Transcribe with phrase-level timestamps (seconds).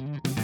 [0.00, 0.43] Mm-hmm.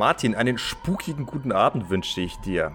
[0.00, 2.72] Martin, einen spukigen guten Abend wünsche ich dir.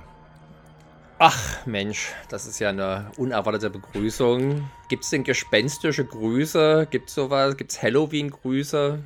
[1.18, 4.70] Ach Mensch, das ist ja eine unerwartete Begrüßung.
[4.90, 6.88] Gibt es denn gespenstische Grüße?
[6.92, 7.58] Gibt es sowas?
[7.58, 9.00] Gibt es Halloween-Grüße?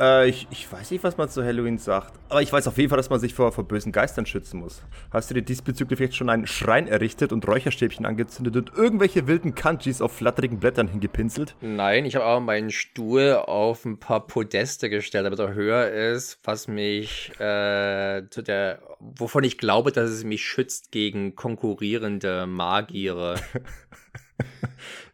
[0.00, 2.18] Äh, ich, ich weiß nicht, was man zu Halloween sagt.
[2.30, 4.82] Aber ich weiß auf jeden Fall, dass man sich vor, vor bösen Geistern schützen muss.
[5.10, 9.54] Hast du dir diesbezüglich vielleicht schon einen Schrein errichtet und Räucherstäbchen angezündet und irgendwelche wilden
[9.54, 11.54] Kanjis auf flatterigen Blättern hingepinselt?
[11.60, 16.38] Nein, ich habe aber meinen Stuhl auf ein paar Podeste gestellt, damit er höher ist,
[16.44, 23.34] was mich äh, zu der, wovon ich glaube, dass es mich schützt gegen konkurrierende Magiere.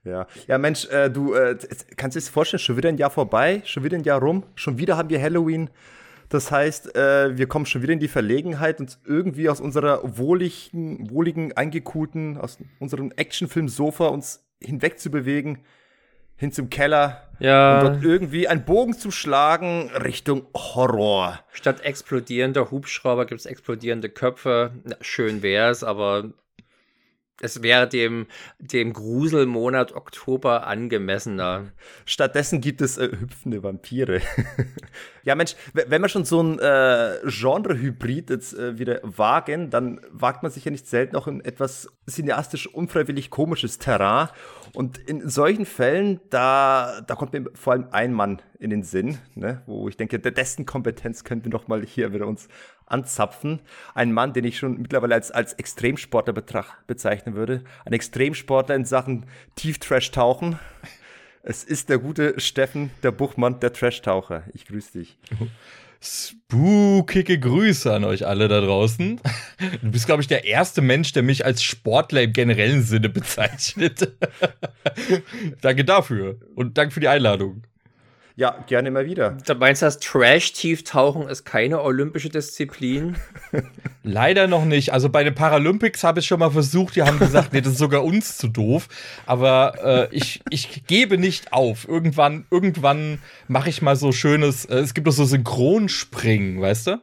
[0.06, 1.56] Ja, ja Mensch, äh, du äh,
[1.96, 4.78] kannst dir das vorstellen, schon wieder ein Jahr vorbei, schon wieder ein Jahr rum, schon
[4.78, 5.68] wieder haben wir Halloween.
[6.28, 11.10] Das heißt, äh, wir kommen schon wieder in die Verlegenheit, uns irgendwie aus unserer wohligen,
[11.10, 15.58] wohligen, eingekulten, aus unserem Actionfilm-Sofa uns hinwegzubewegen,
[16.36, 17.78] hin zum Keller ja.
[17.78, 21.40] und dort irgendwie einen Bogen zu schlagen Richtung Horror.
[21.52, 24.72] Statt explodierender Hubschrauber gibt es explodierende Köpfe.
[24.84, 26.32] Na, schön wär's, aber
[27.40, 28.26] es wäre dem,
[28.58, 31.72] dem Gruselmonat Oktober angemessener.
[32.06, 34.22] Stattdessen gibt es äh, hüpfende Vampire.
[35.22, 40.42] ja, Mensch, wenn wir schon so ein äh, Genre-Hybrid jetzt äh, wieder wagen, dann wagt
[40.42, 44.28] man sich ja nicht selten auch in etwas cineastisch unfreiwillig komisches Terrain.
[44.72, 49.18] Und in solchen Fällen, da, da kommt mir vor allem ein Mann in den Sinn,
[49.34, 52.48] ne, wo ich denke, dessen Kompetenz könnten wir doch mal hier wieder uns
[52.86, 53.60] anzapfen.
[53.94, 56.34] Ein Mann, den ich schon mittlerweile als, als Extremsportler
[56.86, 57.62] bezeichnen würde.
[57.84, 59.26] Ein Extremsportler in Sachen
[59.56, 60.58] Tieftrash-Tauchen.
[61.42, 64.44] Es ist der gute Steffen, der Buchmann, der Trash-Taucher.
[64.52, 65.18] Ich grüße dich.
[66.00, 69.20] Spookige Grüße an euch alle da draußen.
[69.82, 74.12] Du bist, glaube ich, der erste Mensch, der mich als Sportler im generellen Sinne bezeichnet.
[75.60, 77.62] danke dafür und danke für die Einladung.
[78.38, 79.38] Ja, gerne mal wieder.
[79.46, 83.16] Da meinst du, das Trash-Tieftauchen ist keine olympische Disziplin?
[84.02, 84.92] Leider noch nicht.
[84.92, 87.78] Also bei den Paralympics habe ich schon mal versucht, die haben gesagt, nee, das ist
[87.78, 88.88] sogar uns zu doof.
[89.24, 91.88] Aber äh, ich, ich gebe nicht auf.
[91.88, 97.00] Irgendwann, irgendwann mache ich mal so schönes, äh, es gibt doch so Synchronspringen, weißt du?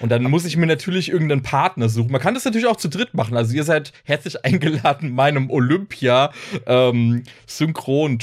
[0.00, 2.12] Und dann muss ich mir natürlich irgendeinen Partner suchen.
[2.12, 3.36] Man kann das natürlich auch zu dritt machen.
[3.36, 6.32] Also ihr seid herzlich eingeladen, meinem Olympia
[6.66, 8.18] ähm, Synchron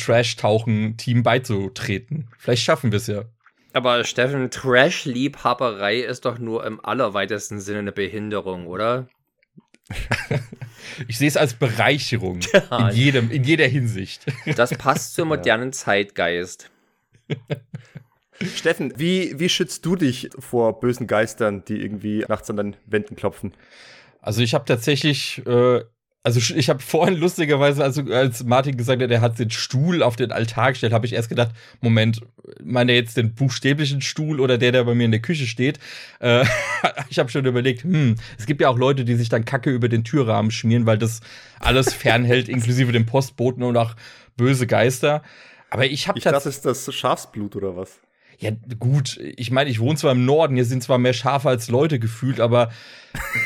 [1.23, 2.27] beizutreten.
[2.37, 3.23] Vielleicht schaffen wir es ja.
[3.73, 9.07] Aber Steffen, Trash-Liebhaberei ist doch nur im allerweitesten Sinne eine Behinderung, oder?
[11.07, 12.89] ich sehe es als Bereicherung ja.
[12.89, 14.25] in, jedem, in jeder Hinsicht.
[14.55, 15.71] Das passt zum modernen ja.
[15.71, 16.69] Zeitgeist.
[18.45, 23.15] Steffen, wie, wie schützt du dich vor bösen Geistern, die irgendwie nachts an deinen Wänden
[23.15, 23.53] klopfen?
[24.21, 25.81] Also ich habe tatsächlich, äh,
[26.23, 30.15] also ich habe vorhin lustigerweise, also als Martin gesagt hat, er hat den Stuhl auf
[30.15, 31.51] den Altar gestellt, habe ich erst gedacht,
[31.81, 32.21] Moment,
[32.63, 35.79] meint er jetzt den buchstäblichen Stuhl oder der, der bei mir in der Küche steht?
[36.19, 36.45] Äh,
[37.09, 39.89] ich habe schon überlegt, hm, es gibt ja auch Leute, die sich dann Kacke über
[39.89, 41.19] den Türrahmen schmieren, weil das
[41.59, 43.95] alles fernhält, inklusive dem Postboten und auch
[44.37, 45.21] böse Geister.
[45.69, 47.99] Aber ich habe Ich dachte, das ist das Schafsblut oder was?
[48.39, 51.69] Ja, gut, ich meine, ich wohne zwar im Norden, hier sind zwar mehr Schafe als
[51.69, 52.71] Leute gefühlt, aber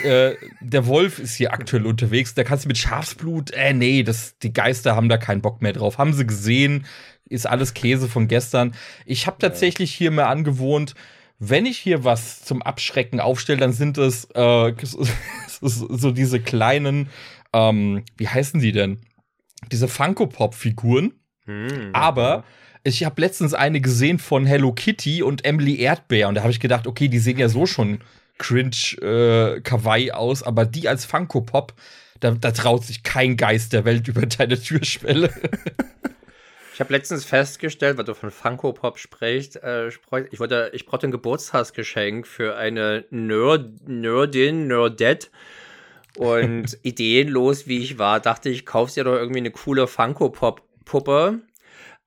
[0.04, 2.34] äh, der Wolf ist hier aktuell unterwegs.
[2.34, 5.74] Da kannst du mit Schafsblut, äh, nee, das, die Geister haben da keinen Bock mehr
[5.74, 5.98] drauf.
[5.98, 6.86] Haben sie gesehen,
[7.26, 8.74] ist alles Käse von gestern.
[9.06, 10.96] Ich habe tatsächlich hier mir angewohnt,
[11.40, 14.74] wenn ich hier was zum Abschrecken aufstelle, dann sind es äh,
[15.62, 17.10] so diese kleinen,
[17.54, 19.02] ähm, wie heißen die denn?
[19.72, 21.14] Diese Funko-Pop-Figuren.
[21.46, 22.44] Hm, aber
[22.84, 26.60] ich habe letztens eine gesehen von Hello Kitty und Emily Erdbeer und da habe ich
[26.60, 28.00] gedacht, okay, die sehen ja so schon
[28.38, 31.74] cringe äh, kawaii aus, aber die als Funko Pop,
[32.20, 35.34] da, da traut sich kein Geist der Welt über deine Türschwelle.
[36.74, 41.08] Ich habe letztens festgestellt, weil du von Funko Pop sprichst, äh, ich wollte, ich brauchte
[41.08, 45.30] ein Geburtstagsgeschenk für eine Nerd, Nerdin, Nerdette.
[46.18, 50.62] Und ideenlos, wie ich war, dachte ich, kaufst dir doch irgendwie eine coole Funko Pop
[50.86, 51.40] Puppe.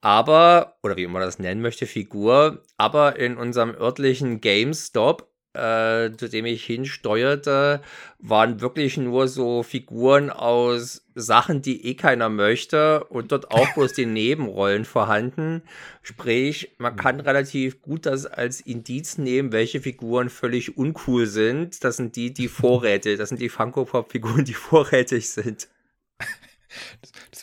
[0.00, 6.28] Aber, oder wie man das nennen möchte, Figur, aber in unserem örtlichen GameStop äh, zu
[6.28, 7.82] dem ich hinsteuerte,
[8.18, 13.92] waren wirklich nur so Figuren aus Sachen, die eh keiner möchte und dort auch bloß
[13.94, 15.62] die Nebenrollen vorhanden.
[16.02, 17.22] Sprich, man kann mhm.
[17.22, 21.82] relativ gut das als Indiz nehmen, welche Figuren völlig uncool sind.
[21.82, 25.68] Das sind die, die Vorräte, das sind die Funko-Pop-Figuren, die vorrätig sind.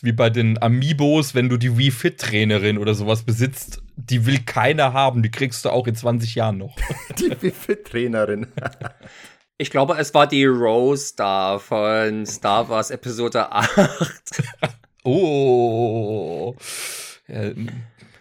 [0.03, 4.39] Wie bei den Amiibos, wenn du die Wii Fit Trainerin oder sowas besitzt, die will
[4.45, 6.75] keiner haben, die kriegst du auch in 20 Jahren noch.
[7.19, 8.47] die Wii Fit Trainerin.
[9.59, 14.43] Ich glaube, es war die Rose da von Star Wars Episode 8.
[15.03, 16.55] oh.
[17.27, 17.53] Ja,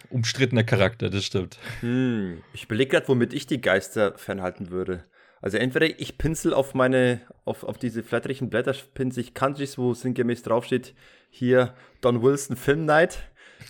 [0.09, 1.59] umstrittener Charakter, das stimmt.
[1.81, 2.41] Hm.
[2.53, 5.03] Ich überlege gerade, womit ich die Geister fernhalten würde.
[5.39, 9.93] Also entweder ich pinsel auf meine, auf, auf diese flatterigen Blätter pinsel ich Countries, wo
[9.93, 10.95] sinngemäß draufsteht,
[11.29, 13.19] hier Don Wilson Film Night.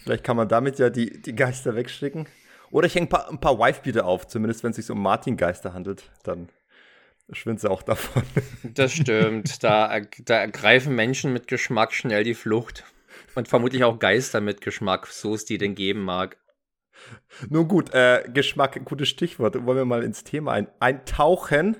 [0.03, 2.27] Vielleicht kann man damit ja die, die Geister wegschicken.
[2.71, 5.73] Oder ich hänge ein paar, ein paar Wife-Beater auf, zumindest wenn es sich um Martin-Geister
[5.73, 6.49] handelt, dann
[7.31, 8.23] schwindet sie auch davon.
[8.63, 9.63] Das stimmt.
[9.63, 12.83] Da, da ergreifen Menschen mit Geschmack schnell die Flucht.
[13.35, 16.37] Und vermutlich auch Geister mit Geschmack, so es die denn geben mag.
[17.49, 19.55] Nun gut, äh, Geschmack, gutes Stichwort.
[19.65, 21.77] Wollen wir mal ins Thema ein eintauchen?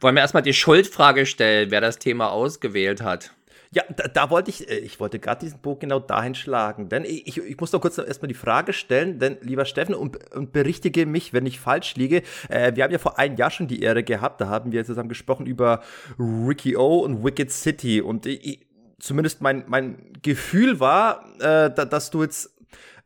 [0.00, 3.32] Wollen wir erstmal die Schuldfrage stellen, wer das Thema ausgewählt hat?
[3.74, 6.90] Ja, da, da wollte ich, äh, ich wollte gerade diesen Bogen genau dahin schlagen.
[6.90, 10.52] Denn ich, ich, muss doch kurz erstmal die Frage stellen, denn lieber Steffen, und, und
[10.52, 12.22] berichtige mich, wenn ich falsch liege.
[12.50, 15.08] Äh, wir haben ja vor einem Jahr schon die Ehre gehabt, da haben wir zusammen
[15.08, 15.82] gesprochen über
[16.18, 18.02] Ricky O und Wicked City.
[18.02, 18.66] Und ich,
[18.98, 22.50] zumindest mein, mein Gefühl war, äh, da, dass du jetzt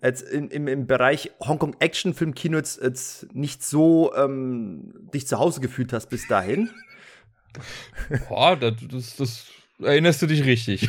[0.03, 5.27] jetzt in, im, im Bereich Hongkong Action Film Kino jetzt, jetzt nicht so ähm, dich
[5.27, 6.71] zu Hause gefühlt hast bis dahin.
[8.29, 9.47] Boah, das, das, das
[9.83, 10.89] erinnerst du dich richtig.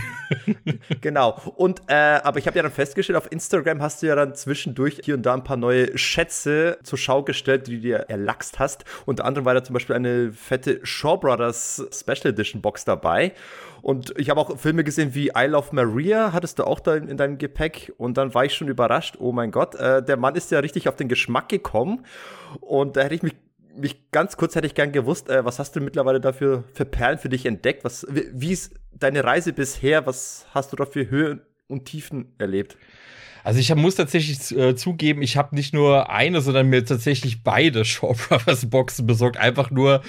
[1.01, 1.39] genau.
[1.55, 4.99] Und äh, aber ich habe ja dann festgestellt, auf Instagram hast du ja dann zwischendurch
[5.03, 8.85] hier und da ein paar neue Schätze zur Schau gestellt, die du dir erlachst hast.
[9.05, 13.33] Unter anderem war da zum Beispiel eine fette Shaw Brothers Special Edition Box dabei.
[13.81, 17.07] Und ich habe auch Filme gesehen wie I Love Maria, hattest du auch da in,
[17.07, 17.93] in deinem Gepäck.
[17.97, 20.89] Und dann war ich schon überrascht, oh mein Gott, äh, der Mann ist ja richtig
[20.89, 22.05] auf den Geschmack gekommen.
[22.61, 23.33] Und da hätte ich mich
[23.77, 27.17] mich ganz kurz hätte ich gern gewusst, äh, was hast du mittlerweile dafür für Perlen
[27.17, 27.83] für dich entdeckt?
[27.83, 30.05] Was, wie, wie ist deine Reise bisher?
[30.05, 32.77] Was hast du da für Höhen und Tiefen erlebt?
[33.43, 37.43] Also ich hab, muss tatsächlich äh, zugeben, ich habe nicht nur eine, sondern mir tatsächlich
[37.43, 39.37] beide Shaw Brothers Boxen besorgt.
[39.37, 40.01] Einfach nur,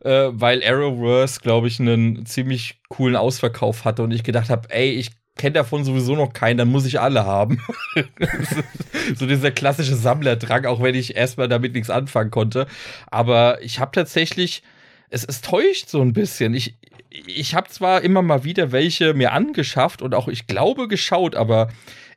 [0.00, 4.92] äh, weil Arrowverse, glaube ich, einen ziemlich coolen Ausverkauf hatte und ich gedacht habe, ey,
[4.92, 7.62] ich kenne davon sowieso noch keinen, dann muss ich alle haben.
[9.16, 12.66] so dieser klassische Sammlerdrang, auch wenn ich erstmal damit nichts anfangen konnte.
[13.06, 14.62] Aber ich habe tatsächlich,
[15.08, 16.52] es, es täuscht so ein bisschen.
[16.52, 16.74] Ich,
[17.10, 21.68] ich habe zwar immer mal wieder welche mir angeschafft und auch, ich glaube, geschaut, aber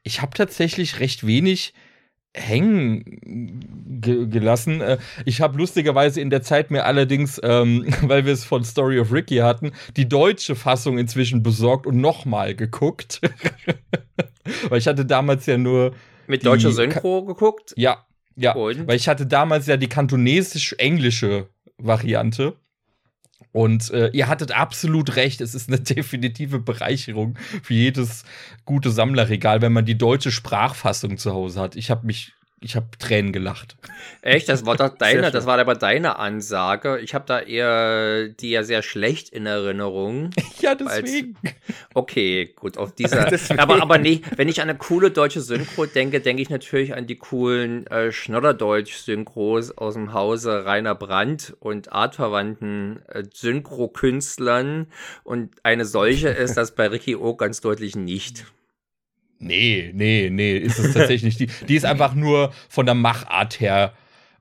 [0.03, 1.73] ich habe tatsächlich recht wenig
[2.33, 3.03] hängen
[4.01, 4.81] ge gelassen.
[4.81, 8.99] Äh, ich habe lustigerweise in der Zeit mir allerdings, ähm, weil wir es von Story
[8.99, 13.21] of Ricky hatten, die deutsche Fassung inzwischen besorgt und nochmal geguckt.
[14.69, 15.93] weil ich hatte damals ja nur.
[16.27, 17.73] Mit deutscher Synchro geguckt?
[17.75, 18.05] Ja,
[18.35, 18.53] ja.
[18.53, 18.87] Und?
[18.87, 22.55] Weil ich hatte damals ja die kantonesisch-englische Variante.
[23.51, 28.23] Und äh, ihr hattet absolut recht, es ist eine definitive Bereicherung für jedes
[28.65, 31.75] gute Sammlerregal, wenn man die deutsche Sprachfassung zu Hause hat.
[31.75, 32.33] Ich habe mich
[32.63, 33.75] ich habe Tränen gelacht.
[34.21, 34.47] Echt?
[34.47, 36.99] Das war doch deine, das war aber deine Ansage.
[36.99, 40.29] Ich habe da eher die ja sehr schlecht in Erinnerung.
[40.59, 41.35] ja, deswegen.
[41.43, 41.55] Als,
[41.95, 43.31] okay, gut, auf dieser.
[43.57, 47.07] aber, aber nee, wenn ich an eine coole deutsche Synchro denke, denke ich natürlich an
[47.07, 54.85] die coolen äh, Schnodderdeutsch-Synchros aus dem Hause Rainer Brandt und artverwandten äh, Synchro-Künstlern.
[55.23, 58.45] Und eine solche ist das bei Ricky O ganz deutlich nicht.
[59.41, 61.39] Nee, nee, nee, ist es tatsächlich nicht.
[61.39, 63.93] Die, die ist einfach nur von der Machart her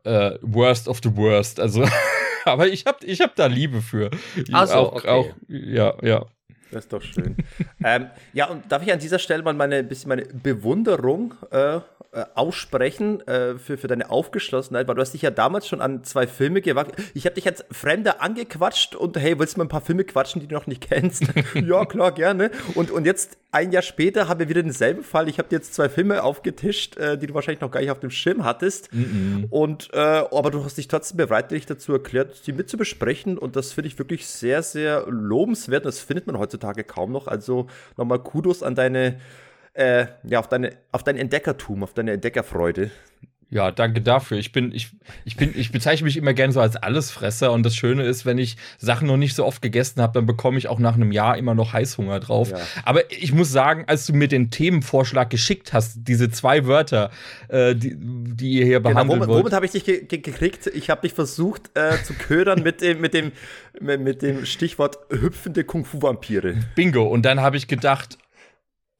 [0.04, 1.58] äh, worst of the worst.
[1.58, 1.88] Also,
[2.44, 4.10] aber ich hab, ich hab da Liebe für.
[4.52, 5.08] Also auch, okay.
[5.08, 6.26] auch, ja, ja.
[6.70, 7.36] Das ist doch schön.
[7.84, 11.80] ähm, ja, und darf ich an dieser Stelle mal meine, ein bisschen meine Bewunderung äh,
[12.12, 16.02] äh, aussprechen äh, für, für deine Aufgeschlossenheit, weil du hast dich ja damals schon an
[16.02, 17.00] zwei Filme gewagt.
[17.14, 20.40] Ich habe dich als Fremder angequatscht und hey, willst du mal ein paar Filme quatschen,
[20.40, 21.22] die du noch nicht kennst?
[21.54, 22.50] ja, klar, gerne.
[22.74, 25.28] Und, und jetzt, ein Jahr später, haben wir wieder denselben Fall.
[25.28, 28.00] Ich habe dir jetzt zwei Filme aufgetischt, äh, die du wahrscheinlich noch gar nicht auf
[28.00, 28.92] dem Schirm hattest.
[28.92, 29.46] Mm -mm.
[29.50, 33.38] Und, äh, aber du hast dich trotzdem bereitwillig dazu erklärt, die mit zu besprechen.
[33.38, 35.84] Und das finde ich wirklich sehr, sehr lobenswert.
[35.84, 37.26] Das findet man heutzutage kaum noch.
[37.26, 39.16] Also nochmal Kudos an deine
[39.74, 42.90] äh, ja, auf, deine, auf dein Entdeckertum, auf deine Entdeckerfreude.
[43.52, 44.38] Ja, danke dafür.
[44.38, 44.90] Ich bin, ich,
[45.24, 48.38] ich bin, ich bezeichne mich immer gerne so als Allesfresser und das Schöne ist, wenn
[48.38, 51.36] ich Sachen noch nicht so oft gegessen habe, dann bekomme ich auch nach einem Jahr
[51.36, 52.52] immer noch Heißhunger drauf.
[52.52, 52.58] Ja.
[52.84, 57.10] Aber ich muss sagen, als du mir den Themenvorschlag geschickt hast, diese zwei Wörter,
[57.48, 59.34] äh, die, die ihr hier genau, behandeln womit.
[59.34, 60.68] Womit habe ich dich ge ge gekriegt?
[60.68, 63.32] Ich habe dich versucht äh, zu ködern mit dem, mit dem,
[63.80, 66.54] mit dem Stichwort hüpfende Kung-Fu-Vampire.
[66.76, 67.02] Bingo.
[67.02, 68.16] Und dann habe ich gedacht,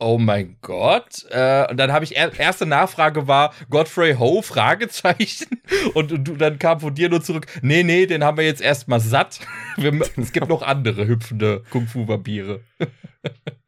[0.03, 1.27] Oh mein Gott.
[1.29, 5.61] Äh, und dann habe ich er, erste Nachfrage war Godfrey Ho Fragezeichen
[5.95, 7.47] und, und, dann kam von dir nur zurück.
[7.61, 9.41] Nee, nee, den haben wir jetzt erstmal satt.
[9.77, 12.61] Wir, es gibt noch andere hüpfende Kung Fu Vampire.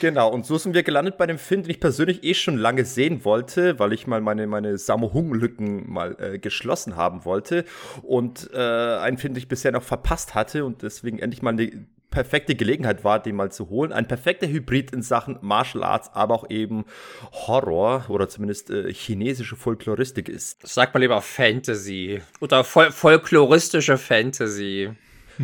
[0.00, 2.84] Genau, und so sind wir gelandet bei dem Film, den ich persönlich eh schon lange
[2.84, 7.64] sehen wollte, weil ich mal meine, meine Sammo Hung-Lücken mal äh, geschlossen haben wollte.
[8.02, 11.86] Und äh, einen Film, den ich bisher noch verpasst hatte und deswegen endlich mal eine
[12.10, 13.92] perfekte Gelegenheit war, den mal zu holen.
[13.92, 16.86] Ein perfekter Hybrid in Sachen Martial Arts, aber auch eben
[17.32, 20.66] Horror oder zumindest äh, chinesische Folkloristik ist.
[20.66, 24.90] Sag mal lieber Fantasy oder fol folkloristische Fantasy.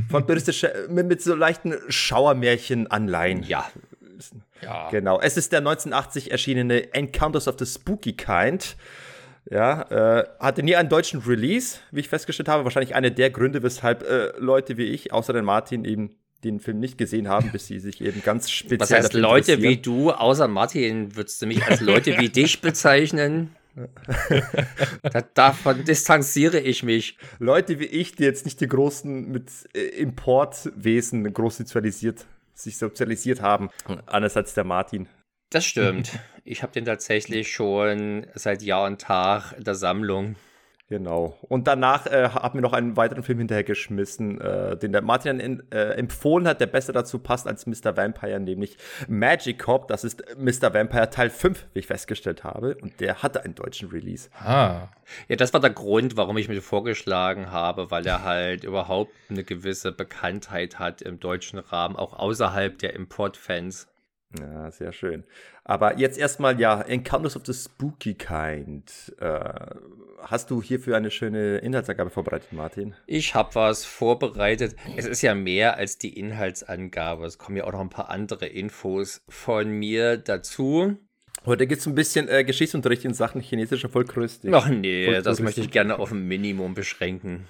[0.09, 3.43] Folkloristische, mit, mit so leichten Schauermärchen-Anleihen.
[3.43, 3.71] Ja.
[4.63, 4.91] Ja.
[4.91, 5.21] Genau.
[5.21, 8.77] Es ist der 1980 erschienene Encounters of the Spooky Kind.
[9.51, 9.83] Ja,
[10.21, 12.65] äh, hatte nie einen deutschen Release, wie ich festgestellt habe.
[12.65, 16.79] Wahrscheinlich einer der Gründe, weshalb äh, Leute wie ich, außer den Martin, eben den Film
[16.79, 18.81] nicht gesehen haben, bis sie sich eben ganz speziell.
[18.81, 23.55] Was heißt Leute wie du, außer Martin, würdest du mich als Leute wie dich bezeichnen?
[25.03, 27.17] da, davon distanziere ich mich.
[27.39, 33.41] Leute wie ich, die jetzt nicht die großen mit äh, Importwesen groß sozialisiert, sich sozialisiert
[33.43, 33.71] haben,
[34.07, 35.09] anders als der Martin.
[35.51, 36.19] Das stimmt.
[36.45, 40.37] Ich habe den tatsächlich schon seit Jahr und Tag in der Sammlung.
[40.93, 41.39] Genau.
[41.49, 45.63] Und danach äh, haben wir noch einen weiteren Film hinterhergeschmissen, äh, den der Martin in,
[45.73, 47.97] äh, empfohlen hat, der besser dazu passt als Mr.
[47.97, 48.77] Vampire, nämlich
[49.09, 49.89] Magic Cop.
[49.89, 50.75] Das ist Mr.
[50.75, 52.77] Vampire Teil 5, wie ich festgestellt habe.
[52.83, 54.29] Und der hatte einen deutschen Release.
[54.39, 54.91] Ah.
[55.29, 59.45] Ja, das war der Grund, warum ich mir vorgeschlagen habe, weil er halt überhaupt eine
[59.45, 63.89] gewisse Bekanntheit hat im deutschen Rahmen, auch außerhalb der Importfans.
[64.41, 65.25] Ja, sehr schön.
[65.65, 69.15] Aber jetzt erstmal, ja, Encounters of the Spooky Kind.
[69.21, 69.41] Äh,
[70.23, 72.95] hast du hierfür eine schöne Inhaltsangabe vorbereitet, Martin?
[73.07, 74.77] Ich habe was vorbereitet.
[74.97, 77.27] Es ist ja mehr als die Inhaltsangabe.
[77.27, 80.97] Es kommen ja auch noch ein paar andere Infos von mir dazu.
[81.45, 84.49] Heute gibt es ein bisschen äh, Geschichtsunterricht in Sachen chinesischer Volkgröße.
[84.53, 87.47] Ach nee, das möchte ich gerne auf ein Minimum beschränken.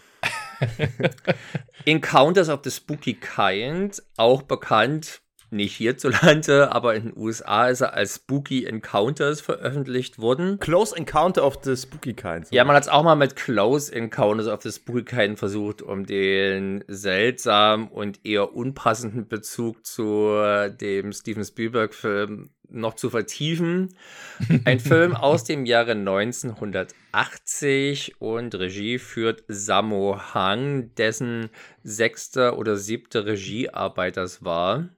[1.85, 5.22] Encounters of the Spooky Kind, auch bekannt
[5.53, 10.59] nicht hierzulande, aber in den USA ist er als Spooky Encounters veröffentlicht worden.
[10.59, 12.49] Close Encounter of the Spooky Kind.
[12.49, 12.55] So.
[12.55, 16.07] Ja, man hat es auch mal mit Close Encounters of the Spooky Kind versucht, um
[16.07, 20.33] den seltsamen und eher unpassenden Bezug zu
[20.81, 23.95] dem Steven Spielberg-Film noch zu vertiefen.
[24.65, 31.51] Ein Film aus dem Jahre 1980 und Regie führt Sammo Hang, dessen
[31.83, 34.89] sechste oder siebte Regiearbeit das war.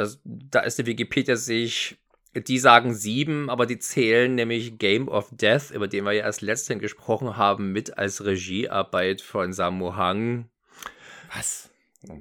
[0.00, 1.98] Das, da ist die Wikipedia sich,
[2.34, 6.40] die sagen sieben, aber die zählen nämlich Game of Death, über den wir ja erst
[6.40, 10.48] letztens gesprochen haben, mit als Regiearbeit von Samu Hang.
[11.34, 11.68] Was?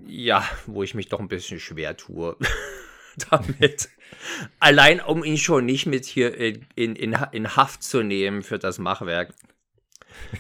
[0.06, 2.36] Ja, wo ich mich doch ein bisschen schwer tue
[3.32, 3.88] damit.
[4.60, 8.78] Allein um ihn schon nicht mit hier in, in, in Haft zu nehmen für das
[8.78, 9.34] Machwerk.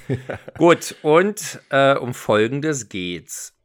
[0.57, 3.55] Gut, und äh, um Folgendes geht's.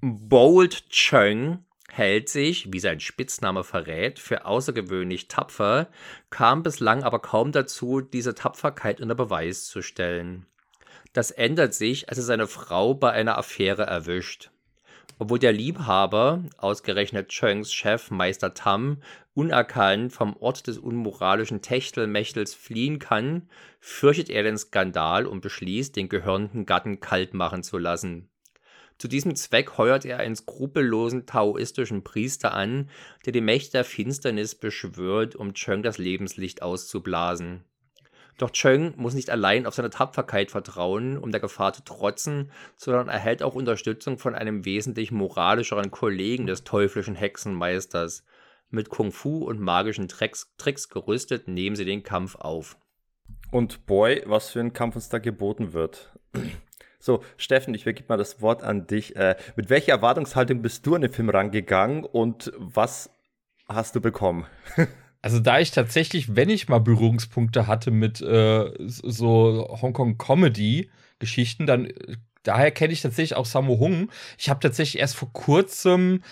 [0.00, 1.64] Bold Chung
[1.94, 5.88] hält sich, wie sein Spitzname verrät, für außergewöhnlich tapfer,
[6.30, 10.46] kam bislang aber kaum dazu, diese Tapferkeit unter Beweis zu stellen.
[11.12, 14.50] Das ändert sich, als er seine Frau bei einer Affäre erwischt.
[15.18, 19.02] Obwohl der Liebhaber, ausgerechnet Chöngs Chef Meister Tam,
[19.34, 26.08] unerkannt vom Ort des unmoralischen Techtelmächtels fliehen kann, fürchtet er den Skandal und beschließt, den
[26.08, 28.30] gehörnten Gatten kalt machen zu lassen.
[29.02, 32.88] Zu diesem Zweck heuert er einen skrupellosen taoistischen Priester an,
[33.26, 37.64] der die Mächte der Finsternis beschwört, um Cheng das Lebenslicht auszublasen.
[38.38, 43.08] Doch Cheng muss nicht allein auf seine Tapferkeit vertrauen, um der Gefahr zu trotzen, sondern
[43.08, 48.24] erhält auch Unterstützung von einem wesentlich moralischeren Kollegen des teuflischen Hexenmeisters.
[48.70, 52.78] Mit Kung Fu und magischen Tricks, Tricks gerüstet nehmen sie den Kampf auf.
[53.50, 56.12] Und boy, was für ein Kampf uns da geboten wird.
[57.02, 59.16] So, Steffen, ich vergib mal das Wort an dich.
[59.16, 63.10] Äh, mit welcher Erwartungshaltung bist du an den Film rangegangen und was
[63.68, 64.46] hast du bekommen?
[65.24, 71.92] Also da ich tatsächlich, wenn ich mal Berührungspunkte hatte mit äh, so Hongkong-Comedy-Geschichten, dann
[72.42, 74.10] daher kenne ich tatsächlich auch Sammo Hung.
[74.36, 76.24] Ich habe tatsächlich erst vor kurzem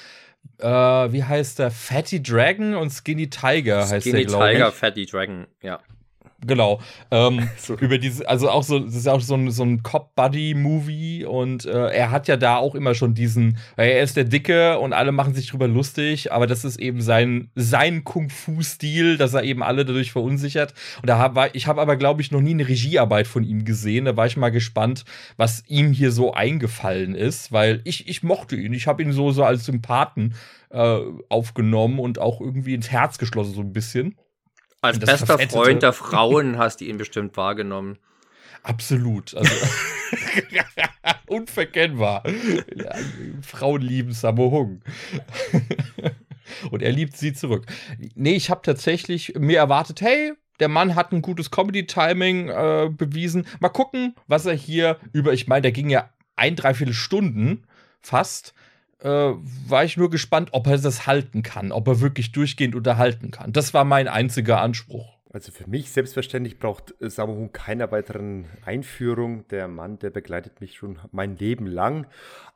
[0.58, 1.70] äh, wie heißt der?
[1.70, 4.52] Fatty Dragon und Skinny Tiger heißt Skinny der, glaube ich.
[4.54, 5.78] Tiger, Fatty Dragon, ja.
[6.46, 6.80] Genau.
[7.10, 7.74] Ähm, So.
[7.74, 11.88] Über diese, also auch so, das ist auch so ein, so ein Cop-Buddy-Movie und äh,
[11.88, 15.34] er hat ja da auch immer schon diesen, er ist der Dicke und alle machen
[15.34, 20.12] sich drüber lustig, aber das ist eben sein, sein Kung-Fu-Stil, dass er eben alle dadurch
[20.12, 20.74] verunsichert.
[21.02, 23.64] Und da hab, war, ich habe aber, glaube ich, noch nie eine Regiearbeit von ihm
[23.64, 24.06] gesehen.
[24.06, 25.04] Da war ich mal gespannt,
[25.36, 28.72] was ihm hier so eingefallen ist, weil ich, ich mochte ihn.
[28.72, 30.34] Ich habe ihn so, so als Sympathen
[30.70, 34.16] äh, aufgenommen und auch irgendwie ins Herz geschlossen, so ein bisschen.
[34.80, 35.38] Als bester.
[35.38, 37.98] Freund der Frauen hast du ihn bestimmt wahrgenommen.
[38.62, 39.34] Absolut.
[39.34, 39.52] Also,
[41.26, 42.22] unverkennbar.
[42.74, 42.94] Ja,
[43.42, 44.82] Frauen lieben Sammo Hung.
[46.70, 47.66] Und er liebt sie zurück.
[48.14, 53.46] Nee, ich habe tatsächlich mir erwartet, hey, der Mann hat ein gutes Comedy-Timing äh, bewiesen.
[53.60, 57.64] Mal gucken, was er hier über, ich meine, der ging ja ein, dreiviertel Stunden
[58.00, 58.52] fast.
[59.02, 59.08] Äh,
[59.68, 63.52] war ich nur gespannt, ob er das halten kann, ob er wirklich durchgehend unterhalten kann.
[63.52, 65.19] Das war mein einziger Anspruch.
[65.32, 69.46] Also für mich selbstverständlich braucht äh, Sammo Hung keiner weiteren Einführung.
[69.48, 72.06] Der Mann, der begleitet mich schon mein Leben lang,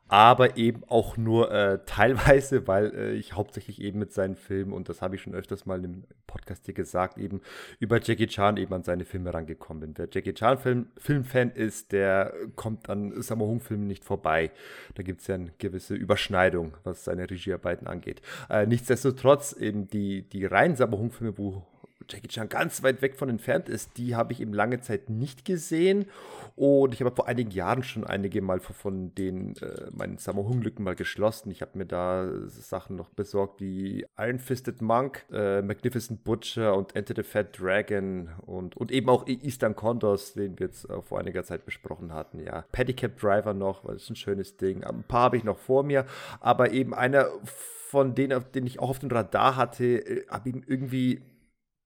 [0.09, 4.89] aber eben auch nur äh, teilweise, weil äh, ich hauptsächlich eben mit seinen Filmen, und
[4.89, 7.43] das habe ich schon öfters mal im Podcast hier gesagt, eben
[7.79, 9.95] über Jackie Chan eben an seine Filme rangekommen bin.
[9.97, 14.51] Wer Jackie Chan Film, Filmfan ist, der kommt an Sammo Hung Filmen nicht vorbei.
[14.97, 18.21] Da gibt es ja eine gewisse Überschneidung, was seine Regiearbeiten angeht.
[18.51, 21.65] Äh, nichtsdestotrotz eben die, die reinen Sammo Hung Filme, wo
[22.09, 25.45] Jackie Chan ganz weit weg von entfernt ist, die habe ich eben lange Zeit nicht
[25.45, 26.07] gesehen.
[26.57, 30.85] Und ich habe vor einigen Jahren schon einige mal von den äh, meinen Sammo Hung-Lücken
[30.85, 31.51] mal geschlossen.
[31.51, 36.95] Ich habe mir da Sachen noch besorgt wie Iron Fisted Monk, äh, Magnificent Butcher und
[36.95, 41.19] Enter the Fat Dragon und, und eben auch Eastern Condors, den wir jetzt äh, vor
[41.19, 42.39] einiger Zeit besprochen hatten.
[42.39, 44.85] Ja, Pedicab Driver noch, weil das ist ein schönes Ding.
[44.85, 46.07] Ein paar habe ich noch vor mir,
[46.41, 47.29] aber eben einer
[47.95, 51.23] von denen, den ich auch auf dem Radar hatte, äh, habe ihn irgendwie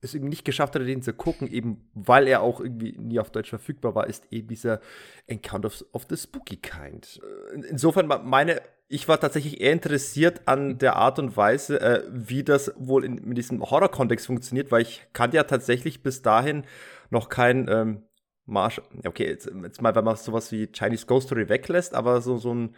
[0.01, 3.31] es irgendwie nicht geschafft hatte, den zu gucken, eben weil er auch irgendwie nie auf
[3.31, 4.81] Deutsch verfügbar war, ist eben dieser
[5.27, 7.21] Encounter of, of the Spooky Kind.
[7.51, 12.05] Äh, in- Insofern meine, ich war tatsächlich eher interessiert an der Art und Weise, äh,
[12.11, 16.65] wie das wohl in, in diesem Horror-Kontext funktioniert, weil ich kannte ja tatsächlich bis dahin
[17.11, 18.03] noch kein ähm,
[18.47, 22.39] Marsch, okay, jetzt, jetzt mal, wenn man sowas wie Chinese Ghost Story weglässt, aber so,
[22.39, 22.75] so einen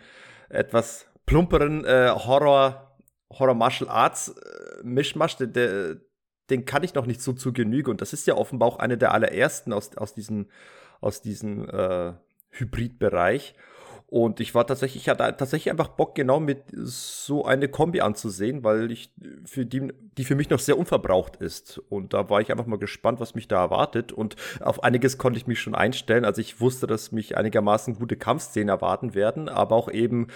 [0.49, 2.97] etwas plumperen äh, Horror,
[3.39, 5.97] Horror Martial Arts äh, Mischmasch, der, der,
[6.51, 7.91] den kann ich noch nicht so zu Genüge.
[7.91, 10.47] Und das ist ja offenbar auch eine der allerersten aus, aus diesem,
[11.01, 12.13] aus diesem äh,
[12.51, 13.55] Hybridbereich.
[14.11, 18.65] Und ich war tatsächlich, ich hatte tatsächlich einfach Bock, genau mit so eine Kombi anzusehen,
[18.65, 19.13] weil ich
[19.45, 21.79] für die, die für mich noch sehr unverbraucht ist.
[21.89, 24.13] Und da war ich einfach mal gespannt, was mich da erwartet.
[24.13, 26.25] Und auf einiges konnte ich mich schon einstellen.
[26.25, 30.27] Also ich wusste, dass mich einigermaßen gute Kampfszenen erwarten werden, aber auch eben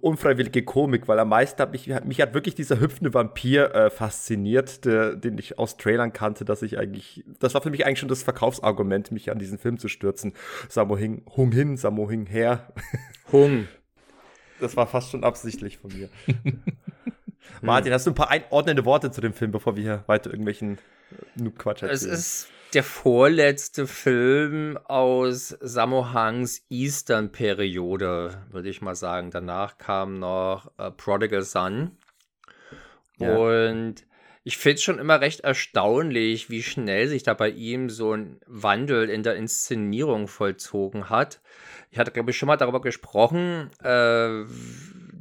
[0.00, 4.84] unfreiwillige Komik, weil am meisten hat mich, mich hat wirklich dieser hüpfende Vampir äh, fasziniert,
[4.84, 8.08] der, den ich aus Trailern kannte, dass ich eigentlich, das war für mich eigentlich schon
[8.08, 10.34] das Verkaufsargument, mich an diesen Film zu stürzen.
[10.96, 12.72] Hing, Hung hin, Sammo Hing her.
[13.32, 13.68] Hung.
[14.60, 16.08] Das war fast schon absichtlich von mir.
[17.62, 20.78] Martin, hast du ein paar einordnende Worte zu dem Film, bevor wir hier weiter irgendwelchen
[21.38, 22.14] äh, Noob-Quatsch Es erzählen?
[22.14, 29.30] ist der vorletzte Film aus Sammo Hangs Eastern-Periode, würde ich mal sagen.
[29.30, 31.92] Danach kam noch äh, Prodigal Son.
[33.18, 33.36] Ja.
[33.36, 34.04] Und
[34.46, 38.38] ich finde es schon immer recht erstaunlich, wie schnell sich da bei ihm so ein
[38.46, 41.40] Wandel in der Inszenierung vollzogen hat.
[41.90, 44.44] Ich hatte, glaube ich, schon mal darüber gesprochen, äh,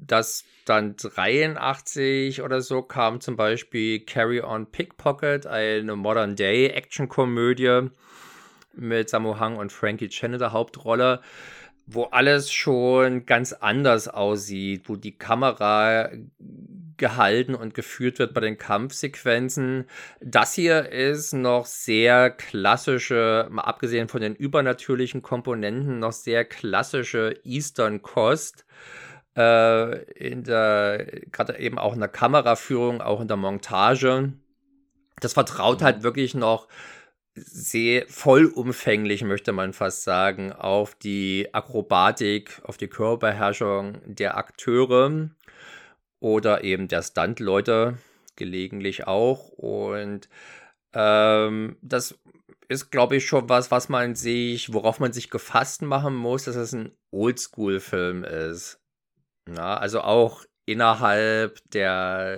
[0.05, 7.89] dass dann 83 oder so kam zum Beispiel Carry On Pickpocket, eine Modern-Day-Action-Komödie
[8.73, 11.21] mit Sammo Hung und Frankie Chen in der Hauptrolle,
[11.85, 16.09] wo alles schon ganz anders aussieht, wo die Kamera
[16.97, 19.85] gehalten und geführt wird bei den Kampfsequenzen.
[20.21, 27.39] Das hier ist noch sehr klassische, mal abgesehen von den übernatürlichen Komponenten, noch sehr klassische
[27.43, 28.65] Eastern-Kost.
[29.35, 34.33] Äh, in der, gerade eben auch in der Kameraführung, auch in der Montage.
[35.19, 36.67] Das vertraut halt wirklich noch
[37.35, 45.29] sehr vollumfänglich, möchte man fast sagen, auf die Akrobatik, auf die Körperbeherrschung der Akteure
[46.23, 47.97] oder eben der Stuntleute
[48.37, 49.49] gelegentlich auch.
[49.49, 50.29] Und
[50.93, 52.17] ähm, das
[52.69, 56.55] ist, glaube ich, schon was, was man sich, worauf man sich gefasst machen muss, dass
[56.55, 58.79] es ein Oldschool-Film ist.
[59.45, 62.37] Na, also auch innerhalb der,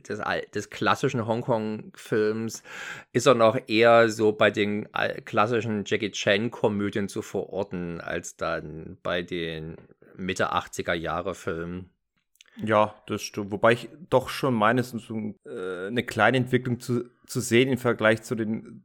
[0.00, 0.20] des,
[0.52, 2.64] des klassischen Hongkong-Films
[3.12, 4.88] ist er noch eher so bei den
[5.24, 9.76] klassischen Jackie Chan-Komödien zu verorten, als dann bei den
[10.16, 11.91] Mitte 80er Jahre Filmen.
[12.56, 13.50] Ja, das stimmt.
[13.50, 18.22] Wobei ich doch schon meine, so äh, eine kleine Entwicklung zu, zu sehen im Vergleich
[18.22, 18.84] zu den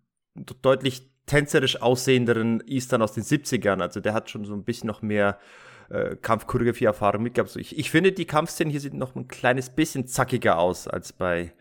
[0.62, 3.82] deutlich tänzerisch aussehenderen Eastern aus den 70ern.
[3.82, 5.39] Also der hat schon so ein bisschen noch mehr
[5.89, 7.49] äh, Kampfchoreografie-Erfahrung mitgehabt.
[7.49, 11.12] Also ich, ich finde, die Kampfszenen hier sehen noch ein kleines bisschen zackiger aus als
[11.12, 11.53] bei,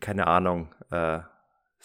[0.00, 1.20] keine Ahnung, äh,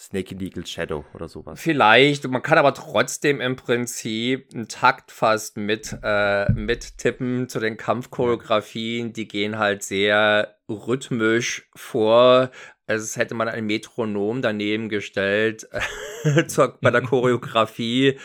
[0.00, 1.60] Snake Eagle Shadow oder sowas.
[1.60, 7.76] Vielleicht, man kann aber trotzdem im Prinzip einen Takt fast mit, äh, mittippen zu den
[7.76, 9.12] Kampfchoreografien.
[9.12, 12.50] Die gehen halt sehr rhythmisch vor.
[12.86, 15.68] Als hätte man ein Metronom daneben gestellt
[16.46, 18.18] zur, bei der Choreografie.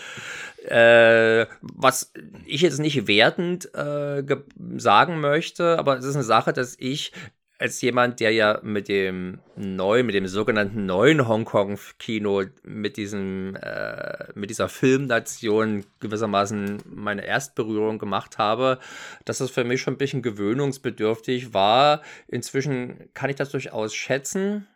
[0.64, 2.14] Äh, was
[2.46, 4.24] ich jetzt nicht wertend äh,
[4.78, 7.12] sagen möchte, aber es ist eine Sache, dass ich
[7.58, 14.28] als jemand, der ja mit dem neuen, mit dem sogenannten neuen Hongkong-Kino, mit diesem, äh,
[14.36, 18.80] mit dieser Filmnation gewissermaßen meine Erstberührung gemacht habe,
[19.24, 22.02] dass das für mich schon ein bisschen gewöhnungsbedürftig war.
[22.28, 24.68] Inzwischen kann ich das durchaus schätzen.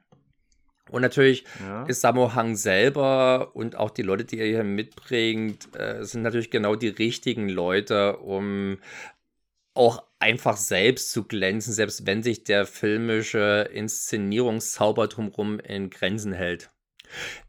[0.89, 1.83] Und natürlich ja.
[1.83, 6.49] ist Sammo Hang selber und auch die Leute, die er hier mitbringt, äh, sind natürlich
[6.49, 8.79] genau die richtigen Leute, um
[9.75, 16.69] auch einfach selbst zu glänzen, selbst wenn sich der filmische Inszenierungszauber drumherum in Grenzen hält.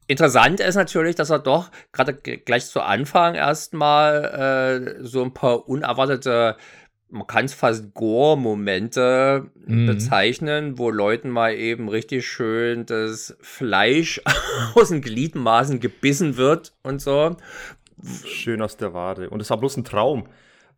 [0.06, 5.68] Interessant ist natürlich, dass er doch gerade gleich zu Anfang erstmal äh, so ein paar
[5.68, 6.56] unerwartete,
[7.11, 9.87] man kann es fast Gore-Momente mhm.
[9.87, 14.20] bezeichnen, wo Leuten mal eben richtig schön das Fleisch
[14.74, 17.37] aus den Gliedmaßen gebissen wird und so.
[18.24, 19.28] Schön aus der Wade.
[19.28, 20.26] Und es war bloß ein Traum.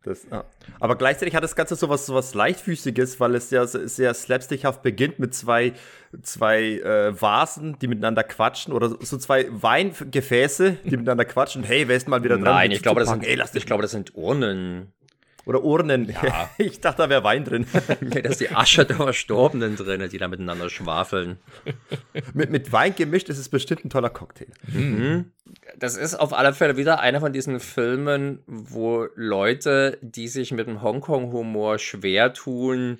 [0.03, 0.43] Das, ja.
[0.81, 4.83] Aber gleichzeitig hat das Ganze so was, so was Leichtfüßiges, weil es ja sehr slapstickhaft
[4.83, 5.73] beginnt mit zwei,
[6.21, 11.63] zwei äh, Vasen, die miteinander quatschen oder so zwei Weingefäße, die miteinander quatschen.
[11.63, 12.43] Hey, wer ist mal wieder dran?
[12.43, 14.91] Nein, ich glaube, das sind, Ey, ich glaube, das sind Urnen.
[15.45, 16.09] Oder Urnen.
[16.09, 16.49] Ja.
[16.57, 17.65] Ich dachte, da wäre Wein drin.
[18.01, 21.37] nee, da ist die Asche der Verstorbenen drin, die da miteinander schwafeln.
[22.33, 24.47] mit, mit Wein gemischt ist es bestimmt ein toller Cocktail.
[24.67, 25.31] Mhm.
[25.77, 30.67] Das ist auf alle Fälle wieder einer von diesen Filmen, wo Leute, die sich mit
[30.67, 32.99] dem Hongkong-Humor schwer tun,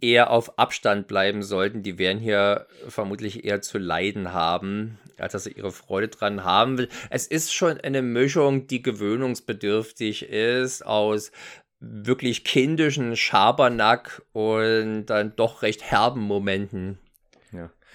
[0.00, 1.82] eher auf Abstand bleiben sollten.
[1.82, 6.78] Die werden hier vermutlich eher zu leiden haben, als dass sie ihre Freude dran haben
[6.78, 6.88] will.
[7.10, 11.32] Es ist schon eine Mischung, die gewöhnungsbedürftig ist aus
[11.80, 16.98] wirklich kindischen Schabernack und dann doch recht herben Momenten.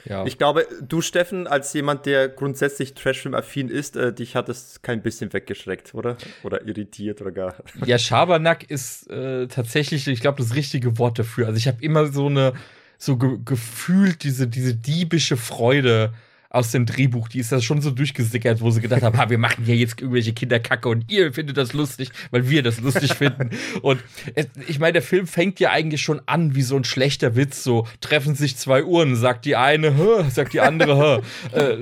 [0.06, 0.26] Ja.
[0.26, 5.02] Ich glaube, du, Steffen, als jemand, der grundsätzlich Trashfilm-affin ist, äh, dich hat es kein
[5.02, 6.18] bisschen weggeschreckt, oder?
[6.44, 7.56] Oder irritiert oder gar.
[7.86, 11.48] Ja, Schabernack ist äh, tatsächlich, ich glaube, das richtige Wort dafür.
[11.48, 12.54] Also ich habe immer so eine,
[12.98, 16.14] so ge gefühlt diese, diese diebische Freude
[16.54, 19.40] aus dem Drehbuch, die ist das schon so durchgesickert, wo sie gedacht haben, ha, wir
[19.40, 23.50] machen hier jetzt irgendwelche Kinderkacke und ihr findet das lustig, weil wir das lustig finden.
[23.82, 24.02] Und
[24.36, 27.64] es, ich meine, der Film fängt ja eigentlich schon an wie so ein schlechter Witz,
[27.64, 31.78] so treffen sich zwei Uhren, sagt die eine, hö, sagt die andere, äh,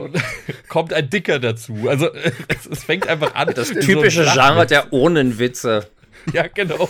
[0.70, 1.90] kommt ein Dicker dazu.
[1.90, 2.10] Also
[2.48, 3.52] es, es fängt einfach an.
[3.54, 5.90] Das typische so Genre der Urnenwitze.
[6.32, 6.88] Ja, genau.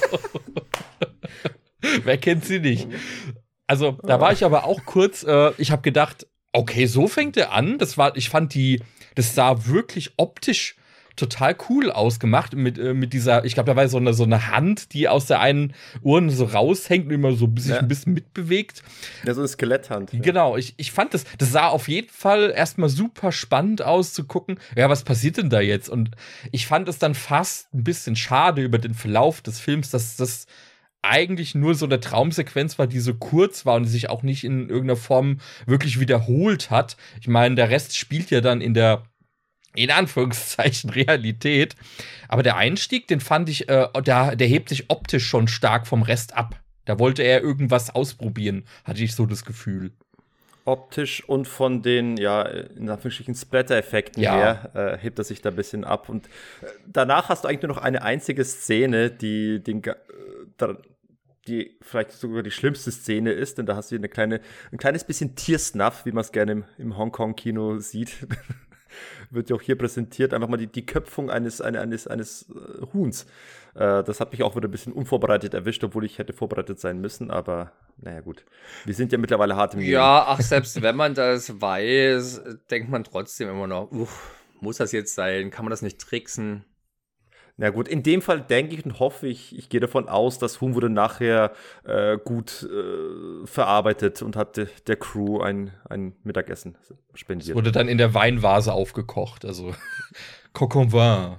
[2.04, 2.88] Wer kennt sie nicht?
[3.66, 7.52] Also, da war ich aber auch kurz, äh, ich habe gedacht, okay, so fängt er
[7.52, 7.78] an.
[7.78, 8.82] Das war, ich fand die,
[9.16, 10.76] das sah wirklich optisch
[11.16, 14.48] total cool ausgemacht mit, äh, mit dieser, ich glaube, da war so eine, so eine
[14.48, 17.80] Hand, die aus der einen Urne so raushängt und immer so sich ja.
[17.80, 18.82] ein bisschen mitbewegt.
[19.26, 20.14] Ja, so eine Skeletthand.
[20.14, 20.20] Ja.
[20.20, 24.24] Genau, ich, ich fand das, das sah auf jeden Fall erstmal super spannend aus zu
[24.24, 25.90] gucken, ja, was passiert denn da jetzt?
[25.90, 26.12] Und
[26.52, 30.48] ich fand es dann fast ein bisschen schade über den Verlauf des Films, dass das
[31.02, 34.70] eigentlich nur so eine Traumsequenz war, die so kurz war und sich auch nicht in
[34.70, 36.98] irgendeiner Form wirklich wiederholt hat.
[37.20, 39.04] Ich meine, der Rest spielt ja dann in der
[39.76, 41.76] in Anführungszeichen Realität.
[42.28, 46.02] Aber der Einstieg, den fand ich, äh, der, der hebt sich optisch schon stark vom
[46.02, 46.60] Rest ab.
[46.86, 49.92] Da wollte er irgendwas ausprobieren, hatte ich so das Gefühl.
[50.66, 54.36] Optisch und von den, ja, in Anführungsstrichen Splatter-Effekten ja.
[54.36, 56.10] her, äh, hebt er sich da ein bisschen ab.
[56.10, 59.96] Und äh, danach hast du eigentlich nur noch eine einzige Szene, die den, äh,
[61.52, 64.40] die vielleicht sogar die schlimmste Szene ist, denn da hast du eine kleine,
[64.72, 68.28] ein kleines bisschen Tiersnuff, wie man es gerne im, im Hongkong-Kino sieht.
[69.30, 73.26] Wird ja auch hier präsentiert, einfach mal die, die Köpfung eines, eines, eines äh, Huhns.
[73.74, 77.00] Äh, das hat mich auch wieder ein bisschen unvorbereitet erwischt, obwohl ich hätte vorbereitet sein
[77.00, 78.46] müssen, aber naja, gut.
[78.86, 79.92] Wir sind ja mittlerweile hart im Leben.
[79.92, 84.92] Ja, ach, selbst wenn man das weiß, denkt man trotzdem immer noch, uff, muss das
[84.92, 85.52] jetzt sein?
[85.52, 86.66] Kann man das nicht tricksen?
[87.62, 90.62] Na gut, in dem Fall denke ich und hoffe ich, ich gehe davon aus, dass
[90.62, 91.52] Huhn wurde nachher
[91.84, 96.76] äh, gut äh, verarbeitet und hat der Crew ein, ein Mittagessen
[97.14, 97.50] spendiert.
[97.50, 99.76] Es wurde dann in der Weinvase aufgekocht, also
[100.54, 101.36] Coq vin.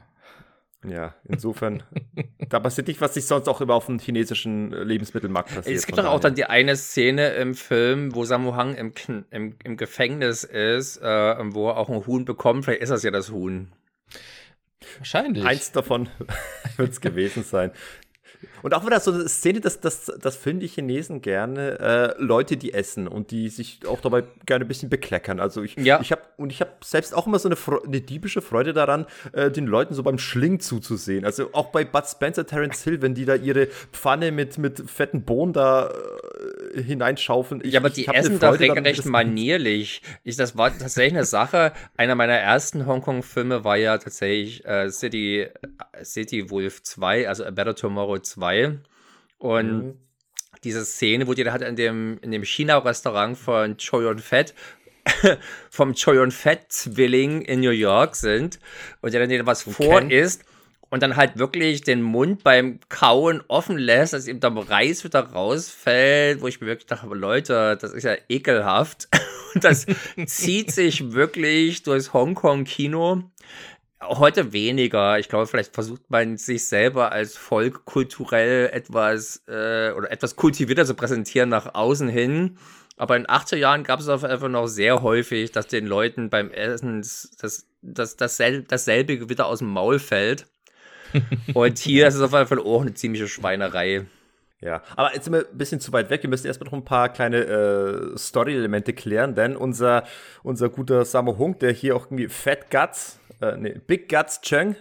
[0.89, 1.83] Ja, insofern,
[2.49, 5.77] da passiert nicht, was sich sonst auch immer auf dem chinesischen Lebensmittelmarkt passiert.
[5.77, 8.93] Es gibt doch auch dann die eine Szene im Film, wo Samu Hang im,
[9.33, 12.65] im, im Gefängnis ist, äh, wo er auch ein Huhn bekommt.
[12.65, 13.73] Vielleicht ist das ja das Huhn.
[14.99, 15.45] Wahrscheinlich.
[15.45, 16.09] Eins davon
[16.77, 17.73] wird es gewesen sein.
[18.63, 22.57] Und auch wieder so eine Szene, das, das, das filmen die Chinesen gerne, äh, Leute,
[22.57, 25.41] die essen und die sich auch dabei gerne ein bisschen bekleckern.
[25.41, 26.01] Also ich, ja.
[26.01, 29.51] ich habe und ich habe selbst auch immer so eine, eine diebische Freude daran, äh,
[29.51, 31.25] den Leuten so beim Schling zuzusehen.
[31.25, 35.23] Also auch bei Bud Spencer, Terence Hill, wenn die da ihre Pfanne mit, mit fetten
[35.23, 35.91] Bohnen da
[36.75, 37.61] äh, hineinschaufeln.
[37.65, 40.03] Ich, ja, aber die essen doch regelrecht manierlich.
[40.25, 41.73] Ich, das war tatsächlich eine Sache.
[41.97, 45.49] Einer meiner ersten Hongkong-Filme war ja tatsächlich äh, City,
[46.03, 48.52] City Wolf 2, also A Better Tomorrow 2.
[49.39, 49.95] Und mhm.
[50.65, 54.55] diese Szene, wo die da hat in dem, in dem China-Restaurant von Choi Yun Fett,
[55.71, 58.61] vom Choi Yun Fett Zwilling in New York sind
[59.01, 59.85] und der dann was okay.
[59.85, 60.45] vor ist
[60.93, 65.21] und dann halt wirklich den Mund beim Kauen offen lässt, dass ihm der Reis wieder
[65.21, 69.09] rausfällt, wo ich mir wirklich dachte, Leute, das ist ja ekelhaft.
[69.55, 69.87] Und das
[70.27, 73.23] zieht sich wirklich durchs Hongkong-Kino.
[74.09, 75.19] Heute weniger.
[75.19, 80.85] Ich glaube, vielleicht versucht man sich selber als Volk kulturell etwas äh, oder etwas kultivierter
[80.85, 82.59] zu präsentieren nach außen hin.
[82.97, 86.51] Aber in 80er Jahren gab es auf einfach noch sehr häufig, dass den Leuten beim
[86.51, 90.47] Essen das, das, dasselbe, dasselbe wieder aus dem Maul fällt.
[91.55, 94.07] Und hier ist es auf jeden Fall auch eine ziemliche Schweinerei.
[94.63, 96.23] Ja, aber jetzt sind wir ein bisschen zu weit weg.
[96.23, 100.05] Wir müssen erstmal noch ein paar kleine äh, Story-Elemente klären, denn unser,
[100.45, 104.77] unser guter Sammo Hung, der hier auch irgendwie Fat Guts äh, nee, Big Guts Cheng.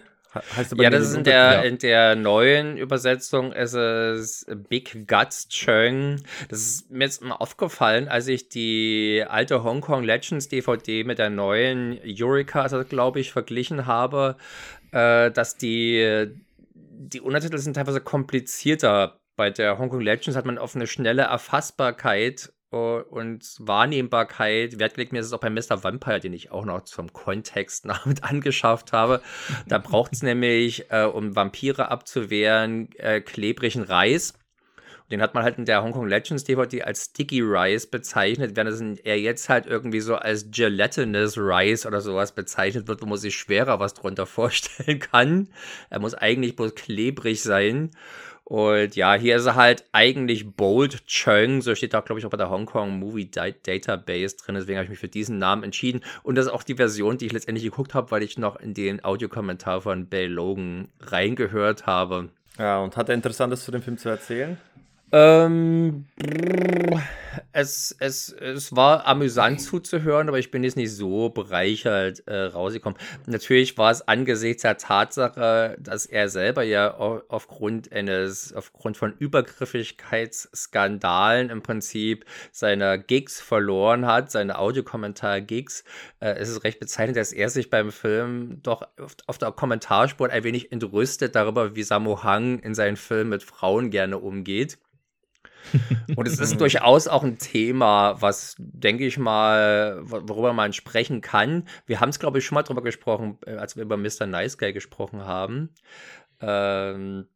[0.56, 1.60] Heißt ja, das ist in der, ja.
[1.60, 6.22] in der neuen Übersetzung ist es Big Guts Cheng.
[6.48, 11.18] Das ist mir jetzt mal aufgefallen, als ich die alte Hong Kong Legends DVD mit
[11.18, 14.36] der neuen Eureka, glaube ich, verglichen habe,
[14.92, 16.28] äh, dass die,
[16.74, 19.18] die Untertitel sind teilweise komplizierter.
[19.36, 25.12] Bei der Hong Kong Legends hat man auf eine schnelle Erfassbarkeit und Wahrnehmbarkeit Wert gelegt.
[25.12, 25.84] Mir ist es auch bei Mr.
[25.84, 29.20] Vampire, den ich auch noch zum Kontext nach mit angeschafft habe.
[29.68, 34.34] Da braucht es nämlich, äh, um Vampire abzuwehren, äh, klebrigen Reis.
[35.10, 39.20] Den hat man halt in der Hongkong Legends DVD als Sticky Rice bezeichnet, während er
[39.20, 43.78] jetzt halt irgendwie so als Gelatinous Rice oder sowas bezeichnet wird, wo man sich schwerer
[43.78, 45.50] was drunter vorstellen kann.
[45.90, 47.90] Er muss eigentlich bloß klebrig sein.
[48.44, 52.30] Und ja, hier ist er halt eigentlich Bold Chung, so steht da, glaube ich, auch
[52.30, 54.56] bei der Hongkong Movie Database drin.
[54.56, 56.02] Deswegen habe ich mich für diesen Namen entschieden.
[56.22, 58.74] Und das ist auch die Version, die ich letztendlich geguckt habe, weil ich noch in
[58.74, 62.30] den Audiokommentar von Bell Logan reingehört habe.
[62.58, 64.58] Ja, und hat er Interessantes zu dem Film zu erzählen?
[65.12, 66.06] Ähm,
[67.52, 72.98] es, es, es war amüsant zuzuhören, aber ich bin jetzt nicht so bereichert äh, rausgekommen.
[73.26, 81.50] Natürlich war es angesichts der Tatsache, dass er selber ja aufgrund eines, aufgrund von Übergriffigkeitsskandalen
[81.50, 85.84] im Prinzip seine Gigs verloren hat, seine Audiokommentar-Gigs.
[86.20, 90.30] Äh, es ist recht bezeichnend, dass er sich beim Film doch auf, auf der Kommentarspur
[90.30, 94.78] ein wenig entrüstet darüber, wie Sammo Hang in seinen Filmen mit Frauen gerne umgeht.
[96.16, 101.68] Und es ist durchaus auch ein Thema, was, denke ich mal, worüber man sprechen kann.
[101.86, 104.26] Wir haben es, glaube ich, schon mal drüber gesprochen, äh, als wir über Mr.
[104.26, 105.70] Nice Guy gesprochen haben.
[106.40, 107.26] Ähm,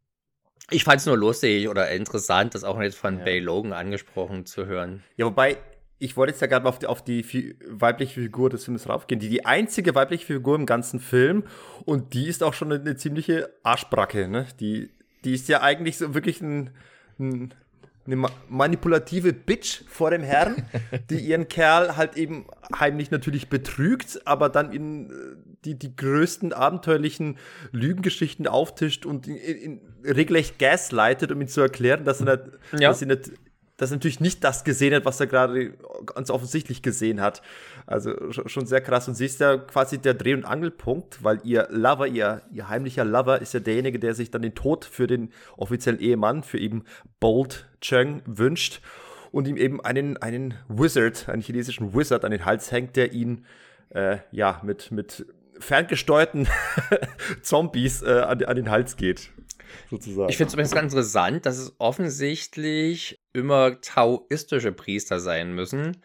[0.70, 3.24] ich fand es nur lustig oder interessant, das auch jetzt von ja.
[3.24, 5.04] Bay Logan angesprochen zu hören.
[5.16, 5.58] Ja, wobei,
[5.98, 9.20] ich wollte jetzt ja gerade mal auf die, auf die weibliche Figur des Films raufgehen.
[9.20, 11.44] Die die einzige weibliche Figur im ganzen Film
[11.84, 14.28] und die ist auch schon eine, eine ziemliche Arschbracke.
[14.28, 14.46] Ne?
[14.58, 14.90] Die,
[15.24, 16.70] die ist ja eigentlich so wirklich ein,
[17.18, 17.54] ein
[18.06, 20.68] eine manipulative Bitch vor dem Herrn,
[21.10, 22.46] die ihren Kerl halt eben
[22.78, 25.12] heimlich natürlich betrügt, aber dann in äh,
[25.64, 27.38] die, die größten abenteuerlichen
[27.72, 32.88] Lügengeschichten auftischt und in, in regelrecht gaslightet, um ihm zu erklären, dass er nicht, ja.
[32.88, 33.32] dass er nicht
[33.76, 35.74] dass er natürlich nicht das gesehen hat, was er gerade
[36.06, 37.42] ganz offensichtlich gesehen hat.
[37.86, 39.06] Also schon sehr krass.
[39.08, 43.04] Und sie ist ja quasi der Dreh- und Angelpunkt, weil ihr Lover, ihr, ihr heimlicher
[43.04, 46.84] Lover, ist ja derjenige, der sich dann den Tod für den offiziellen Ehemann, für eben
[47.20, 48.80] Bold Cheng wünscht
[49.30, 53.44] und ihm eben einen, einen Wizard, einen chinesischen Wizard an den Hals hängt, der ihn
[53.90, 55.26] äh, ja mit, mit
[55.58, 56.48] ferngesteuerten
[57.42, 59.30] Zombies äh, an, an den Hals geht
[59.90, 60.28] sozusagen.
[60.28, 65.98] Ich finde es übrigens ganz interessant, dass es offensichtlich immer taoistische Priester sein müssen,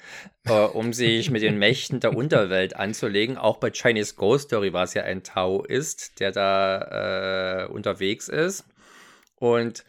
[0.45, 3.37] äh, um sich mit den Mächten der Unterwelt anzulegen.
[3.37, 8.65] Auch bei Chinese Ghost Story war es ja ein Taoist, der da äh, unterwegs ist.
[9.35, 9.85] Und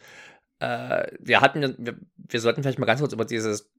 [0.59, 3.72] äh, wir hatten, wir, wir sollten vielleicht mal ganz kurz über dieses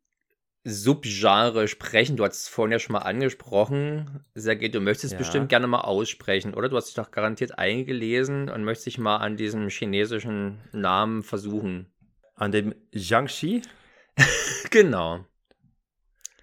[0.65, 2.17] Subgenre sprechen.
[2.17, 4.25] Du hast es vorhin ja schon mal angesprochen.
[4.35, 5.19] Sergej, du möchtest ja.
[5.19, 6.71] bestimmt gerne mal aussprechen, oder?
[6.71, 11.87] Du hast dich doch garantiert eingelesen und möchtest dich mal an diesem chinesischen Namen versuchen.
[12.35, 13.63] An dem Jiangxi?
[14.71, 15.25] genau.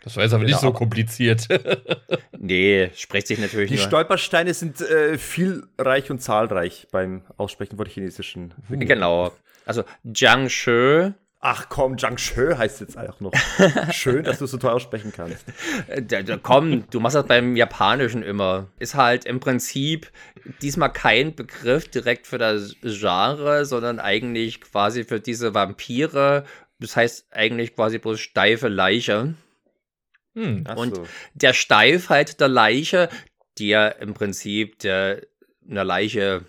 [0.03, 1.47] Das war jetzt aber genau, nicht so kompliziert.
[2.37, 3.85] nee, spricht sich natürlich Die nur.
[3.85, 8.53] Stolpersteine sind äh, vielreich und zahlreich beim Aussprechen von chinesischen.
[8.69, 9.31] Genau.
[9.65, 11.13] Also Jiangshi.
[11.43, 13.31] Ach komm, Jiangshi heißt jetzt auch noch.
[13.91, 15.43] Schön, dass du es so toll aussprechen kannst.
[15.87, 18.67] Äh, da, da, komm, du machst das beim Japanischen immer.
[18.77, 20.11] Ist halt im Prinzip
[20.61, 26.45] diesmal kein Begriff direkt für das Genre, sondern eigentlich quasi für diese Vampire.
[26.79, 29.33] Das heißt eigentlich quasi bloß steife Leiche.
[30.35, 31.07] Hm, und so.
[31.33, 33.09] der Steifheit der Leiche,
[33.57, 35.23] die ja im Prinzip der,
[35.67, 36.45] eine Leiche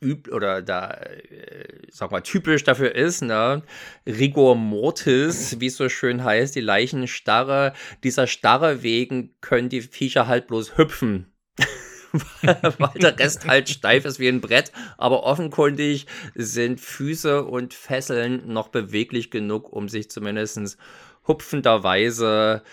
[0.00, 3.62] übt oder da, äh, sag mal, typisch dafür ist, ne?
[4.06, 7.72] Rigor mortis, wie es so schön heißt, die Leichenstarre.
[8.04, 11.32] Dieser Starre wegen können die Viecher halt bloß hüpfen.
[12.42, 18.50] weil der Rest halt steif ist wie ein Brett, aber offenkundig sind Füße und Fesseln
[18.50, 20.78] noch beweglich genug, um sich zumindest
[21.26, 22.68] hupfenderweise äh,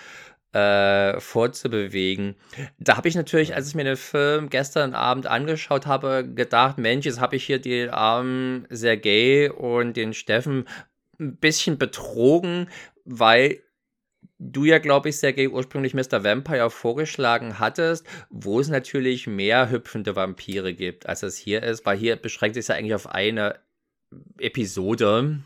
[0.56, 2.36] äh, vorzubewegen.
[2.80, 7.06] Da habe ich natürlich, als ich mir den Film gestern Abend angeschaut habe, gedacht, Mensch,
[7.06, 10.66] jetzt habe ich hier den armen Sergei und den Steffen
[11.20, 12.70] ein bisschen betrogen,
[13.04, 13.62] weil
[14.40, 16.24] du ja, glaube ich, Sergei, ursprünglich Mr.
[16.24, 21.98] Vampire vorgeschlagen hattest, wo es natürlich mehr hüpfende Vampire gibt, als es hier ist, weil
[21.98, 23.60] hier beschränkt sich ja eigentlich auf eine
[24.40, 25.40] Episode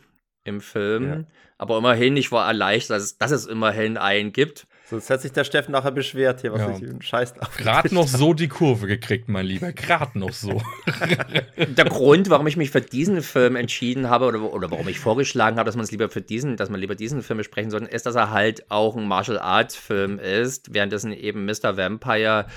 [0.44, 1.08] im Film.
[1.08, 1.24] Ja.
[1.58, 4.68] Aber immerhin, ich war erleichtert, dass es, dass es immerhin einen gibt.
[4.90, 6.88] Sonst hat sich der Steffen nachher beschwert hier, was ja.
[6.88, 9.72] ich Scheiß Gerade noch so die Kurve gekriegt, mein Lieber.
[9.72, 10.64] Gerade noch so.
[11.58, 15.58] der Grund, warum ich mich für diesen Film entschieden habe oder, oder warum ich vorgeschlagen
[15.58, 18.08] habe, dass man es lieber für diesen, dass man lieber diesen Film besprechen sollte, ist,
[18.08, 21.78] dass er halt auch ein Martial Arts Film ist, währenddessen eben Mr.
[21.78, 22.48] Vampire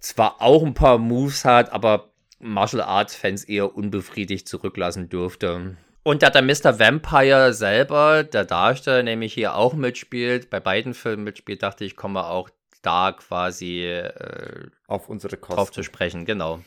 [0.00, 5.76] zwar auch ein paar Moves hat, aber Martial Arts Fans eher unbefriedigt zurücklassen dürfte.
[6.02, 6.78] Und da der Mr.
[6.78, 12.24] Vampire selber, der Darsteller, nämlich hier auch mitspielt, bei beiden Filmen mitspielt, dachte ich, komme
[12.24, 12.48] auch
[12.82, 15.56] da quasi äh, auf unsere Kosten.
[15.56, 16.60] drauf zu sprechen, genau.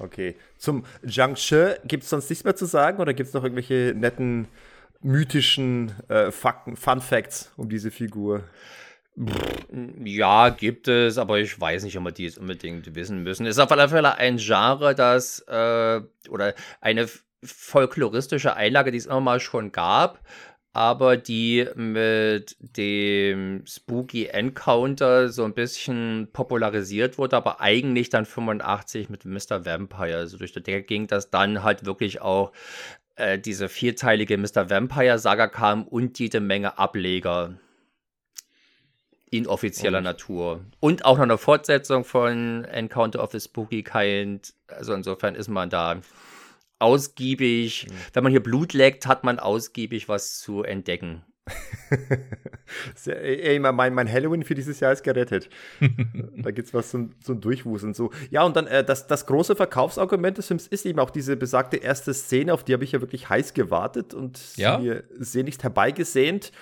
[0.00, 0.34] Okay.
[0.58, 3.94] Zum Zhang Shi gibt es sonst nichts mehr zu sagen oder gibt es noch irgendwelche
[3.96, 4.48] netten,
[5.00, 8.42] mythischen äh, Fakten, Fun Facts um diese Figur?
[10.02, 13.46] Ja, gibt es, aber ich weiß nicht, ob wir die jetzt unbedingt wissen müssen.
[13.46, 17.08] Ist auf alle Fälle ein Genre, das äh, oder eine
[17.44, 20.20] folkloristische Einlage, die es immer mal schon gab,
[20.72, 29.08] aber die mit dem Spooky Encounter so ein bisschen popularisiert wurde, aber eigentlich dann 85
[29.08, 29.64] mit Mr.
[29.64, 32.52] Vampire so durch die Decke ging, dass dann halt wirklich auch
[33.16, 34.68] äh, diese vierteilige Mr.
[34.68, 37.54] Vampire-Saga kam und jede Menge Ableger
[39.30, 40.04] inoffizieller und.
[40.04, 40.64] Natur.
[40.80, 44.54] Und auch noch eine Fortsetzung von Encounter of the Spooky Kind.
[44.68, 46.00] Also insofern ist man da
[46.84, 47.94] ausgiebig, mhm.
[48.12, 51.22] wenn man hier Blut leckt, hat man ausgiebig was zu entdecken.
[53.06, 55.50] Ey, mein, mein Halloween für dieses Jahr ist gerettet.
[56.36, 57.92] da gibt es was zum, zum Durchwuseln.
[57.94, 58.10] So.
[58.30, 61.76] Ja, und dann äh, das, das große Verkaufsargument des Films ist eben auch diese besagte
[61.76, 64.78] erste Szene, auf die habe ich ja wirklich heiß gewartet und ja?
[64.78, 66.52] mir sehnlichst herbeigesehnt.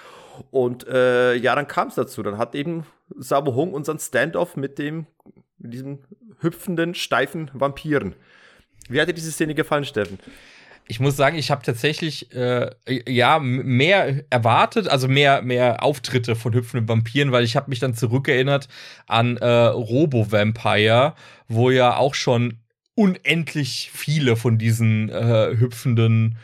[0.50, 2.22] Und äh, ja, dann kam es dazu.
[2.22, 2.85] Dann hat eben
[3.16, 5.06] Sabo Hung unseren Standoff mit dem,
[5.58, 6.00] mit diesem
[6.40, 8.14] hüpfenden, steifen Vampiren.
[8.92, 10.18] Wie hat dir diese Szene gefallen, Steffen?
[10.88, 12.70] Ich muss sagen, ich habe tatsächlich äh,
[13.09, 17.94] ja mehr erwartet, also mehr mehr Auftritte von hüpfenden Vampiren, weil ich habe mich dann
[17.94, 18.68] zurückerinnert
[19.07, 21.14] an äh, Robo Vampire,
[21.48, 22.59] wo ja auch schon
[22.94, 26.37] unendlich viele von diesen äh, hüpfenden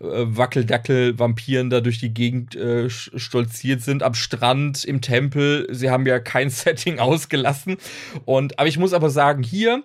[0.00, 5.68] äh, Wackeldackel-Vampiren da durch die Gegend äh, stolziert sind, am Strand, im Tempel.
[5.70, 7.76] Sie haben ja kein Setting ausgelassen.
[8.24, 9.84] Und aber ich muss aber sagen, hier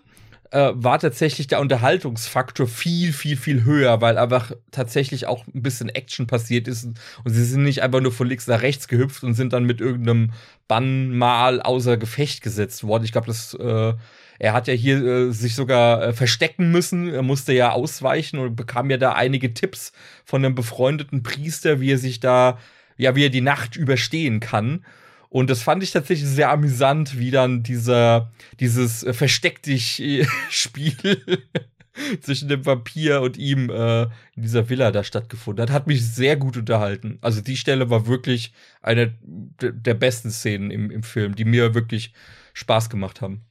[0.52, 5.90] äh, war tatsächlich der Unterhaltungsfaktor viel, viel, viel höher, weil einfach tatsächlich auch ein bisschen
[5.90, 9.34] Action passiert ist und sie sind nicht einfach nur von links nach rechts gehüpft und
[9.34, 10.32] sind dann mit irgendeinem
[10.68, 13.04] Bann mal außer Gefecht gesetzt worden.
[13.04, 13.94] Ich glaube, das äh,
[14.40, 18.56] er hat ja hier äh, sich sogar äh, verstecken müssen, er musste ja ausweichen und
[18.56, 19.92] bekam ja da einige Tipps
[20.26, 22.60] von einem befreundeten Priester, wie er sich da,
[22.98, 24.86] ja, wie er die Nacht überstehen kann.
[25.30, 31.22] Und das fand ich tatsächlich sehr amüsant, wie dann dieser, dieses äh, Versteck dich-Spiel
[32.22, 35.72] zwischen dem Vampir und ihm äh, in dieser Villa da stattgefunden hat.
[35.72, 37.18] Hat mich sehr gut unterhalten.
[37.22, 39.14] Also die Stelle war wirklich eine
[39.62, 42.14] der besten Szenen im, im Film, die mir wirklich
[42.54, 43.42] Spaß gemacht haben.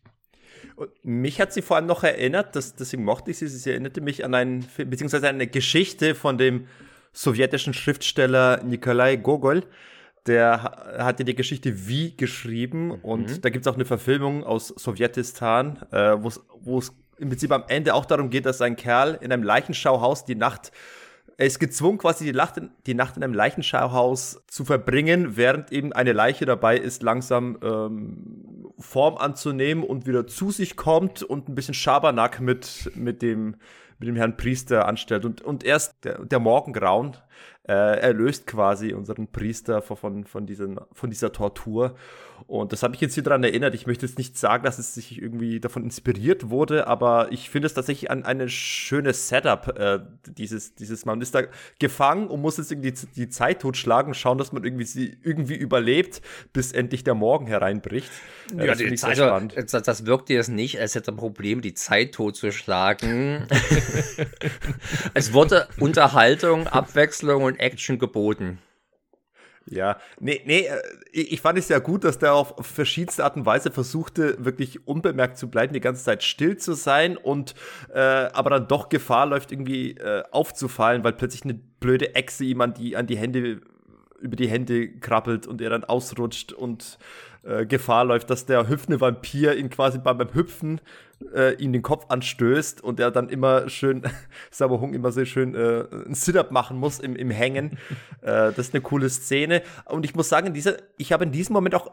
[0.76, 4.00] Und mich hat sie vor allem noch erinnert, dass, deswegen mochte ich sie, sie erinnerte
[4.00, 6.66] mich an einen, beziehungsweise eine Geschichte von dem
[7.12, 9.64] sowjetischen Schriftsteller Nikolai Gogol,
[10.26, 10.62] der
[10.98, 12.94] hat ja die Geschichte Wie geschrieben mhm.
[13.02, 17.64] und da gibt es auch eine Verfilmung aus Sowjetistan, äh, wo es im Prinzip am
[17.68, 20.72] Ende auch darum geht, dass ein Kerl in einem Leichenschauhaus die Nacht
[21.38, 25.70] er ist gezwungen, quasi die Nacht, in, die Nacht in einem Leichenschauhaus zu verbringen, während
[25.70, 31.48] eben eine Leiche dabei ist, langsam ähm, Form anzunehmen und wieder zu sich kommt und
[31.48, 33.56] ein bisschen Schabernack mit, mit, dem,
[33.98, 35.26] mit dem Herrn Priester anstellt.
[35.26, 37.16] Und, und erst der, der Morgengrauen
[37.68, 41.96] äh, erlöst quasi unseren Priester von, von, diesen, von dieser Tortur.
[42.46, 43.74] Und das habe ich jetzt hier dran erinnert.
[43.74, 47.66] Ich möchte jetzt nicht sagen, dass es sich irgendwie davon inspiriert wurde, aber ich finde
[47.66, 49.78] es tatsächlich ein, eine schöne Setup.
[49.78, 51.42] Äh, dieses, dieses, man ist da
[51.78, 55.56] gefangen und muss jetzt irgendwie die, die Zeit totschlagen, schauen, dass man irgendwie sie irgendwie
[55.56, 56.22] überlebt,
[56.52, 58.10] bis endlich der Morgen hereinbricht.
[58.56, 61.74] Äh, ja, das, die Zeit, also, das wirkt jetzt nicht, als hätte ein Problem, die
[61.74, 63.46] Zeit totzuschlagen.
[65.14, 68.58] es wurde Unterhaltung, Abwechslung und Action geboten.
[69.68, 70.80] Ja, nee, nee, äh,
[71.12, 75.38] ich fand es ja gut, dass der auf verschiedenste Art und Weise versuchte, wirklich unbemerkt
[75.38, 77.54] zu bleiben, die ganze Zeit still zu sein und
[77.92, 82.60] äh, aber dann doch Gefahr läuft, irgendwie äh, aufzufallen, weil plötzlich eine blöde Echse ihm
[82.60, 83.60] an die, an die Hände,
[84.20, 86.98] über die Hände krabbelt und er dann ausrutscht und
[87.42, 90.80] äh, Gefahr läuft, dass der hüpfende Vampir ihn quasi beim, beim Hüpfen
[91.34, 94.02] äh, ihn den Kopf anstößt und er dann immer schön,
[94.60, 97.78] Hung immer sehr schön äh, ein Sit-Up machen muss im, im Hängen.
[98.22, 99.62] äh, das ist eine coole Szene.
[99.86, 101.90] Und ich muss sagen, diese, ich habe in diesem Moment auch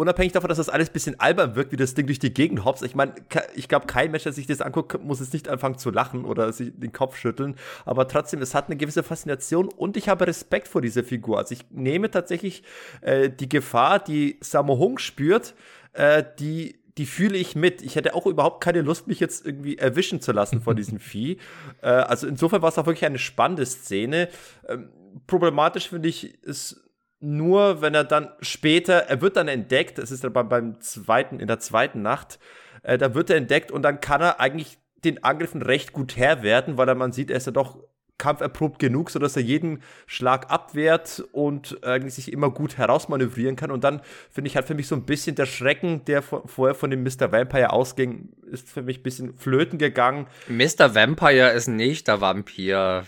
[0.00, 2.64] unabhängig davon, dass das alles ein bisschen albern wirkt, wie das Ding durch die Gegend
[2.64, 2.80] hops.
[2.80, 3.14] Ich meine,
[3.54, 6.52] ich glaube, kein Mensch, der sich das anguckt, muss jetzt nicht anfangen zu lachen oder
[6.54, 7.54] sich den Kopf schütteln.
[7.84, 11.36] Aber trotzdem, es hat eine gewisse Faszination und ich habe Respekt vor dieser Figur.
[11.36, 12.62] Also ich nehme tatsächlich
[13.02, 15.54] äh, die Gefahr, die Sammo Hung spürt,
[15.92, 17.82] äh, die die fühle ich mit.
[17.82, 21.38] Ich hätte auch überhaupt keine Lust, mich jetzt irgendwie erwischen zu lassen von diesem Vieh.
[21.82, 24.28] Äh, also insofern war es auch wirklich eine spannende Szene.
[24.68, 24.90] Ähm,
[25.26, 26.82] problematisch finde ich ist
[27.20, 31.48] nur, wenn er dann später, er wird dann entdeckt, es ist dann beim zweiten, in
[31.48, 32.38] der zweiten Nacht,
[32.82, 36.42] äh, da wird er entdeckt und dann kann er eigentlich den Angriffen recht gut Herr
[36.42, 37.78] werden, weil er, man sieht, er ist ja doch
[38.20, 43.72] kampferprobt genug, sodass er jeden Schlag abwehrt und eigentlich sich immer gut herausmanövrieren kann.
[43.72, 46.90] Und dann finde ich halt für mich so ein bisschen der Schrecken, der vorher von
[46.90, 47.32] dem Mr.
[47.32, 50.26] Vampire ausging, ist für mich ein bisschen flöten gegangen.
[50.48, 50.94] Mr.
[50.94, 53.04] Vampire ist nicht der Vampir.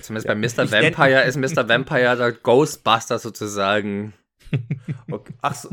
[0.00, 0.72] Zumindest ja, bei Mr.
[0.72, 1.68] Vampire ist Mr.
[1.68, 4.14] Vampire der Ghostbuster sozusagen.
[5.10, 5.34] Okay.
[5.42, 5.68] Ach so.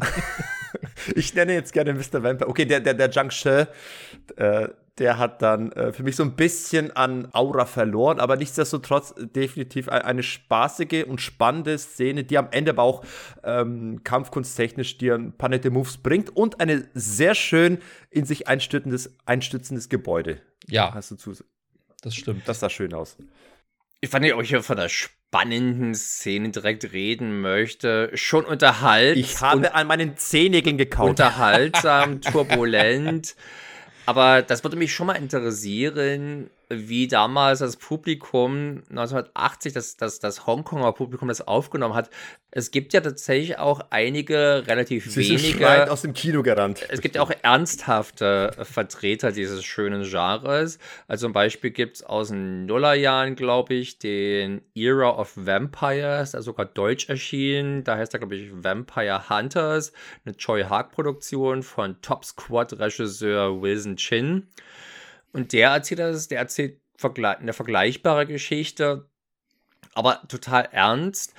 [1.15, 2.23] ich nenne jetzt gerne Mr.
[2.23, 2.49] Vampire.
[2.49, 3.65] Okay, der, der, der Junk Shi,
[4.35, 4.67] äh,
[4.99, 9.89] der hat dann äh, für mich so ein bisschen an Aura verloren, aber nichtsdestotrotz definitiv
[9.89, 13.03] eine spaßige und spannende Szene, die am Ende aber auch
[13.43, 17.79] ähm, kampfkunsttechnisch dir ein paar nette Moves bringt und eine sehr schön
[18.11, 20.41] in sich einstützendes, einstützendes Gebäude.
[20.67, 20.93] Ja.
[20.93, 21.33] Hast du zu.
[22.01, 22.47] Das stimmt.
[22.47, 23.17] Das sah schön aus.
[23.99, 28.11] Ich fand ich euch von der spannenden Szene direkt reden möchte.
[28.13, 29.19] Schon unterhaltsam.
[29.19, 31.11] Ich habe an meinen Zehennägeln gekaut.
[31.11, 33.35] Unterhaltsam, turbulent.
[34.05, 36.49] Aber das würde mich schon mal interessieren,
[36.87, 42.09] wie damals das Publikum 1980, das, das, das Hongkonger Publikum das aufgenommen hat.
[42.51, 45.91] Es gibt ja tatsächlich auch einige relativ Sie wenige.
[45.91, 46.85] aus dem Kino gerannt.
[46.89, 50.77] Es gibt ja auch ernsthafte Vertreter dieses schönen Genres.
[51.07, 56.43] Also zum Beispiel gibt es aus den Nullerjahren, glaube ich, den Era of Vampires, der
[56.43, 57.83] sogar deutsch erschienen.
[57.83, 59.91] Da heißt er, glaube ich, Vampire Hunters,
[60.23, 64.47] eine Choi Haag-Produktion von Top Squad-Regisseur Wilson Chin.
[65.33, 69.09] Und der erzählt das, der erzählt eine vergleichbare Geschichte,
[69.93, 71.33] aber total ernst.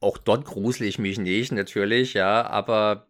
[0.00, 3.06] Auch dort grusel ich mich nicht, natürlich, ja, aber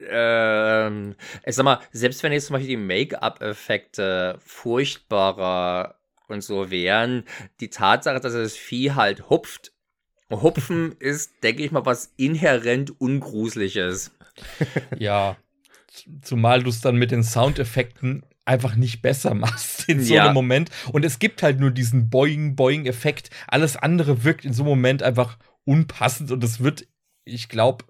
[0.00, 1.14] ähm,
[1.46, 5.96] ich sag mal, selbst wenn jetzt zum Beispiel die Make-up-Effekte furchtbarer
[6.28, 7.24] und so wären,
[7.60, 9.72] die Tatsache, dass das Vieh halt hupft,
[10.30, 14.12] Hupfen ist, denke ich mal, was inhärent Ungruseliges.
[14.98, 15.36] Ja,
[16.22, 20.24] zumal du es dann mit den Soundeffekten einfach nicht besser machst in so ja.
[20.24, 20.70] einem Moment.
[20.92, 23.30] Und es gibt halt nur diesen Boing-Boing-Effekt.
[23.46, 26.86] Alles andere wirkt in so einem Moment einfach unpassend und es wird,
[27.24, 27.84] ich glaube,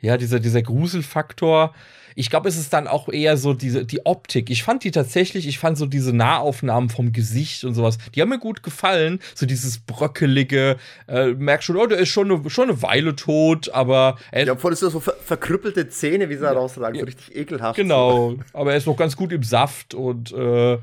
[0.00, 1.74] ja, dieser, dieser Gruselfaktor.
[2.16, 4.50] Ich glaube, es ist dann auch eher so diese, die Optik.
[4.50, 8.28] Ich fand die tatsächlich, ich fand so diese Nahaufnahmen vom Gesicht und sowas, die haben
[8.28, 9.20] mir gut gefallen.
[9.34, 10.76] So dieses bröckelige,
[11.06, 14.18] äh, merkst schon, oh, der ist schon eine, schon eine Weile tot, aber.
[14.32, 17.36] Er ja, vor allem so ver verkrüppelte Zähne, wie sie da rausragen, ja, so richtig
[17.36, 17.76] ekelhaft.
[17.76, 18.38] Genau, so.
[18.52, 20.78] aber er ist noch ganz gut im Saft und, äh,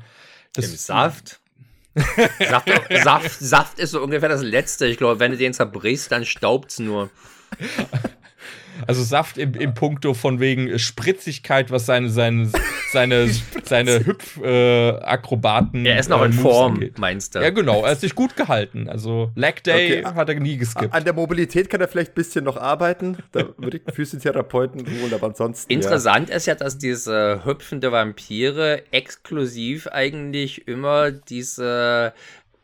[0.54, 1.40] das, Im Saft?
[2.38, 2.68] Saft,
[3.02, 4.86] Saft, Saft ist so ungefähr das Letzte.
[4.86, 7.10] Ich glaube, wenn du den zerbrichst, dann staubt's nur.
[8.88, 12.50] Also Saft im, im Punkto von wegen Spritzigkeit, was seine, seine,
[12.90, 13.28] seine,
[13.64, 15.84] seine Hüpf-Akrobaten.
[15.84, 16.98] Äh, er ist noch äh, in Form, angeht.
[16.98, 17.40] meinst du?
[17.40, 17.84] Ja, genau.
[17.84, 18.88] Er ist sich gut gehalten.
[18.88, 20.14] Also Leg Day Okay.
[20.14, 20.94] hat er nie geskippt.
[20.94, 23.18] An der Mobilität kann er vielleicht ein bisschen noch arbeiten.
[23.32, 25.70] Da würde ich einen Physiotherapeuten holen, aber ansonsten.
[25.70, 32.14] Interessant ist ja, dass diese hüpfende Vampire exklusiv eigentlich immer diese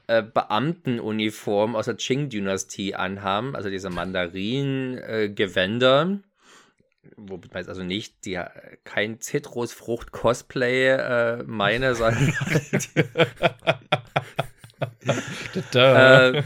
[0.06, 6.20] äh, Beamtenuniform aus der Qing-Dynastie anhaben, also diese Mandarin-Gewänder.
[7.16, 8.40] Womit man jetzt also nicht die,
[8.84, 12.88] kein Zitrusfrucht-Cosplay äh, meine, sondern halt
[15.70, 16.30] Da.
[16.30, 16.42] äh,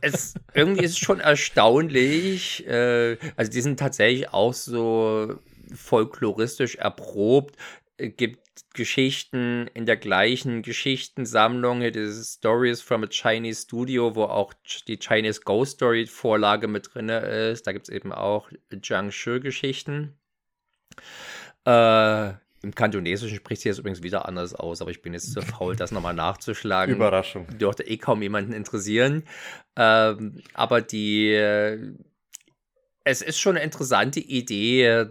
[0.00, 2.66] es, irgendwie ist es schon erstaunlich.
[2.66, 5.38] Äh, also die sind tatsächlich auch so
[5.74, 7.56] folkloristisch erprobt.
[7.96, 8.40] Es gibt
[8.76, 14.52] Geschichten in der gleichen Geschichtensammlung, hier diese Stories from a Chinese Studio, wo auch
[14.86, 17.66] die Chinese Ghost Story Vorlage mit drin ist.
[17.66, 18.50] Da gibt es eben auch
[18.82, 20.16] Zhang Shi-Geschichten.
[21.66, 22.28] Äh,
[22.62, 25.74] Im Kantonesischen spricht sie jetzt übrigens wieder anders aus, aber ich bin jetzt zu faul,
[25.74, 27.46] das nochmal nachzuschlagen Überraschung.
[27.58, 29.24] dürfte eh kaum jemanden interessieren.
[29.74, 31.94] Ähm, aber die, äh,
[33.04, 35.06] es ist schon eine interessante Idee.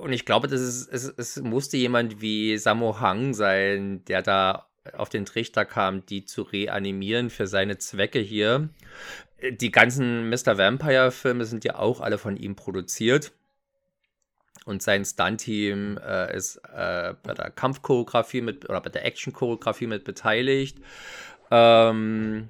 [0.00, 4.66] Und ich glaube, das ist, es, es musste jemand wie Sammo Hang sein, der da
[4.94, 8.70] auf den Trichter kam, die zu reanimieren für seine Zwecke hier.
[9.42, 10.56] Die ganzen Mr.
[10.56, 13.32] Vampire-Filme sind ja auch alle von ihm produziert.
[14.64, 20.04] Und sein Stunt-Team äh, ist äh, bei der Kampfchoreografie mit oder bei der Action-Choreografie mit
[20.04, 20.78] beteiligt.
[21.50, 22.48] Ähm,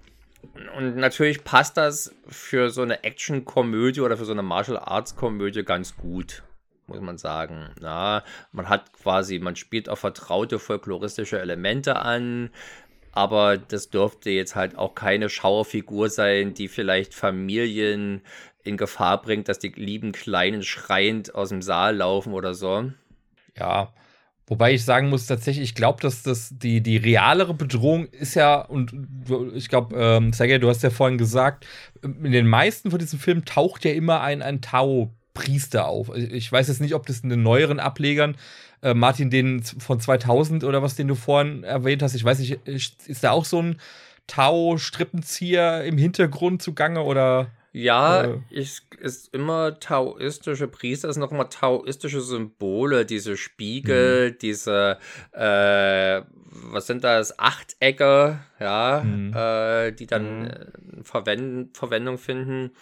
[0.76, 6.42] und natürlich passt das für so eine Action-Komödie oder für so eine Martial-Arts-Komödie ganz gut,
[6.90, 7.70] muss man sagen.
[7.80, 8.22] Na,
[8.52, 12.50] man hat quasi, man spielt auf vertraute folkloristische Elemente an,
[13.12, 18.22] aber das dürfte jetzt halt auch keine Schauerfigur sein, die vielleicht Familien
[18.62, 22.92] in Gefahr bringt, dass die lieben Kleinen schreiend aus dem Saal laufen oder so.
[23.56, 23.92] Ja.
[24.46, 28.60] Wobei ich sagen muss, tatsächlich, ich glaube, dass das die, die realere Bedrohung ist ja,
[28.60, 28.92] und
[29.54, 31.68] ich glaube, ähm, Sergej, du hast ja vorhin gesagt,
[32.02, 34.60] in den meisten von diesen Filmen taucht ja immer ein, ein
[35.34, 36.14] Tao-Priester auf.
[36.14, 38.36] Ich weiß jetzt nicht, ob das in den neueren Ablegern,
[38.82, 42.58] äh, Martin, den von 2000 oder was, den du vorhin erwähnt hast, ich weiß nicht,
[42.66, 43.80] ist ist da auch so ein
[44.26, 47.50] Tao-Strippenzieher im Hintergrund zugange oder?
[47.72, 48.38] Ja, Äh.
[48.50, 54.98] ich, ist immer taoistische Priester, es sind noch immer taoistische Symbole, diese Spiegel, diese,
[55.32, 59.32] äh, was sind das, Achtecke, ja, Mhm.
[59.36, 60.46] äh, die dann Mhm.
[60.46, 62.72] äh, Verwend Verwendung finden.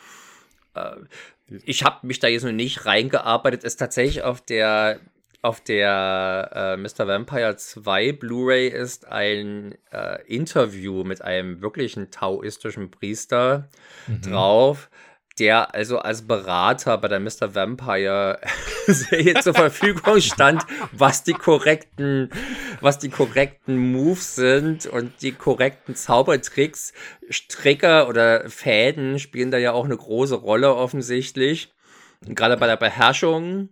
[1.65, 5.01] Ich habe mich da jetzt noch nicht reingearbeitet, ist tatsächlich auf der
[5.41, 7.07] auf der äh, Mr.
[7.07, 13.69] Vampire 2 Blu-ray ist ein äh, Interview mit einem wirklichen taoistischen Priester
[14.23, 14.91] drauf,
[15.39, 17.55] der also als Berater bei der Mr.
[17.55, 18.41] Vampire
[18.87, 22.31] Serie zur Verfügung stand, was die korrekten,
[22.81, 26.93] was die korrekten Moves sind und die korrekten Zaubertricks.
[27.31, 31.73] Stricker oder Fäden spielen da ja auch eine große Rolle offensichtlich.
[32.27, 33.71] Gerade bei der Beherrschung.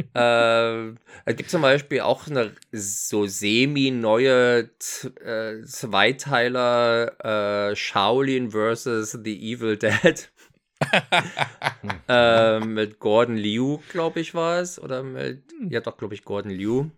[0.14, 0.88] äh,
[1.24, 4.70] es gibt zum Beispiel auch eine so semi-neue
[5.24, 9.18] äh, Zweiteiler äh, Shaolin vs.
[9.22, 10.30] The Evil Dead.
[12.08, 14.80] äh, mit Gordon Liu, glaube ich, war es.
[14.80, 16.90] Oder mit, ja doch, glaube ich, Gordon Liu.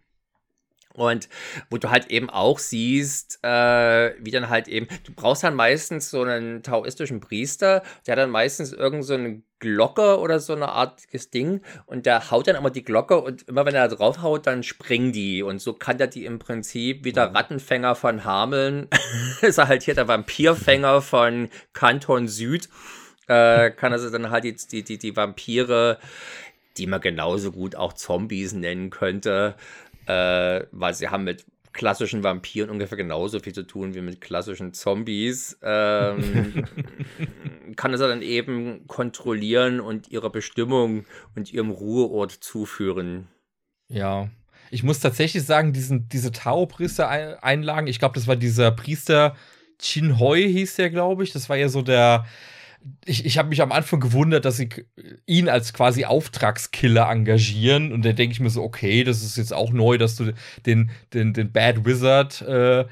[0.94, 1.28] Und
[1.70, 6.10] wo du halt eben auch siehst, äh, wie dann halt eben, du brauchst dann meistens
[6.10, 10.68] so einen taoistischen Priester, der hat dann meistens irgend so eine Glocke oder so eine
[10.68, 14.20] artiges Ding und der haut dann immer die Glocke und immer wenn er da drauf
[14.20, 18.24] haut, dann springen die und so kann der die im Prinzip wie der Rattenfänger von
[18.24, 18.88] Hameln,
[19.40, 22.68] ist er halt hier der Vampirfänger von Kanton Süd,
[23.32, 25.98] äh, kann also dann halt jetzt die, die, die Vampire,
[26.76, 29.54] die man genauso gut auch Zombies nennen könnte,
[30.06, 34.74] äh, weil sie haben mit klassischen Vampiren ungefähr genauso viel zu tun wie mit klassischen
[34.74, 35.58] Zombies.
[35.62, 36.66] Ähm,
[37.76, 43.28] kann es dann eben kontrollieren und ihrer Bestimmung und ihrem Ruheort zuführen.
[43.88, 44.28] Ja.
[44.70, 49.34] Ich muss tatsächlich sagen, diesen, diese Tao-Priester-Einlagen, ich glaube, das war dieser Priester
[49.78, 51.32] Chin Hoi, hieß der, glaube ich.
[51.32, 52.26] Das war ja so der.
[53.04, 54.68] Ich, ich habe mich am Anfang gewundert, dass sie
[55.26, 57.92] ihn als quasi Auftragskiller engagieren.
[57.92, 60.32] Und da denke ich mir so, okay, das ist jetzt auch neu, dass du
[60.66, 62.84] den, den, den Bad Wizard äh,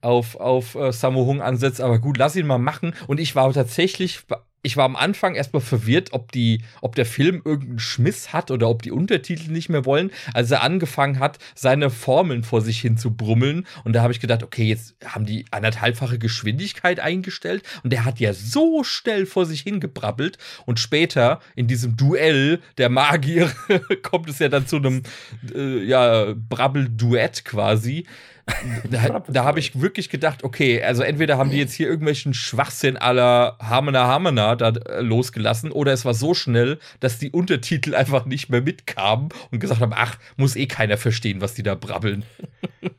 [0.00, 1.80] auf, auf äh, Sammo Hung ansetzt.
[1.80, 2.94] Aber gut, lass ihn mal machen.
[3.06, 4.20] Und ich war tatsächlich
[4.62, 8.68] ich war am Anfang erstmal verwirrt, ob die, ob der Film irgendeinen Schmiss hat oder
[8.68, 12.96] ob die Untertitel nicht mehr wollen, als er angefangen hat, seine Formeln vor sich hin
[12.96, 13.66] zu brummeln.
[13.84, 18.18] Und da habe ich gedacht, okay, jetzt haben die anderthalbfache Geschwindigkeit eingestellt und der hat
[18.18, 20.38] ja so schnell vor sich hingebrabbelt.
[20.66, 23.50] Und später in diesem Duell der Magier
[24.02, 25.02] kommt es ja dann zu einem
[25.54, 28.06] äh, ja, Brabbel-Duett quasi
[28.90, 32.96] da, da habe ich wirklich gedacht, okay, also entweder haben die jetzt hier irgendwelchen Schwachsinn
[32.96, 38.24] aller Hamena Hamena da äh, losgelassen oder es war so schnell, dass die Untertitel einfach
[38.24, 42.24] nicht mehr mitkamen und gesagt haben, ach, muss eh keiner verstehen, was die da brabbeln.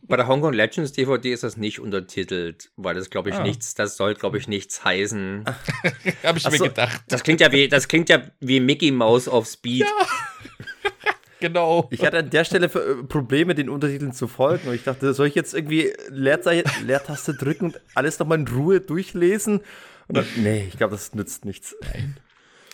[0.03, 3.43] Bei der Hong Kong Legends DVD ist das nicht untertitelt, weil das glaube ich ah.
[3.43, 5.45] nichts, das soll glaube ich nichts heißen.
[6.23, 7.01] habe ich Achso, mir gedacht.
[7.07, 9.81] Das klingt ja wie, das klingt ja wie Mickey Mouse auf Speed.
[9.81, 9.87] Ja.
[11.39, 11.87] genau.
[11.91, 14.69] Ich hatte an der Stelle äh, Probleme, den Untertiteln zu folgen.
[14.69, 18.81] Und ich dachte, soll ich jetzt irgendwie Leerzeichen, Leertaste drücken und alles nochmal in Ruhe
[18.81, 19.61] durchlesen?
[20.07, 21.75] Und dann, nee, ich glaube, das nützt nichts.
[21.81, 22.17] Nein.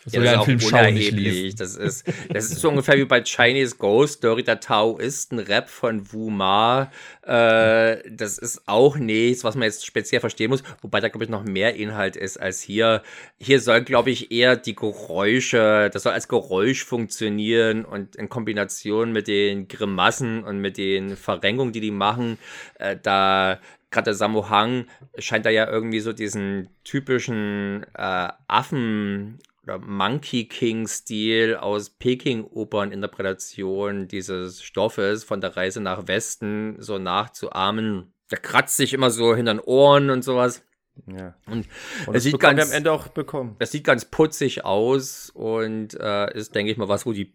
[0.06, 1.56] Das ja, das ist auch Film unerheblich.
[1.56, 4.44] Das ist, das ist so ungefähr wie bei Chinese Ghost Story.
[4.44, 6.92] Der Taoisten Rap von Wu Ma.
[7.24, 10.64] Äh, das ist auch nichts, was man jetzt speziell verstehen muss.
[10.82, 13.02] Wobei da, glaube ich, noch mehr Inhalt ist als hier.
[13.40, 19.12] Hier soll, glaube ich, eher die Geräusche, das soll als Geräusch funktionieren und in Kombination
[19.12, 22.38] mit den Grimassen und mit den Verrenkungen, die die machen,
[22.78, 23.60] äh, da
[23.92, 24.86] gerade der Sammo Hang
[25.18, 34.64] scheint da ja irgendwie so diesen typischen äh, Affen oder Monkey King-Stil aus Peking-Opern-Interpretation dieses
[34.64, 38.14] Stoffes von der Reise nach Westen so nachzuahmen.
[38.32, 40.64] Der kratzt sich immer so hinter den Ohren und sowas.
[41.08, 41.36] Ja.
[41.48, 41.68] Und,
[42.06, 43.56] und das sieht ganz, am Ende auch bekommen.
[43.60, 47.34] Das sieht ganz putzig aus und äh, ist, denke ich mal, was, wo die,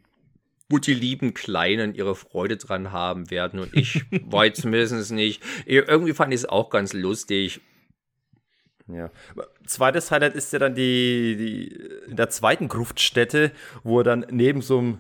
[0.68, 3.60] wo die lieben Kleinen ihre Freude dran haben werden.
[3.60, 5.42] Und ich war zumindest nicht.
[5.66, 7.60] Irgendwie fand ich es auch ganz lustig.
[8.94, 9.10] Ja.
[9.66, 14.62] Zweites Highlight ist ja dann die, die in der zweiten Gruftstätte, wo er dann neben
[14.62, 14.98] so einem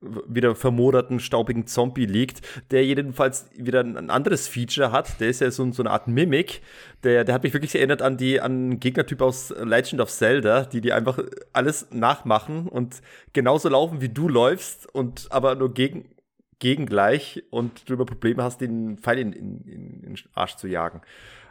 [0.00, 5.20] wieder vermoderten, staubigen Zombie liegt, der jedenfalls wieder ein anderes Feature hat.
[5.20, 6.62] Der ist ja so, so eine Art Mimik.
[7.02, 10.80] Der, der hat mich wirklich erinnert an die an Gegnertyp aus Legend of Zelda, die
[10.80, 11.18] die einfach
[11.52, 13.02] alles nachmachen und
[13.32, 16.08] genauso laufen, wie du läufst und aber nur gegen,
[16.60, 21.00] gegengleich und du immer Probleme hast, den Pfeil in den Arsch zu jagen.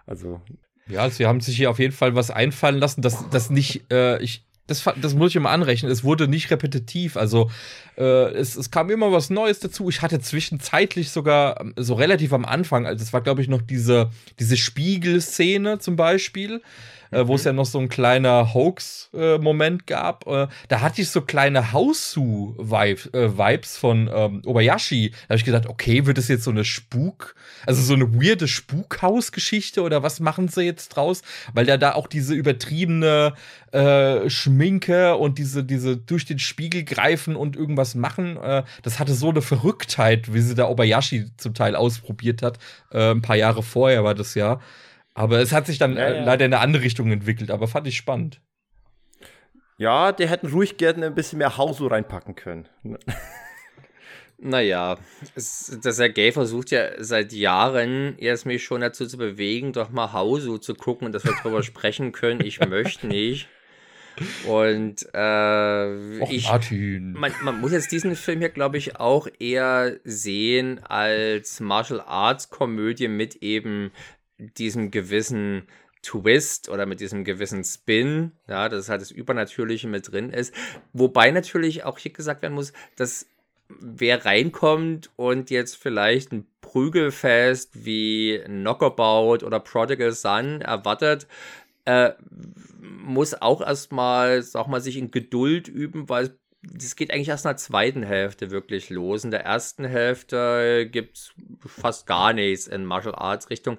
[0.05, 0.41] Also
[0.89, 4.21] ja, sie haben sich hier auf jeden Fall was einfallen lassen, dass das nicht, äh,
[4.21, 5.91] ich, das, das muss ich immer anrechnen.
[5.91, 7.17] Es wurde nicht repetitiv.
[7.17, 7.49] Also
[7.97, 9.89] äh, es, es kam immer was Neues dazu.
[9.89, 13.61] Ich hatte zwischenzeitlich sogar ähm, so relativ am Anfang, also es war, glaube ich, noch
[13.61, 14.09] diese,
[14.39, 16.61] diese Spiegelszene zum Beispiel
[17.11, 17.47] äh, wo es mhm.
[17.47, 20.27] ja noch so ein kleiner Hoax-Moment äh, gab.
[20.27, 25.11] Äh, da hatte ich so kleine Hausu-Vibes äh, von ähm, Obayashi.
[25.11, 27.35] Da habe ich gedacht, okay, wird es jetzt so eine Spuk,
[27.65, 31.21] also so eine weirde Spukhaus-Geschichte oder was machen sie jetzt draus?
[31.53, 33.33] Weil der da auch diese übertriebene
[33.71, 39.13] äh, Schminke und diese, diese durch den Spiegel greifen und irgendwas machen, äh, das hatte
[39.13, 42.59] so eine Verrücktheit, wie sie da Obayashi zum Teil ausprobiert hat.
[42.91, 44.59] Ein paar Jahre vorher war das ja.
[45.17, 46.23] Aber es hat sich dann ja, äh, ja.
[46.23, 48.39] leider in eine andere Richtung entwickelt, aber fand ich spannend.
[49.79, 52.69] Ja, die hätten ruhig gerne ein bisschen mehr Hausu reinpacken können.
[54.39, 54.99] Naja,
[55.33, 60.13] es, der Sergei versucht ja seit Jahren, erst mich schon dazu zu bewegen, doch mal
[60.13, 62.41] Hausu zu gucken und dass wir darüber sprechen können.
[62.45, 63.49] Ich möchte nicht.
[64.47, 69.97] Und äh, Och, ich, man, man, muss jetzt diesen Film hier, glaube ich, auch eher
[70.03, 73.91] sehen als Martial Arts Komödie mit eben
[74.37, 75.67] diesem gewissen
[76.03, 80.53] Twist oder mit diesem gewissen Spin, ja, dass halt das Übernatürliche mit drin ist.
[80.93, 83.27] Wobei natürlich auch hier gesagt werden muss, dass
[83.67, 91.27] wer reinkommt und jetzt vielleicht ein Prügelfest wie Knockabout oder Prodigal Son erwartet,
[91.85, 92.11] äh,
[92.79, 97.49] muss auch erstmal, sag mal, sich in Geduld üben, weil das geht eigentlich erst in
[97.49, 99.23] der zweiten Hälfte wirklich los.
[99.23, 101.33] In der ersten Hälfte gibt es
[101.65, 103.77] fast gar nichts in Martial Arts Richtung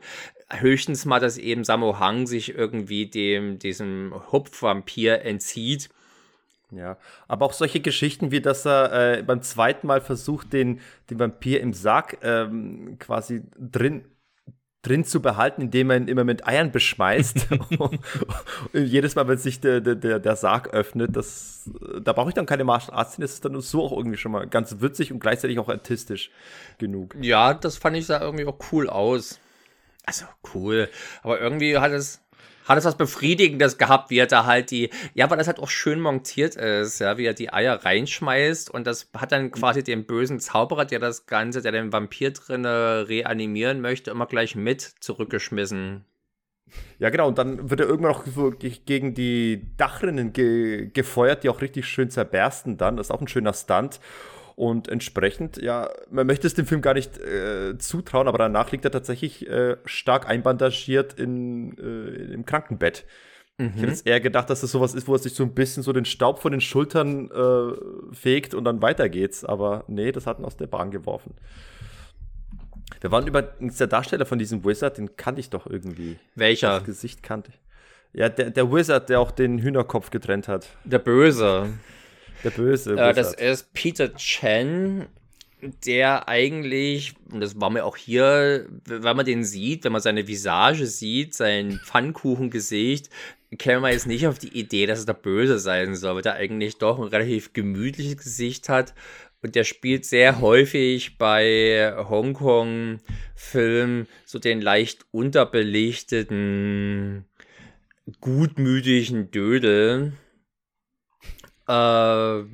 [0.51, 5.91] höchstens mal, dass eben Sammo Hang sich irgendwie dem, diesem Hupfvampir entzieht.
[6.71, 6.99] Ja,
[7.29, 11.61] aber auch solche Geschichten wie, dass er äh, beim zweiten Mal versucht, den, den Vampir
[11.61, 14.05] im Sarg ähm, quasi drin
[14.89, 17.49] drin zu behalten, indem er ihn immer mit Eiern beschmeißt.
[18.73, 21.71] jedes Mal, wenn sich der, der, der Sarg öffnet, das,
[22.01, 24.47] da brauche ich dann keine Martial Arts, das ist dann so auch irgendwie schon mal
[24.47, 26.31] ganz witzig und gleichzeitig auch artistisch
[26.79, 27.15] genug.
[27.21, 29.41] Ja, das fand ich sah irgendwie auch cool aus.
[30.07, 30.25] Also
[30.55, 30.89] cool.
[31.23, 32.23] Aber irgendwie hat es,
[32.69, 35.71] hat es was Befriedigendes gehabt, wie er da halt die, ja, weil das halt auch
[35.71, 40.05] schön montiert ist, ja, wie er die Eier reinschmeißt und das hat dann quasi den
[40.05, 46.05] bösen Zauberer, der das Ganze, der den Vampir drin reanimieren möchte, immer gleich mit zurückgeschmissen.
[46.99, 51.49] Ja, genau, und dann wird er irgendwann auch so gegen die Dachrinnen ge gefeuert, die
[51.49, 52.97] auch richtig schön zerbersten dann.
[52.97, 54.01] Das ist auch ein schöner Stunt.
[54.59, 58.85] Und entsprechend, ja, man möchte es dem Film gar nicht äh, zutrauen, aber danach liegt
[58.85, 63.05] er tatsächlich äh, stark einbandagiert in, äh, im Krankenbett.
[63.57, 63.67] Mhm.
[63.67, 63.89] Ich hätte mhm.
[63.91, 66.05] jetzt eher gedacht, dass das sowas ist, wo er sich so ein bisschen so den
[66.05, 69.45] Staub von den Schultern äh, fegt und dann weiter geht's.
[69.45, 71.35] Aber nee, das hat ihn aus der Bahn geworfen.
[73.01, 76.17] Wir waren übrigens der Darsteller von diesem Wizard, den kannte ich doch irgendwie.
[76.35, 76.79] Welcher?
[76.79, 77.61] Das Gesicht kannte ich.
[78.13, 80.67] Ja, der, der Wizard, der auch den Hühnerkopf getrennt hat.
[80.83, 81.69] Der Böse.
[82.45, 82.97] Der Böse.
[82.97, 85.07] Äh, das ist Peter Chen,
[85.87, 90.29] der eigentlich, und das war mir auch hier, wenn man den sieht, wenn man seine
[90.29, 93.11] Visage sieht, sein Pfannkuchengesicht,
[93.59, 96.35] käme man jetzt nicht auf die Idee, dass es der Böse sein soll, weil der
[96.35, 98.95] eigentlich doch ein relativ gemütliches Gesicht hat
[99.41, 107.25] und der spielt sehr häufig bei Hongkong-Filmen so den leicht unterbelichteten,
[108.21, 110.13] gutmütigen Dödel.
[111.69, 112.45] Äh,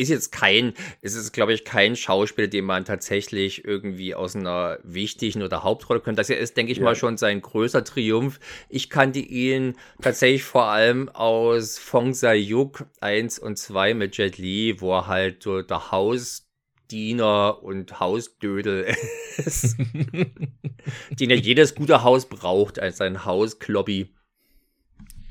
[0.00, 4.78] ist jetzt kein, ist es glaube ich kein Schauspieler, den man tatsächlich irgendwie aus einer
[4.82, 6.20] wichtigen oder Hauptrolle könnte.
[6.20, 6.84] Das ist, denke ich ja.
[6.84, 8.40] mal, schon sein größter Triumph.
[8.68, 14.80] Ich kannte ihn tatsächlich vor allem aus Fong Sayuk 1 und 2 mit Jet Li,
[14.80, 18.86] wo er halt so der Hausdiener und Hausdödel
[19.36, 19.76] ist.
[21.20, 24.14] den ja jedes gute Haus braucht als ein Hausklobby.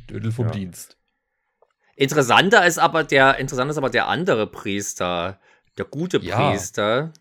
[0.10, 0.52] Dödel vom ja.
[0.52, 0.99] Dienst.
[2.00, 5.38] Interessanter ist aber der, interessant ist aber der andere Priester,
[5.78, 6.50] der gute ja.
[6.52, 7.12] Priester.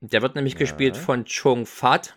[0.00, 0.58] Der wird nämlich ja.
[0.58, 2.16] gespielt von Chung Fat.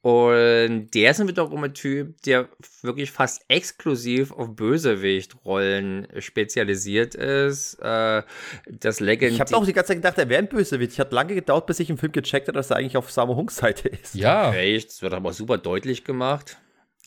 [0.00, 2.48] Und der ist wiederum ein Typ, der
[2.82, 7.74] wirklich fast exklusiv auf Bösewicht-Rollen spezialisiert ist.
[7.74, 8.24] Äh,
[8.68, 9.34] das Legend.
[9.34, 10.94] Ich habe auch die ganze Zeit gedacht, er wäre ein Bösewicht.
[10.94, 13.36] Ich hat lange gedauert, bis ich im Film gecheckt habe, dass er eigentlich auf Sammo
[13.36, 14.16] Hunks Seite ist.
[14.16, 14.52] Ja.
[14.52, 14.88] Echt?
[14.88, 16.58] Das wird aber super deutlich gemacht.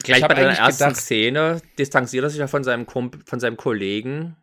[0.04, 3.58] Gleich bei der ersten gedacht, Szene distanziert er sich ja von seinem, Kump von seinem
[3.58, 4.36] Kollegen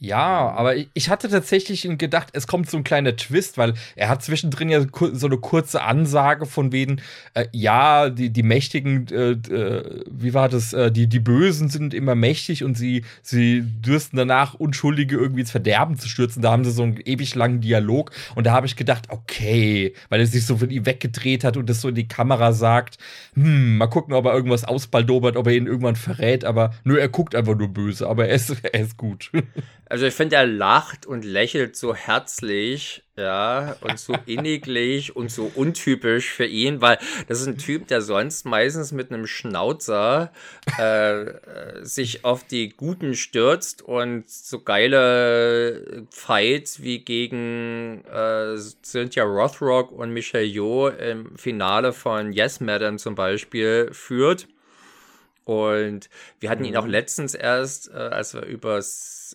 [0.00, 4.22] ja, aber ich hatte tatsächlich gedacht, es kommt so ein kleiner Twist, weil er hat
[4.22, 7.00] zwischendrin ja so eine kurze Ansage von wegen,
[7.34, 11.94] äh, ja, die, die Mächtigen, äh, äh, wie war das, äh, die, die Bösen sind
[11.94, 16.42] immer mächtig und sie, sie dürsten danach Unschuldige irgendwie ins Verderben zu stürzen.
[16.42, 20.20] Da haben sie so einen ewig langen Dialog und da habe ich gedacht, okay, weil
[20.20, 22.98] er sich so von ihm weggedreht hat und das so in die Kamera sagt,
[23.34, 27.08] hm, mal gucken, ob er irgendwas ausbaldobert, ob er ihn irgendwann verrät, aber nur er
[27.08, 29.32] guckt einfach nur böse, aber er ist, er ist gut.
[29.90, 35.50] Also ich finde, er lacht und lächelt so herzlich, ja, und so inniglich und so
[35.54, 40.30] untypisch für ihn, weil das ist ein Typ, der sonst meistens mit einem Schnauzer
[40.78, 49.90] äh, sich auf die Guten stürzt und so geile Fights wie gegen äh, Cynthia Rothrock
[49.90, 54.48] und Michelle Yeoh im Finale von Yes Madam zum Beispiel führt.
[55.48, 56.90] Und wir hatten ihn auch mhm.
[56.90, 58.80] letztens erst, äh, als wir über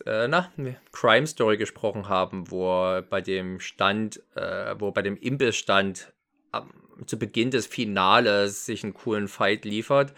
[0.06, 0.52] äh, na,
[0.92, 6.14] Crime Story gesprochen haben, wo er bei dem Stand, äh, wo bei dem Imbissstand
[6.54, 6.62] äh,
[7.08, 10.14] zu Beginn des Finales sich einen coolen Fight liefert.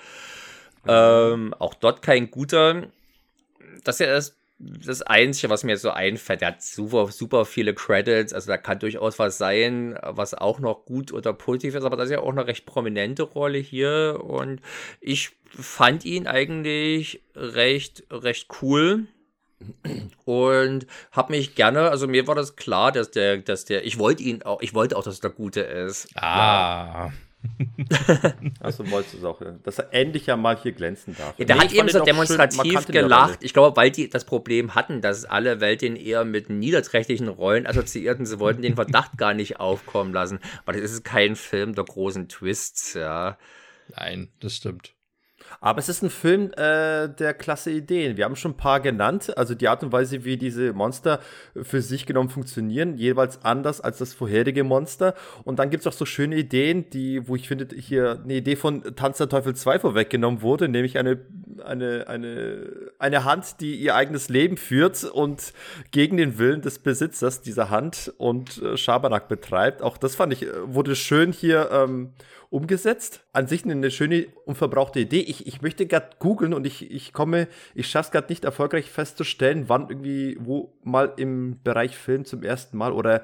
[0.84, 0.90] Mhm.
[0.90, 2.88] Ähm, auch dort kein guter.
[3.86, 6.42] Das ist ja das, das Einzige, was mir so einfällt.
[6.42, 10.86] Er hat super, super viele Credits, also da kann durchaus was sein, was auch noch
[10.86, 14.62] gut oder positiv ist, aber das ist ja auch eine recht prominente Rolle hier und
[15.02, 19.08] ich fand ihn eigentlich recht, recht cool.
[20.26, 24.22] Und habe mich gerne, also mir war das klar, dass der, dass der, ich wollte
[24.22, 26.10] ihn auch, ich wollte auch, dass der Gute ist.
[26.16, 27.08] Ah.
[27.08, 27.14] Ja.
[28.60, 31.38] also wolltest du es auch, dass er endlich ja mal hier glänzen darf.
[31.38, 33.40] Ja, der nee, hat eben so demonstrativ schön, gelacht.
[33.42, 37.68] Ich glaube, weil die das Problem hatten, dass alle Welt den eher mit niederträchtigen Rollen
[37.68, 38.26] assoziierten.
[38.26, 40.40] Sie wollten den Verdacht gar nicht aufkommen lassen.
[40.66, 43.38] Aber das ist kein Film der großen Twists, ja.
[43.96, 44.95] Nein, das stimmt.
[45.62, 48.18] Aber es ist ein Film äh, der klasse Ideen.
[48.18, 49.36] Wir haben schon ein paar genannt.
[49.38, 51.20] Also die Art und Weise, wie diese Monster
[51.62, 55.14] für sich genommen funktionieren, jeweils anders als das vorherige Monster.
[55.44, 58.56] Und dann gibt es auch so schöne Ideen, die, wo ich finde, hier eine Idee
[58.56, 61.20] von Tanz der Teufel 2 vorweggenommen wurde, nämlich eine,
[61.64, 65.54] eine, eine, eine Hand, die ihr eigenes Leben führt und
[65.92, 69.82] gegen den Willen des Besitzers dieser Hand und äh, Schabernack betreibt.
[69.82, 72.14] Auch das fand ich, äh, wurde schön hier ähm,
[72.50, 73.26] umgesetzt.
[73.34, 75.22] An sich eine schöne, unverbrauchte Idee.
[75.22, 78.90] Ich, ich möchte gerade googeln und ich, ich komme, ich schaffe es gerade nicht erfolgreich
[78.90, 83.24] festzustellen, wann irgendwie, wo mal im Bereich Film zum ersten Mal oder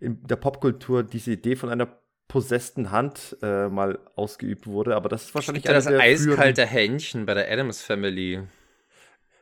[0.00, 1.88] in der Popkultur diese Idee von einer
[2.32, 4.96] possessten Hand äh, mal ausgeübt wurde.
[4.96, 8.40] Aber das ist wahrscheinlich das eiskalte Händchen bei der Adams Family.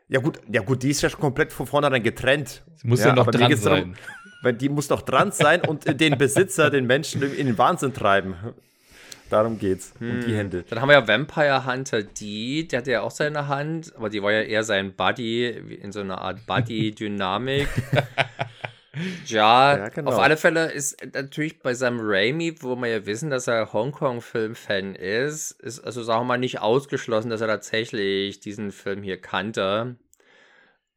[0.09, 2.65] Ja gut, ja gut, die ist ja schon komplett von vornherein getrennt.
[2.75, 3.75] Sie muss ja, ja noch dran sein.
[3.75, 3.95] Darum,
[4.43, 8.35] weil die muss doch dran sein und den Besitzer, den Menschen in den Wahnsinn treiben.
[9.29, 9.95] Darum geht's.
[10.01, 10.11] Hm.
[10.11, 10.65] Um die Hände.
[10.69, 14.21] Dann haben wir ja Vampire Hunter D, der hatte ja auch seine Hand, aber die
[14.21, 17.69] war ja eher sein Buddy, in so einer Art Buddy-Dynamik.
[19.27, 20.11] ja, Ja, genau.
[20.11, 24.95] auf alle Fälle ist natürlich bei Sam Raimi, wo wir ja wissen, dass er Hongkong-Film-Fan
[24.95, 29.97] ist, ist also sagen wir mal nicht ausgeschlossen, dass er tatsächlich diesen Film hier kannte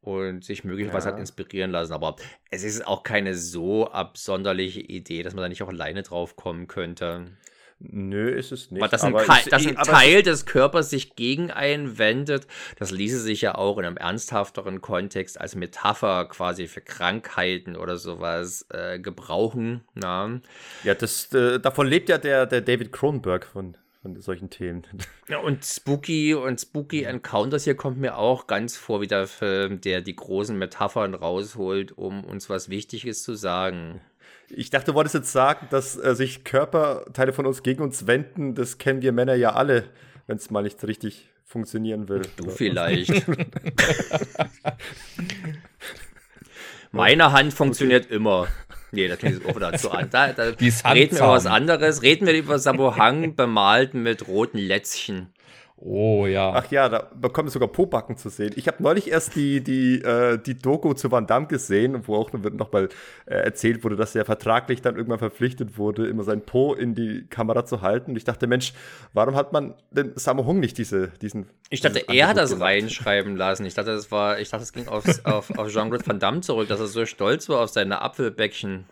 [0.01, 1.13] und sich möglicherweise Ja.
[1.13, 1.93] hat inspirieren lassen.
[1.93, 2.15] Aber
[2.51, 6.67] es ist auch keine so absonderliche Idee, dass man da nicht auch alleine drauf kommen
[6.67, 7.27] könnte.
[7.85, 8.81] Nö, ist es nicht.
[8.81, 12.47] Aber dass ein, Aber ich- dass ich- ein Teil des Körpers sich gegen einen wendet,
[12.79, 17.97] das ließe sich ja auch in einem ernsthafteren Kontext als Metapher quasi für Krankheiten oder
[17.97, 19.81] sowas äh, gebrauchen.
[19.95, 20.39] Na?
[20.85, 24.83] Ja, das, äh, davon lebt ja der, der David Cronenberg von, von solchen Themen.
[25.29, 29.79] Ja, und Spooky und Spooky Encounters hier kommt mir auch ganz vor wie der Film,
[29.79, 34.01] der die großen Metaphern rausholt, um uns was Wichtiges zu sagen.
[34.55, 38.55] Ich dachte, du wolltest jetzt sagen, dass äh, sich Körperteile von uns gegen uns wenden.
[38.55, 39.85] Das kennen wir Männer ja alle,
[40.27, 42.21] wenn es mal nicht richtig funktionieren will.
[42.37, 43.11] Du vielleicht.
[46.91, 48.47] Meine Hand funktioniert immer.
[48.91, 50.09] Nee, das klingt jetzt auch wieder zu an.
[50.11, 52.03] Da, da Die ist reden wir über was anderes.
[52.03, 55.32] Reden wir über Samohang bemalt mit roten Lätzchen.
[55.85, 56.53] Oh ja.
[56.55, 58.53] Ach ja, da bekommen sogar Pobacken zu sehen.
[58.55, 62.31] Ich habe neulich erst die, die, äh, die Doku zu Van Damme gesehen, wo auch
[62.31, 62.87] noch mal
[63.25, 67.25] äh, erzählt wurde, dass er vertraglich dann irgendwann verpflichtet wurde, immer sein Po in die
[67.29, 68.11] Kamera zu halten.
[68.11, 68.73] Und ich dachte, Mensch,
[69.11, 71.49] warum hat man denn Sammo Hung nicht diese, diesen.
[71.69, 72.83] Ich dachte, er hat das Angebot gemacht?
[72.83, 73.65] reinschreiben lassen.
[73.65, 76.69] Ich dachte, das war, ich dachte, es ging aufs, auf, auf Jean-Claude Van Damme zurück,
[76.69, 78.85] dass er so stolz war auf seine Apfelbäckchen.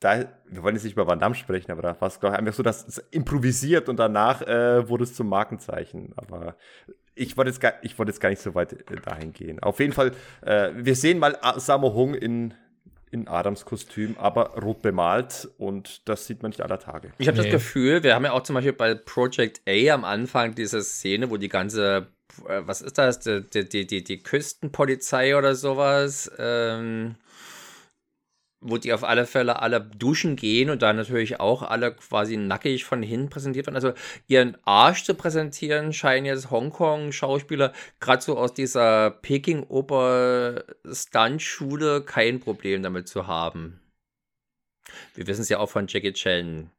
[0.00, 2.38] Da, wir wollen jetzt nicht über Van Damme sprechen, aber da war es, glaube ich,
[2.40, 6.14] einfach so, dass es improvisiert und danach äh, wurde es zum Markenzeichen.
[6.16, 6.56] Aber
[7.14, 9.62] ich wollte jetzt, gar- ich wollte jetzt gar nicht so weit äh, dahin gehen.
[9.62, 12.54] Auf jeden Fall, äh, wir sehen mal Sammo Hung in,
[13.10, 17.12] in Adams Kostüm, aber rot bemalt und das sieht man nicht aller Tage.
[17.18, 17.44] Ich habe Nee.
[17.44, 21.28] das Gefühl, wir haben ja auch zum Beispiel bei Project A am Anfang diese Szene,
[21.28, 22.06] wo die ganze,
[22.48, 27.16] äh, was ist das, die, die, die, die, die Küstenpolizei oder sowas, ähm,
[28.60, 32.84] wo die auf alle Fälle alle duschen gehen und dann natürlich auch alle quasi nackig
[32.84, 33.76] von hinten präsentiert werden.
[33.76, 33.94] Also
[34.26, 43.08] ihren Arsch zu präsentieren, scheinen jetzt Hongkong-Schauspieler gerade so aus dieser Peking-Oper-Stunt-Schule kein Problem damit
[43.08, 43.80] zu haben.
[45.14, 46.70] Wir wissen es ja auch von Jackie Chan,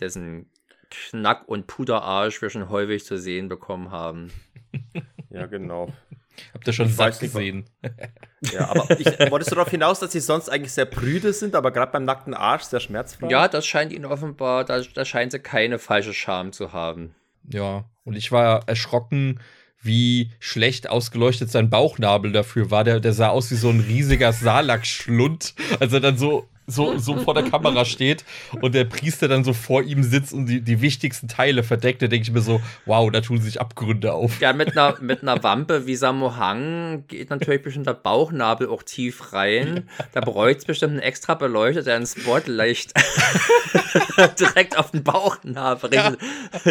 [0.00, 0.50] dessen
[0.90, 4.32] Knack- und Puderarsch wir schon häufig zu sehen bekommen haben.
[5.28, 5.92] Ja, genau.
[6.54, 7.64] Habt ihr schon nicht, gesehen?
[8.52, 11.70] Ja, aber ich, wolltest du darauf hinaus, dass sie sonst eigentlich sehr prüde sind, aber
[11.72, 13.28] gerade beim nackten Arsch sehr schmerzfrei?
[13.28, 17.14] Ja, das scheint ihnen offenbar, da, da scheint sie keine falsche Scham zu haben.
[17.50, 17.84] Ja.
[18.04, 19.40] Und ich war erschrocken,
[19.80, 22.84] wie schlecht ausgeleuchtet sein Bauchnabel dafür war.
[22.84, 27.16] Der, der sah aus wie so ein riesiger Salak-Schlund, als er dann so, so, so
[27.16, 28.24] vor der Kamera steht
[28.60, 32.02] und der Priester dann so vor ihm sitzt und die, die wichtigsten Teile verdeckt.
[32.02, 34.40] Da denke ich mir so, wow, da tun sich Abgründe auf.
[34.40, 39.32] Ja, mit einer, mit einer Wampe wie Samohang geht natürlich bestimmt der Bauchnabel auch tief
[39.32, 39.88] rein.
[40.12, 42.92] Da bräuchte es bestimmt einen extra beleuchteten einen Spotlicht
[44.40, 46.16] direkt auf den Bauchnabel richten,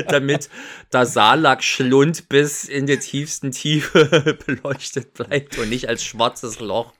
[0.07, 0.49] damit
[0.93, 6.93] der Salak-Schlund bis in die tiefsten Tiefe beleuchtet bleibt und nicht als schwarzes Loch.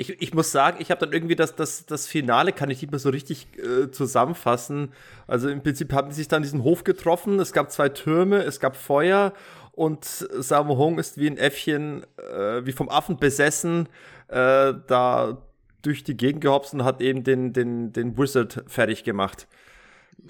[0.00, 2.92] Ich, ich muss sagen, ich habe dann irgendwie das, das, das Finale, kann ich nicht
[2.92, 4.92] mehr so richtig äh, zusammenfassen.
[5.26, 8.60] Also im Prinzip haben die sich dann diesen Hof getroffen, es gab zwei Türme, es
[8.60, 9.32] gab Feuer
[9.72, 13.88] und Sammo Hung ist wie ein Äffchen, äh, wie vom Affen besessen,
[14.28, 15.38] äh, da
[15.82, 19.48] durch die Gegend gehopst und hat eben den, den, den Wizard fertig gemacht.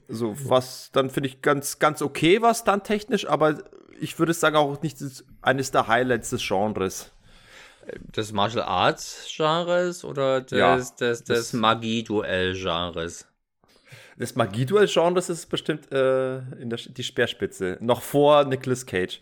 [0.08, 3.58] So, was dann finde ich ganz, ganz okay war, dann technisch, aber
[4.00, 4.96] ich würde sagen auch nicht
[5.42, 7.12] eines der Highlights des Genres.
[8.16, 13.26] Des Martial Arts Genres oder des, Ja, des, des das- Magie-Duell Genres?
[14.20, 17.78] Das Magieduell-Genres ist bestimmt äh, in der, die Speerspitze.
[17.80, 19.20] Noch vor Nicolas Cage.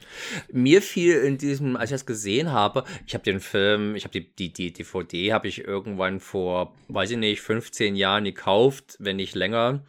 [0.50, 4.12] Mir fiel in diesem, als ich das gesehen habe, ich habe den Film, ich habe
[4.18, 9.16] die, die, die DVD, habe ich irgendwann vor, weiß ich nicht, 15 Jahren gekauft, wenn
[9.16, 9.84] nicht länger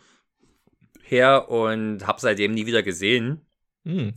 [1.03, 3.45] her und habe seitdem nie wieder gesehen.
[3.85, 4.13] Hm.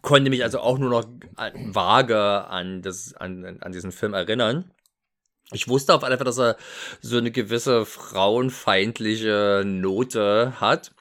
[0.00, 1.04] Konnte mich also auch nur noch
[1.36, 4.70] an- vage an, das, an, an diesen Film erinnern.
[5.52, 6.56] Ich wusste auf alle Fälle, dass er
[7.00, 10.92] so eine gewisse frauenfeindliche Note hat.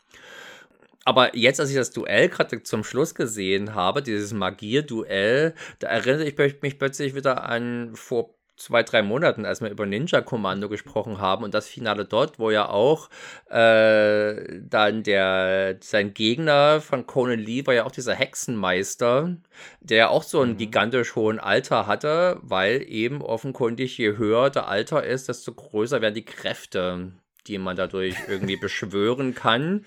[1.03, 6.25] Aber jetzt, als ich das Duell gerade zum Schluss gesehen habe, dieses Magier-Duell, da erinnere
[6.25, 11.19] ich mich plötzlich wieder an vor zwei, drei Monaten, als wir über Ninja Kommando gesprochen
[11.19, 13.09] haben und das Finale dort, wo ja auch
[13.49, 19.35] äh, dann der sein Gegner von Conan Lee war ja auch dieser Hexenmeister,
[19.79, 24.67] der ja auch so ein gigantisch hohen Alter hatte, weil eben offenkundig je höher der
[24.67, 27.11] Alter ist, desto größer werden die Kräfte,
[27.47, 29.85] die man dadurch irgendwie beschwören kann.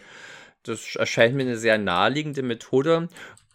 [0.64, 3.08] das erscheint mir eine sehr naheliegende Methode.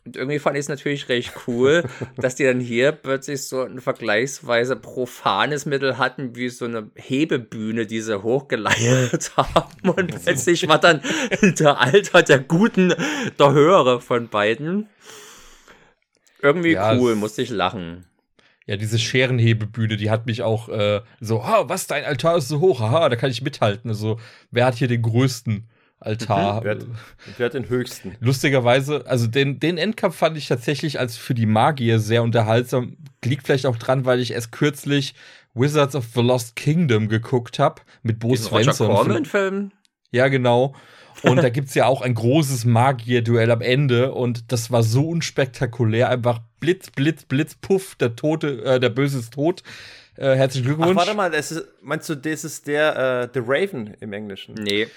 [0.05, 1.83] Und irgendwie fand ich es natürlich recht cool,
[2.17, 7.85] dass die dann hier plötzlich so ein vergleichsweise profanes Mittel hatten, wie so eine Hebebühne,
[7.85, 9.89] die sie hochgeleiert haben.
[9.89, 11.01] Und plötzlich war dann
[11.41, 12.93] der Alter der Guten
[13.37, 14.87] der Höhere von beiden.
[16.41, 18.05] Irgendwie ja, cool, musste ich lachen.
[18.65, 22.59] Ja, diese Scherenhebebühne, die hat mich auch äh, so, ha, was, dein Altar ist so
[22.59, 23.89] hoch, haha, da kann ich mithalten.
[23.89, 24.19] Also,
[24.51, 25.67] wer hat hier den größten
[25.99, 26.61] Altar?
[26.61, 26.85] Mhm, wer, hat,
[27.37, 28.15] wer, hat, den höchsten?
[28.19, 32.97] Lustigerweise, also den, den Endkampf fand ich tatsächlich als für die Magier sehr unterhaltsam.
[33.23, 35.13] Liegt vielleicht auch dran, weil ich erst kürzlich
[35.53, 39.25] Wizards of the Lost Kingdom geguckt habe mit Bo Svensson.
[39.25, 39.71] Film?
[40.11, 40.73] Ja, genau.
[41.23, 45.09] Und da gibt es ja auch ein großes Magier-Duell am Ende und das war so
[45.09, 46.09] unspektakulär.
[46.09, 49.63] Einfach Blitz, Blitz, Blitz, Puff, der Tote, äh, der Böse ist tot.
[50.15, 50.91] Äh, herzlichen Glückwunsch.
[50.91, 54.55] Ach, warte mal, das ist, meinst du, das ist der äh, The Raven im Englischen?
[54.55, 54.87] Nee.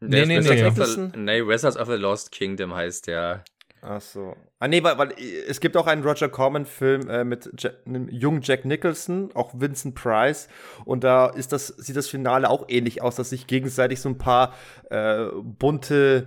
[0.00, 0.70] Nee, nee, nee.
[0.70, 3.44] The, nee, Wizards of the Lost Kingdom heißt der.
[3.82, 4.36] Ach so.
[4.58, 5.14] Ah, nee, weil, weil
[5.48, 9.94] es gibt auch einen Roger Corman-Film äh, mit ja einem jungen Jack Nicholson, auch Vincent
[9.94, 10.48] Price.
[10.84, 14.18] Und da ist das, sieht das Finale auch ähnlich aus, dass sich gegenseitig so ein
[14.18, 14.54] paar
[14.90, 16.26] äh, bunte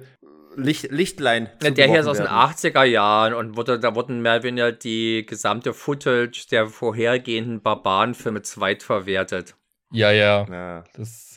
[0.55, 1.49] Licht, Lichtlein.
[1.61, 4.71] Ja, der hier ist aus den 80er Jahren und wurde, da wurden mehr oder weniger
[4.71, 9.55] die gesamte Footage der vorhergehenden Barbarenfilme zweitverwertet.
[9.91, 10.45] Ja, ja.
[10.49, 10.83] ja.
[10.93, 11.28] Das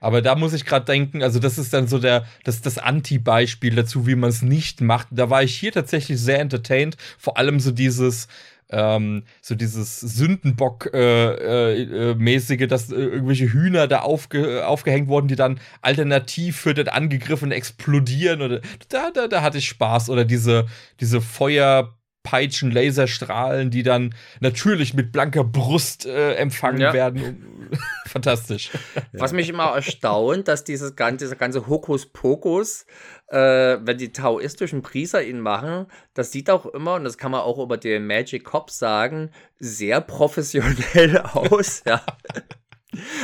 [0.00, 3.74] aber da muss ich gerade denken, also das ist dann so der, das, das Anti-Beispiel
[3.74, 5.08] dazu, wie man es nicht macht.
[5.10, 6.96] Da war ich hier tatsächlich sehr entertained.
[7.18, 8.28] Vor allem so dieses,
[8.70, 15.36] ähm, so dieses Sündenbock-mäßige, äh, äh, dass äh, irgendwelche Hühner da aufge aufgehängt wurden, die
[15.36, 18.42] dann alternativ für den Angegriffenen explodieren.
[18.42, 20.10] Oder da, da, da hatte ich Spaß.
[20.10, 20.66] Oder diese,
[21.00, 21.94] diese Feuer.
[22.28, 26.92] Peitschen, Laserstrahlen, die dann natürlich mit blanker Brust äh, empfangen ja.
[26.92, 27.70] werden.
[28.06, 28.70] Fantastisch.
[29.12, 32.84] Was mich immer erstaunt, dass dieses ganze, dieser ganze Hokuspokus,
[33.28, 37.40] äh, wenn die taoistischen Priester ihn machen, das sieht auch immer, und das kann man
[37.40, 41.82] auch über den Magic Cop sagen, sehr professionell aus.
[41.86, 42.02] ja.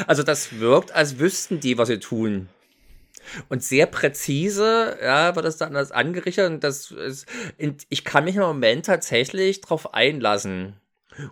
[0.06, 2.48] Also das wirkt, als wüssten die, was sie tun.
[3.48, 6.50] Und sehr präzise, ja, wird das dann alles angerichtet.
[6.50, 7.26] Und das ist,
[7.88, 10.76] ich kann mich im Moment tatsächlich drauf einlassen.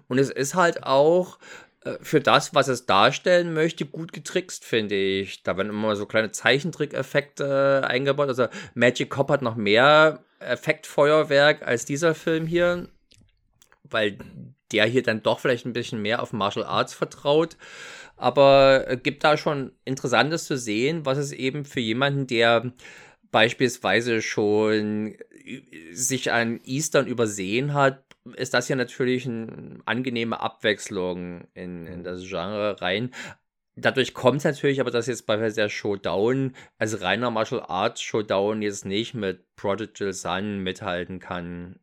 [0.08, 1.38] Und es ist halt auch
[1.84, 5.42] äh, für das, was es darstellen möchte, gut getrickst, finde ich.
[5.42, 8.28] Da werden immer so kleine Zeichentrick-Effekte eingebaut.
[8.28, 12.88] Also Magic Cop hat noch mehr Effektfeuerwerk als dieser Film hier,
[13.84, 14.18] weil
[14.72, 17.56] der hier dann doch vielleicht ein bisschen mehr auf Martial Arts vertraut.
[18.22, 22.72] Aber äh, gibt da schon Interessantes zu sehen, was es eben für jemanden, der
[23.32, 28.04] beispielsweise schon äh, sich an Eastern übersehen hat,
[28.36, 33.10] ist das ja natürlich eine angenehme Abwechslung in, in das Genre rein.
[33.74, 38.84] Dadurch kommt natürlich aber, dass jetzt bei der Showdown, also reiner Martial Arts Showdown, jetzt
[38.84, 41.80] nicht mit Prodigal Sun mithalten kann.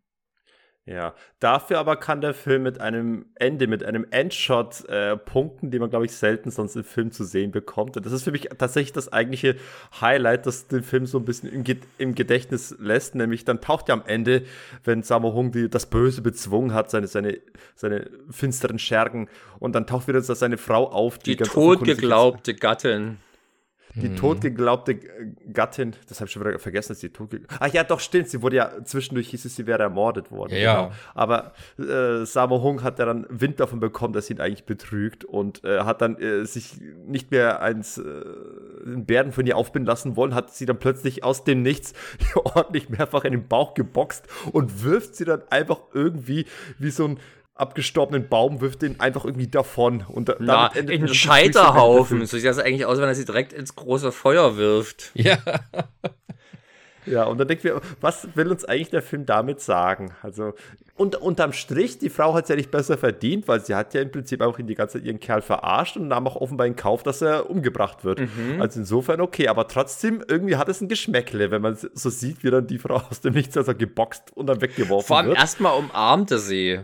[0.90, 5.82] Ja, dafür aber kann der Film mit einem Ende, mit einem Endshot äh, punkten, den
[5.82, 7.96] man, glaube ich, selten sonst im Film zu sehen bekommt.
[7.96, 9.56] Und das ist für mich tatsächlich das eigentliche
[10.02, 11.64] Highlight, das den Film so ein bisschen im,
[12.00, 13.14] im Gedächtnis lässt.
[13.14, 14.46] Nämlich dann taucht ja am Ende,
[14.84, 17.38] wenn Sammo Hung die, das Böse bezwungen hat, seine, seine,
[17.76, 19.30] seine finsteren Schergen,
[19.60, 23.18] und dann taucht wieder seine Frau auf, die, die totgeglaubte Gattin.
[23.96, 24.16] Die mhm.
[24.18, 25.00] totgeglaubte
[25.52, 27.36] Gattin, das habe ich schon wieder vergessen, dass sie tot.
[27.60, 28.30] Ach ja, doch, stimmt.
[28.30, 30.56] Sie wurde ja zwischendurch hieß es, sie wäre ermordet worden.
[30.56, 30.84] Ja.
[30.84, 30.96] Genau.
[31.16, 35.26] Aber äh, Samo Hung hat ja dann Wind davon bekommen, dass sie ihn eigentlich betrügt
[35.26, 38.04] und äh, hat dann äh, sich nicht mehr eins äh,
[38.86, 41.94] den Bären von ihr aufbinden lassen wollen, hat sie dann plötzlich aus dem Nichts
[42.36, 46.46] ordentlich mehrfach in den Bauch geboxt und wirft sie dann einfach irgendwie
[46.78, 47.20] wie so ein
[47.60, 50.06] abgestorbenen Baum, wirft den einfach irgendwie davon.
[50.08, 52.26] Und da, Na, in einen Scheiterhaufen.
[52.30, 55.12] So sieht das eigentlich aus, wenn er sie direkt ins große Feuer wirft.
[55.14, 55.38] Ja.
[57.06, 60.14] Ja, und dann denken wir, was will uns eigentlich der Film damit sagen?
[60.22, 60.54] Also,
[60.96, 64.02] und unterm Strich, die Frau hat es ja nicht besser verdient, weil sie hat ja
[64.02, 67.04] im Prinzip auch die ganze Zeit ihren Kerl verarscht und nahm auch offenbar in Kauf,
[67.04, 68.20] dass er umgebracht wird.
[68.20, 68.62] Mhm.
[68.62, 72.52] Also insofern okay, aber trotzdem, irgendwie hat es ein Geschmäckle, wenn man so sieht, wie
[72.52, 75.38] dann die Frau aus dem Nichts also geboxt und dann weggeworfen Vor allem wird.
[75.38, 76.82] erstmal umarmte sie.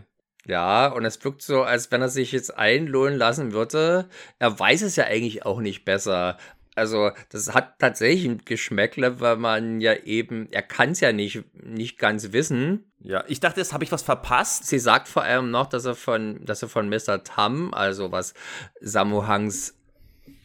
[0.48, 4.08] Ja, und es wirkt so, als wenn er sich jetzt einlohnen lassen würde.
[4.38, 6.38] Er weiß es ja eigentlich auch nicht besser.
[6.76, 11.44] Also, das hat tatsächlich ein Geschmäckle, weil man ja eben, er kann es ja nicht,
[11.64, 12.92] nicht ganz wissen.
[13.00, 14.68] Ja, ich dachte, jetzt habe ich was verpasst.
[14.68, 17.24] Sie sagt vor allem noch, dass er von, dass er von Mr.
[17.24, 18.34] Tam, also was
[18.82, 19.74] Samuhangs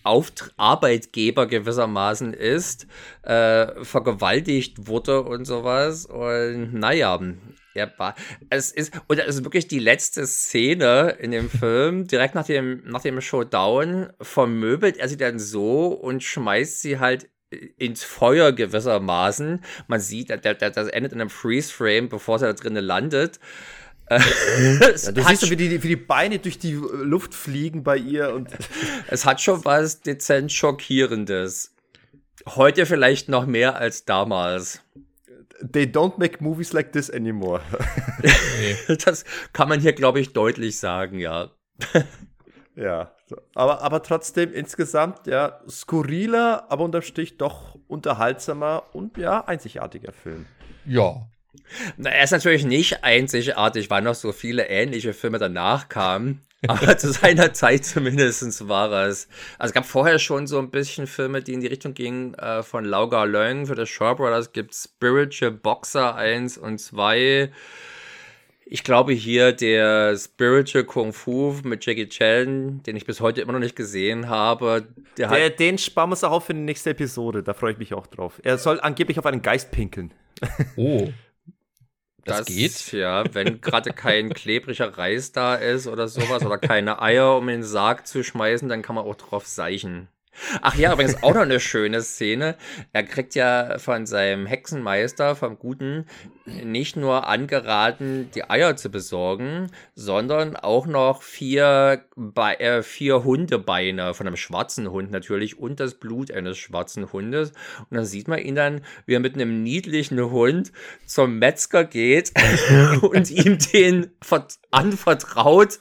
[0.03, 2.87] Auft Arbeitgeber gewissermaßen ist,
[3.23, 6.07] äh, vergewaltigt wurde und sowas.
[6.07, 7.19] Und naja,
[7.81, 8.15] er war,
[8.51, 12.83] es ist, und es ist wirklich die letzte Szene in dem Film, direkt nach dem,
[12.85, 17.29] nach dem Showdown, vermöbelt er sie dann so und schmeißt sie halt
[17.77, 19.65] ins Feuer gewissermaßen.
[19.89, 23.41] Man sieht, das endet in einem Freeze-Frame, bevor er da drinnen landet.
[24.11, 28.35] ja, du siehst so, wie die, wie die Beine durch die Luft fliegen bei ihr.
[28.35, 28.49] Und
[29.09, 31.75] es hat schon was dezent Schockierendes.
[32.47, 34.83] Heute vielleicht noch mehr als damals.
[35.61, 37.61] They don't make movies like this anymore.
[39.05, 41.51] das kann man hier, glaube ich, deutlich sagen, ja.
[42.77, 43.13] ja,
[43.55, 50.47] aber, aber trotzdem insgesamt, ja, skurriler, aber unterm Stich doch unterhaltsamer und ja, einzigartiger Film.
[50.87, 51.29] Ja.
[51.97, 56.41] Na, er ist natürlich nicht einzigartig, weil noch so viele ähnliche Filme danach kamen.
[56.69, 59.29] Aber zu seiner Zeit zumindest war es.
[59.59, 62.35] Also es gab vorher schon so ein bisschen Filme, die in die Richtung gingen.
[62.35, 67.51] Äh, von Lauga Leung für das Shaw Brothers gibt Spiritual Boxer 1 und 2.
[68.73, 73.53] Ich glaube hier der Spiritual Kung Fu mit Jackie Chan, den ich bis heute immer
[73.53, 74.87] noch nicht gesehen habe.
[75.17, 77.43] Der, der den sparen wir uns auch auf für die nächste Episode.
[77.43, 78.41] Da freue ich mich auch drauf.
[78.45, 80.13] Er soll angeblich auf einen Geist pinkeln.
[80.77, 81.09] Oh.
[82.25, 82.93] Das, das, geht.
[82.93, 87.61] Ja, wenn gerade kein klebriger Reis da ist oder sowas oder keine Eier, um in
[87.61, 90.09] den Sarg zu schmeißen, dann kann man auch drauf seichen.
[90.63, 92.57] Ach ja, übrigens auch noch eine schöne Szene.
[92.93, 96.07] Er kriegt ja von seinem Hexenmeister, vom Guten,
[96.47, 104.15] nicht nur angeraten, die Eier zu besorgen, sondern auch noch vier, Be äh, vier Hundebeine
[104.15, 107.53] von einem schwarzen Hund natürlich und das Blut eines schwarzen Hundes.
[107.79, 110.73] Und dann sieht man ihn dann, wie er mit einem niedlichen Hund
[111.07, 112.33] zum Metzger geht
[113.03, 114.11] und ihm den
[114.71, 115.81] anvertraut,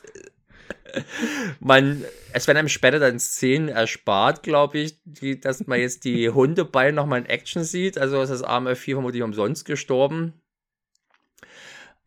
[1.59, 2.03] man,
[2.33, 6.93] es werden einem später dann Szenen erspart, glaube ich, die, dass man jetzt die Hundebeine
[6.93, 7.97] nochmal in Action sieht.
[7.97, 10.33] Also ist das arme Vieh vermutlich umsonst gestorben.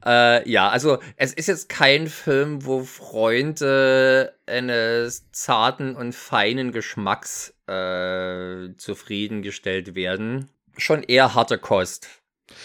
[0.04, 7.54] Äh, ja, also es ist jetzt kein Film, wo Freunde eines zarten und feinen Geschmacks
[7.68, 10.48] äh, zufriedengestellt werden.
[10.76, 12.08] Schon eher harte Kost.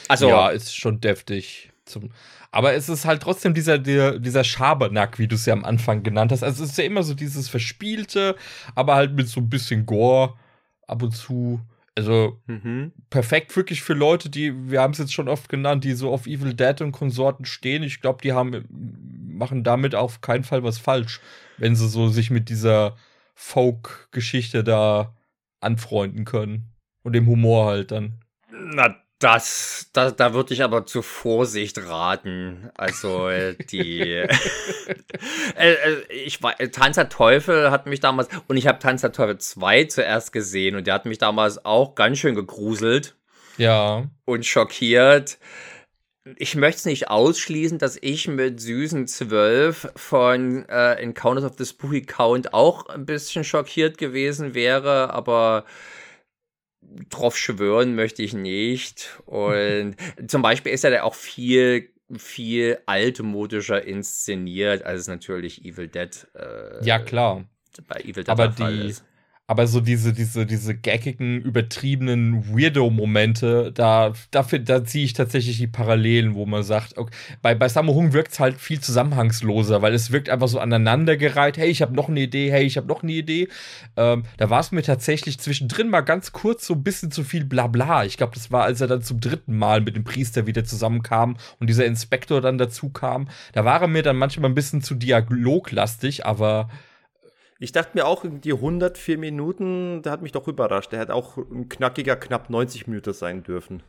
[0.08, 1.67] Also, ja, ist schon deftig.
[1.88, 2.12] Zum,
[2.52, 6.04] aber es ist halt trotzdem dieser, dieser, dieser Schabernack, wie du es ja am Anfang
[6.04, 6.44] genannt hast.
[6.44, 8.36] Also es ist ja immer so dieses Verspielte,
[8.76, 10.36] aber halt mit so ein bisschen Gore
[10.86, 11.62] ab und zu.
[11.96, 12.92] Also mhm.
[13.10, 16.28] perfekt wirklich für Leute, die, wir haben es jetzt schon oft genannt, die so auf
[16.28, 17.82] Evil Dead und Konsorten stehen.
[17.82, 18.66] Ich glaube, die haben,
[19.36, 21.22] machen damit auf keinen Fall was falsch,
[21.58, 22.96] wenn sie so sich mit dieser
[23.34, 25.16] Folk-Geschichte da
[25.60, 26.70] anfreunden können.
[27.04, 28.20] Und dem Humor halt dann.
[28.52, 32.70] Na, das, da, da würde ich aber zu Vorsicht raten.
[32.76, 34.28] Also äh, die, äh,
[35.56, 39.40] äh, ich war, Tanz der Teufel hat mich damals, und ich habe Tanz der Teufel
[39.40, 43.16] 2 zuerst gesehen und der hat mich damals auch ganz schön gegruselt.
[43.58, 44.06] Ja.
[44.26, 45.40] Und schockiert.
[46.36, 51.66] Ich möchte es nicht ausschließen, dass ich mit süßen 12 von äh, Encounters of the
[51.66, 55.66] Spooky Count auch ein bisschen schockiert gewesen wäre, aber
[57.10, 59.20] drauf schwören möchte ich nicht.
[59.26, 59.96] Und
[60.28, 66.28] zum Beispiel ist er auch viel viel altmodischer inszeniert, als es natürlich Evil Dead.
[66.36, 67.44] Äh, ja, klar.
[67.88, 69.04] Bei Evil Dead aber die, ist.
[69.50, 75.68] Aber so diese, diese, diese gaggigen, übertriebenen Weirdo-Momente, da, dafür, da ziehe ich tatsächlich die
[75.68, 79.94] Parallelen, wo man sagt, okay, bei, bei Sammo Hung wirkt es halt viel zusammenhangsloser, weil
[79.94, 83.04] es wirkt einfach so aneinandergereiht, hey, ich habe noch eine Idee, hey, ich habe noch
[83.04, 83.48] eine Idee.
[83.96, 87.46] Ähm, da war es mir tatsächlich zwischendrin mal ganz kurz so ein bisschen zu viel
[87.46, 88.04] Blabla.
[88.04, 91.38] Ich glaube, das war, als er dann zum dritten Mal mit dem Priester wieder zusammenkam
[91.62, 93.30] und dieser Inspektor dann dazu kam.
[93.54, 96.68] Da war er mir dann manchmal ein bisschen zu dialoglastig, aber
[97.60, 100.92] ich dachte mir auch, die 104 Minuten, der hat mich doch überrascht.
[100.92, 103.84] Der hätte auch ein knackiger, knapp 90 Minuten sein dürfen.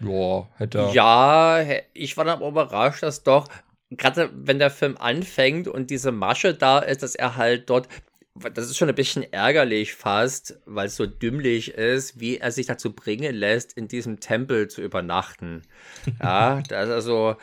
[0.00, 0.92] Ja, hätte er.
[0.92, 3.46] Ja, ich war dann aber überrascht, dass doch,
[3.90, 7.88] gerade wenn der Film anfängt und diese Masche da ist, dass er halt dort
[8.34, 12.66] das ist schon ein bisschen ärgerlich fast, weil es so dümmlich ist, wie er sich
[12.66, 15.62] dazu bringen lässt, in diesem Tempel zu übernachten.
[16.20, 17.36] Ja, das ist also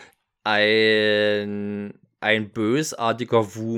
[0.44, 3.78] ein, ein bösartiger Wu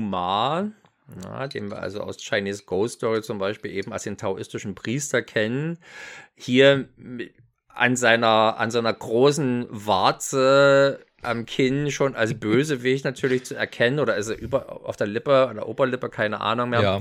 [1.07, 5.21] Na, den wir also aus Chinese Ghost Story zum Beispiel eben als den taoistischen Priester
[5.21, 5.77] kennen,
[6.35, 6.87] hier
[7.67, 14.15] an seiner, an seiner großen Warze am Kinn schon als Bösewicht natürlich zu erkennen oder
[14.15, 16.81] ist er über, auf der Lippe, an der Oberlippe, keine Ahnung mehr.
[16.81, 16.99] Ja.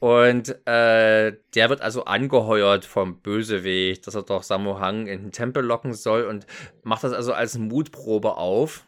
[0.00, 5.32] Und äh, der wird also angeheuert vom Bösewicht, dass er doch Sammo Hang in den
[5.32, 6.46] Tempel locken soll und
[6.84, 8.84] macht das also als Mutprobe auf.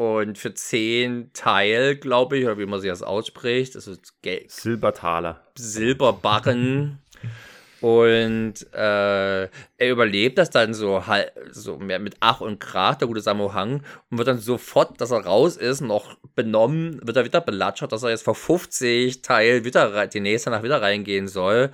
[0.00, 4.50] Und für 10 Teil, glaube ich, oder wie man sich das ausspricht, also Geld.
[4.50, 5.42] Silbertaler.
[5.58, 7.00] Silberbarren.
[7.82, 13.08] und äh, er überlebt das dann so halt so mehr mit Ach und Krach, der
[13.08, 17.26] gute Sammo Hang, und wird dann sofort, dass er raus ist, noch benommen, wird er
[17.26, 21.72] wieder belatschert, dass er jetzt vor 50 Teil wieder die nächste Nacht wieder reingehen soll.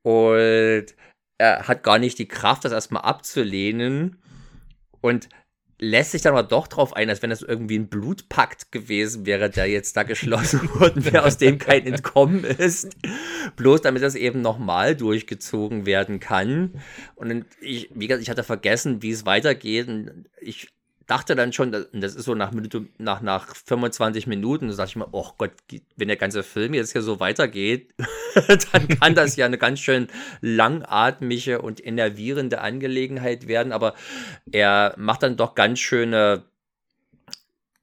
[0.00, 0.86] Und
[1.36, 4.16] er hat gar nicht die Kraft, das erstmal abzulehnen
[5.02, 5.28] und
[5.80, 9.48] lässt sich dann aber doch drauf ein, als wenn das irgendwie ein Blutpakt gewesen wäre,
[9.48, 12.90] der jetzt da geschlossen worden wäre, aus dem kein Entkommen ist.
[13.56, 16.82] Bloß damit das eben nochmal durchgezogen werden kann.
[17.16, 19.88] Und ich, wie gesagt, ich hatte vergessen, wie es weitergeht.
[19.88, 20.68] Und ich
[21.10, 24.96] dachte dann schon, das ist so nach, Minute, nach, nach 25 Minuten, da sage ich
[24.96, 25.50] mir, oh Gott,
[25.96, 27.92] wenn der ganze Film jetzt hier so weitergeht,
[28.72, 30.06] dann kann das ja eine ganz schön
[30.40, 33.72] langatmige und enervierende Angelegenheit werden.
[33.72, 33.94] Aber
[34.52, 36.44] er macht dann doch ganz schöne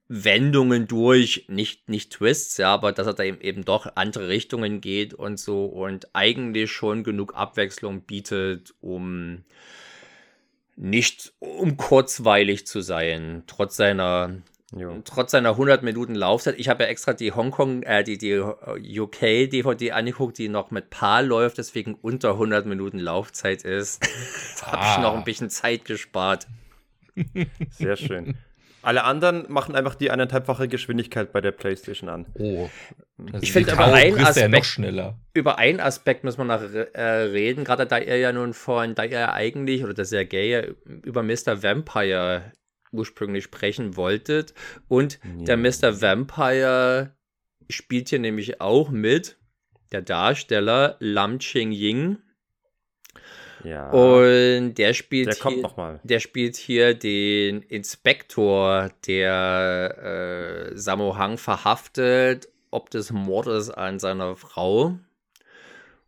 [0.08, 4.80] Wendungen durch, nicht, nicht Twists, ja, aber dass er da eben, eben doch andere Richtungen
[4.80, 9.44] geht und so und eigentlich schon genug Abwechslung bietet, um
[10.78, 14.42] nicht um kurzweilig zu sein, trotz seiner
[14.76, 15.02] Jo.
[15.06, 16.56] Trotz seiner 100 Minuten Laufzeit.
[16.60, 20.90] Ich habe ja extra die Hongkong, äh, die, die UK DVD angeguckt, die noch mit
[20.90, 24.06] Paar läuft, deswegen unter 100 Minuten Laufzeit ist.
[24.60, 26.48] da habe ich noch ein bisschen Zeit gespart.
[27.70, 28.38] Sehr schön.
[28.88, 32.26] Alle anderen machen einfach die eineinhalbfache Geschwindigkeit bei der PlayStation an.
[32.36, 32.70] Oh.
[33.42, 37.86] Ich finde aber ein Aspekt, ja über einen Aspekt muss man noch äh, reden, gerade
[37.86, 40.62] da er ja nun von, da er eigentlich, oder der Sergei ja
[41.04, 41.64] über Mr.
[41.64, 42.54] Vampire
[42.94, 44.54] ursprünglich sprechen wolltet.
[44.88, 45.44] Und ja.
[45.44, 46.02] der Mr.
[46.02, 47.12] Vampire
[47.68, 49.38] spielt hier nämlich auch mit,
[49.92, 52.20] der Darsteller Lam Ching Ying
[53.64, 53.90] ja.
[53.90, 56.00] Und der spielt, der, kommt noch mal.
[56.04, 64.36] der spielt hier den Inspektor, der äh, Sammo Hang verhaftet, ob des Mordes an seiner
[64.36, 64.98] Frau.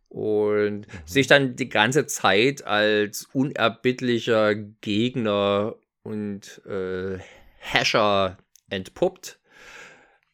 [0.08, 0.86] Und mhm.
[1.04, 7.18] sich dann die ganze Zeit als unerbittlicher Gegner und äh,
[7.60, 8.36] Hasher
[8.70, 9.38] entpuppt.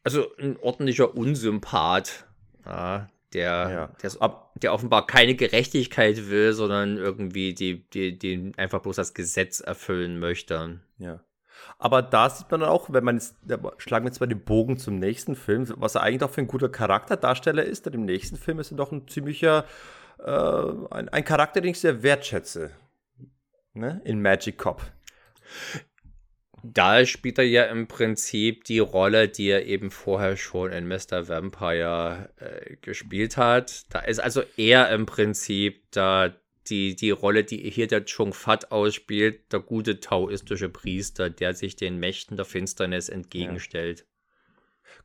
[0.02, 2.26] Also ein ordentlicher Unsympath.
[2.64, 3.86] Ja, der, ja.
[4.02, 9.60] der, der, offenbar keine Gerechtigkeit will, sondern irgendwie die, die, die einfach bloß das Gesetz
[9.60, 10.80] erfüllen möchte.
[10.98, 11.20] Ja.
[11.78, 13.36] Aber da sieht man dann auch, wenn man jetzt,
[13.76, 16.48] schlagen wir jetzt mal den Bogen zum nächsten Film, was er eigentlich auch für ein
[16.48, 19.66] guter Charakterdarsteller ist, denn im nächsten Film ist er doch ein ziemlicher,
[20.18, 20.30] äh,
[20.90, 22.70] ein, ein Charakter, den ich sehr wertschätze.
[23.74, 24.00] Ne?
[24.04, 24.80] In Magic Cop
[26.62, 31.28] da spielt er ja im Prinzip die Rolle, die er eben vorher schon in Mr.
[31.28, 33.84] Vampire äh, gespielt hat.
[33.92, 36.34] Da ist also er im Prinzip da
[36.68, 41.76] die, die Rolle, die hier der Chung Fat ausspielt, der gute taoistische Priester, der sich
[41.76, 44.00] den Mächten der Finsternis entgegenstellt.
[44.00, 44.06] Ja.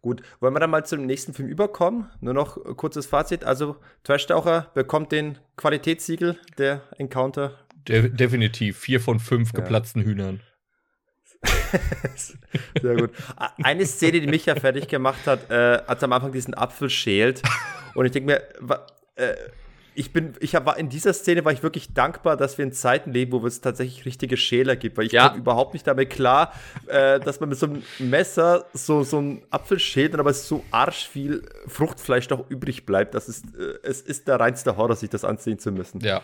[0.02, 2.10] Gut, wollen wir dann mal zum nächsten Film überkommen?
[2.22, 3.44] Nur noch kurzes Fazit.
[3.44, 7.60] Also, Trash Taucher bekommt den Qualitätssiegel der Encounter.
[7.88, 8.80] De definitiv.
[8.80, 10.08] Vier von fünf geplatzten ja.
[10.08, 10.42] Hühnern.
[12.82, 13.12] Sehr gut.
[13.64, 17.42] Eine Szene, die mich ja fertig gemacht hat, äh, als am Anfang diesen Apfel schält.
[17.96, 18.78] Und ich denke mir,
[19.16, 19.36] äh,
[19.94, 23.12] ich bin, ich hab, in dieser Szene war ich wirklich dankbar, dass wir in Zeiten
[23.12, 25.36] leben, wo es tatsächlich richtige Schäler gibt, weil ich ja.
[25.36, 26.54] überhaupt nicht damit klar,
[26.88, 30.64] äh, dass man mit so einem Messer so, so einen Apfel schält und aber so
[30.72, 33.16] arsch viel Fruchtfleisch noch übrig bleibt.
[33.16, 36.00] Das ist, äh, es ist der reinste Horror, sich das ansehen zu müssen.
[36.00, 36.22] Ja.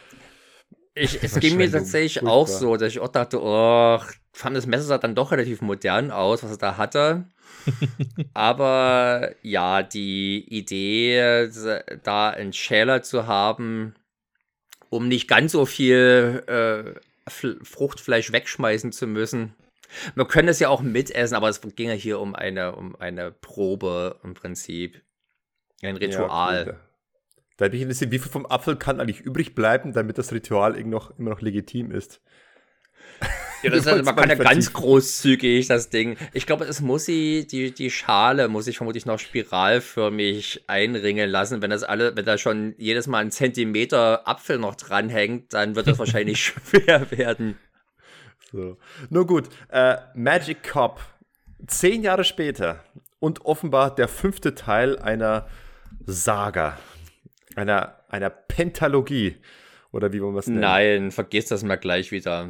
[0.98, 2.34] Ich, es ging mir tatsächlich Furchtbar.
[2.34, 4.00] auch so, dass ich auch dachte, oh,
[4.34, 7.26] fand das Messer sah dann doch relativ modern aus, was er da hatte.
[8.34, 11.50] Aber ja, die Idee,
[12.04, 13.96] da einen Schäler zu haben,
[14.90, 19.54] um nicht ganz so viel äh, Fruchtfleisch wegschmeißen zu müssen.
[20.16, 23.32] Wir können es ja auch mitessen, aber es ging ja hier um eine, um eine
[23.32, 25.02] Probe im Prinzip.
[25.82, 26.68] Ein Ritual.
[26.68, 26.87] Ja,
[27.58, 30.82] da bin ich interessiert, wie viel vom Apfel kann eigentlich übrig bleiben, damit das Ritual
[30.84, 32.22] noch, immer noch legitim ist.
[33.64, 36.16] Ja, das heißt, man kann ja ganz großzügig das Ding.
[36.34, 41.64] Ich glaube, es muss sie, die, die Schale muss ich vermutlich noch spiralförmig einringen lassen.
[41.64, 45.88] Wenn das alle, wenn da schon jedes Mal ein Zentimeter Apfel noch dranhängt, dann wird
[45.88, 47.58] das wahrscheinlich schwer werden.
[48.52, 48.78] So.
[49.10, 51.02] Nur gut, äh, Magic Cop,
[51.66, 52.84] zehn Jahre später
[53.18, 55.48] und offenbar der fünfte Teil einer
[56.06, 56.78] Saga
[57.58, 59.36] einer, einer Pentalogie.
[59.92, 60.62] Oder wie wollen wir es nennen?
[60.62, 62.50] Nein, vergiss das mal gleich wieder.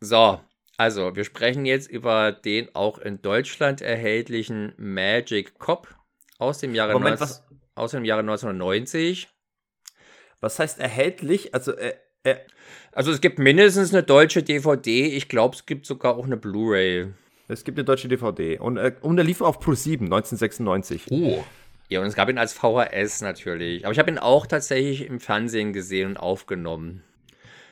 [0.00, 0.40] So,
[0.76, 5.88] also wir sprechen jetzt über den auch in Deutschland erhältlichen Magic Cop
[6.38, 7.44] aus dem Jahre, Moment, 19, was,
[7.74, 9.28] aus dem Jahre 1990.
[10.40, 11.54] Was heißt erhältlich?
[11.54, 11.94] Also, äh,
[12.24, 12.36] äh,
[12.92, 15.06] also es gibt mindestens eine deutsche DVD.
[15.06, 17.12] Ich glaube, es gibt sogar auch eine Blu-ray.
[17.48, 18.58] Es gibt eine deutsche DVD.
[18.58, 21.06] Und, äh, und er lief auf Pro 7 1996.
[21.10, 21.44] Oh.
[21.92, 23.84] Ja, und es gab ihn als VHS natürlich.
[23.84, 27.02] Aber ich habe ihn auch tatsächlich im Fernsehen gesehen und aufgenommen.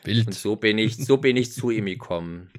[0.04, 0.26] Bild.
[0.26, 2.50] Und so bin ich, so bin ich zu ihm gekommen.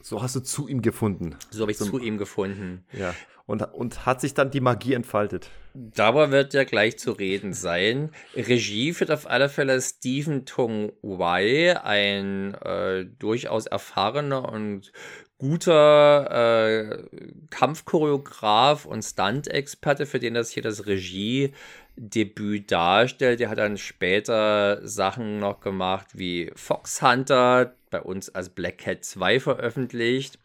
[0.00, 1.34] So hast du zu ihm gefunden.
[1.50, 2.84] So habe ich zu ihm gefunden.
[2.92, 3.16] Ja.
[3.46, 5.50] Und, und hat sich dann die Magie entfaltet.
[5.74, 8.10] Darüber wird ja gleich zu reden sein.
[8.36, 14.92] Regie führt auf alle Fälle Stephen Tung Wai, ein äh, durchaus erfahrener und
[15.40, 17.02] guter äh,
[17.48, 23.40] Kampfchoreograf und Stunt-Experte, für den das hier das Regiedebüt darstellt.
[23.40, 29.02] Der hat dann später Sachen noch gemacht wie Fox Hunter, bei uns als Black Cat
[29.02, 30.38] 2 veröffentlicht,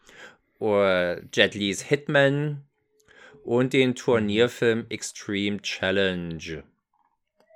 [0.58, 2.64] oder Jet Lees Hitman
[3.44, 6.64] und den Turnierfilm Extreme Challenge.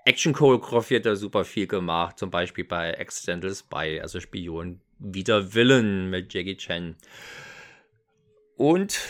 [0.05, 6.11] Action-Choreografie hat er super viel gemacht, zum Beispiel bei Accidental Spy, also Spion wieder Villain
[6.11, 6.97] mit Jackie Chan.
[8.57, 9.01] Und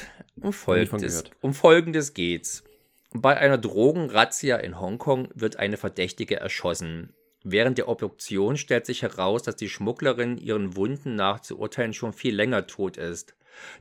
[0.40, 2.64] um folgendes, um folgendes geht's.
[3.12, 7.12] Bei einer Drogenrazzia in Hongkong wird eine Verdächtige erschossen.
[7.42, 12.12] Während der Obduktion stellt sich heraus, dass die Schmugglerin ihren Wunden nach zu urteilen schon
[12.12, 13.34] viel länger tot ist.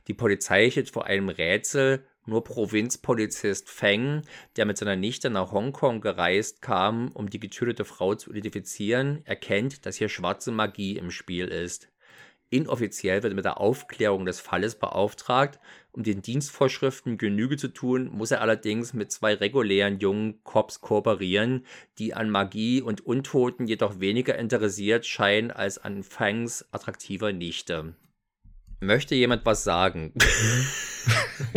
[0.08, 4.22] Die Polizei steht vor einem Rätsel, nur Provinzpolizist Feng,
[4.56, 9.86] der mit seiner Nichte nach Hongkong gereist kam, um die getötete Frau zu identifizieren, erkennt,
[9.86, 11.88] dass hier schwarze Magie im Spiel ist.
[12.52, 15.60] Inoffiziell wird er mit der Aufklärung des Falles beauftragt.
[15.92, 21.64] Um den Dienstvorschriften Genüge zu tun, muss er allerdings mit zwei regulären jungen Cops kooperieren,
[21.98, 27.94] die an Magie und Untoten jedoch weniger interessiert scheinen als an Fangs attraktiver Nichte.
[28.80, 30.12] Möchte jemand was sagen?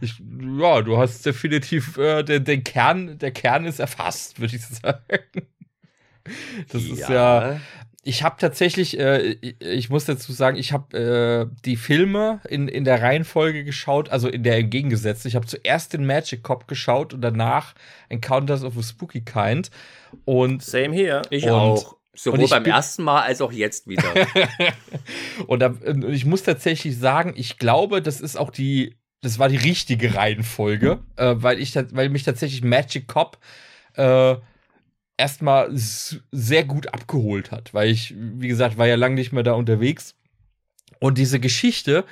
[0.00, 0.22] ich,
[0.58, 5.48] ja, du hast definitiv äh, den, den Kern, der Kern ist erfasst, würde ich sagen.
[6.68, 6.92] Das ja.
[6.92, 7.60] ist ja,
[8.06, 12.84] ich habe tatsächlich, äh, ich muss dazu sagen, ich habe äh, die Filme in, in
[12.84, 15.28] der Reihenfolge geschaut, also in der entgegengesetzten.
[15.28, 17.74] Ich habe zuerst den Magic Cop geschaut und danach
[18.08, 19.72] Encounters of a Spooky Kind.
[20.24, 21.22] Und Same here.
[21.30, 21.96] Ich und, auch.
[22.14, 24.04] Sowohl beim ersten Mal als auch jetzt wieder.
[25.48, 25.74] und, da,
[26.08, 31.00] ich muss tatsächlich sagen, ich glaube, das ist auch die, das war die richtige Reihenfolge,
[31.16, 33.38] äh, weil ich, weil mich tatsächlich Magic Cop
[33.96, 34.36] äh,
[35.16, 39.52] erstmal sehr gut abgeholt hat, weil ich, wie gesagt, war ja lange nicht mehr da
[39.52, 40.14] unterwegs.
[41.00, 42.04] Und diese Geschichte,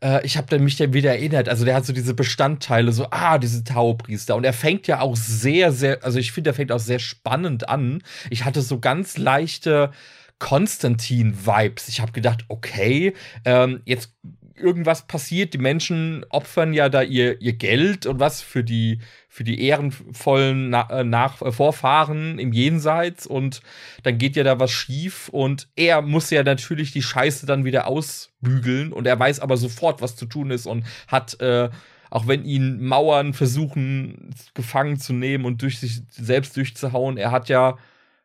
[0.00, 3.38] äh, ich habe mich dann wieder erinnert, also der hat so diese Bestandteile, so, ah,
[3.38, 4.36] diese Taupriester.
[4.36, 7.68] Und er fängt ja auch sehr, sehr, also ich finde, er fängt auch sehr spannend
[7.68, 8.02] an.
[8.30, 9.90] Ich hatte so ganz leichte
[10.38, 11.88] Konstantin-Vibes.
[11.88, 13.14] Ich habe gedacht, okay,
[13.44, 14.14] ähm, jetzt
[14.56, 15.54] irgendwas passiert.
[15.54, 20.70] Die Menschen opfern ja da ihr, ihr Geld und was für die, für die ehrenvollen
[20.70, 23.26] Na äh, Nach äh, Vorfahren im Jenseits.
[23.26, 23.62] Und
[24.02, 25.28] dann geht ja da was schief.
[25.28, 28.92] Und er muss ja natürlich die Scheiße dann wieder ausbügeln.
[28.92, 31.70] Und er weiß aber sofort, was zu tun ist und hat, äh,
[32.10, 37.48] auch wenn ihn Mauern versuchen gefangen zu nehmen und durch sich selbst durchzuhauen, er hat
[37.48, 37.76] ja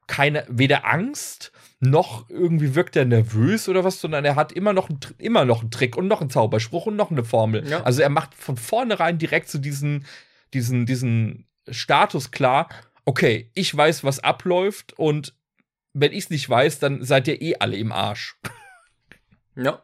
[0.05, 4.89] keine, weder Angst noch irgendwie wirkt er nervös oder was, sondern er hat immer noch,
[4.89, 7.65] ein, immer noch einen Trick und noch einen Zauberspruch und noch eine Formel.
[7.67, 7.83] Ja.
[7.83, 10.05] Also er macht von vornherein direkt so diesen,
[10.53, 12.69] diesen, diesen Status klar,
[13.05, 15.33] okay, ich weiß, was abläuft und
[15.93, 18.37] wenn ich es nicht weiß, dann seid ihr eh alle im Arsch.
[19.55, 19.83] Ja,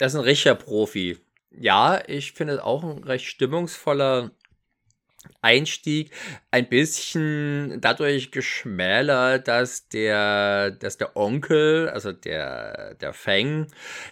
[0.00, 1.18] er ist ein richtiger Profi.
[1.50, 4.32] Ja, ich finde es auch ein recht stimmungsvoller
[5.42, 6.10] Einstieg
[6.50, 13.66] ein bisschen dadurch geschmälert, dass der, dass der Onkel, also der, der Feng,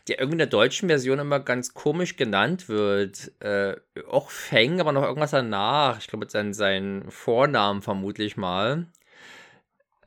[0.09, 3.33] der irgendwie in der deutschen Version immer ganz komisch genannt wird.
[3.41, 3.77] Äh,
[4.09, 5.99] auch Feng, aber noch irgendwas danach.
[5.99, 8.87] Ich glaube, seinen, seinen Vornamen vermutlich mal.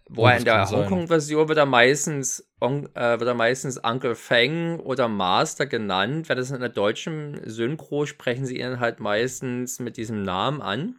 [0.09, 4.79] Wo er in der Hongkong-Version wird er meistens on, äh, wird er meistens Uncle Feng
[4.79, 6.29] oder Master genannt.
[6.29, 10.95] Während das in der deutschen Synchro sprechen sie ihn halt meistens mit diesem Namen an.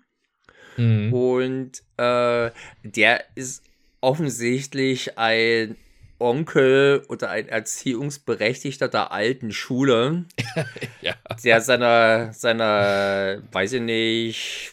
[0.77, 1.13] Mhm.
[1.13, 2.51] Und äh,
[2.83, 3.65] der ist
[4.01, 5.77] offensichtlich ein
[6.19, 10.25] Onkel oder ein Erziehungsberechtigter der alten Schule,
[11.01, 11.15] ja.
[11.43, 14.73] der seiner, seiner, weiß ich nicht,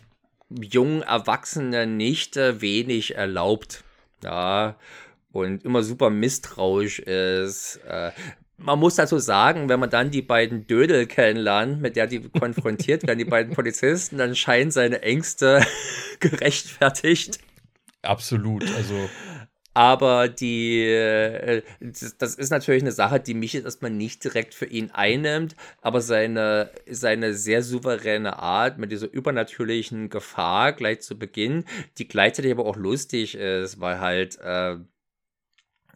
[0.50, 3.85] jungen Erwachsenen nicht wenig erlaubt.
[4.26, 4.76] Ja,
[5.32, 7.80] und immer super misstrauisch ist.
[7.88, 8.12] Äh,
[8.58, 13.06] man muss dazu sagen, wenn man dann die beiden Dödel kennenlernt, mit der die konfrontiert
[13.06, 15.64] werden, die beiden Polizisten, dann scheinen seine Ängste
[16.20, 17.38] gerechtfertigt.
[18.02, 19.10] Absolut, also.
[19.76, 21.62] Aber die, äh,
[22.18, 26.00] das ist natürlich eine Sache, die mich jetzt erstmal nicht direkt für ihn einnimmt, aber
[26.00, 31.66] seine, seine sehr souveräne Art mit dieser übernatürlichen Gefahr gleich zu Beginn,
[31.98, 34.78] die gleichzeitig aber auch lustig ist, weil halt, äh,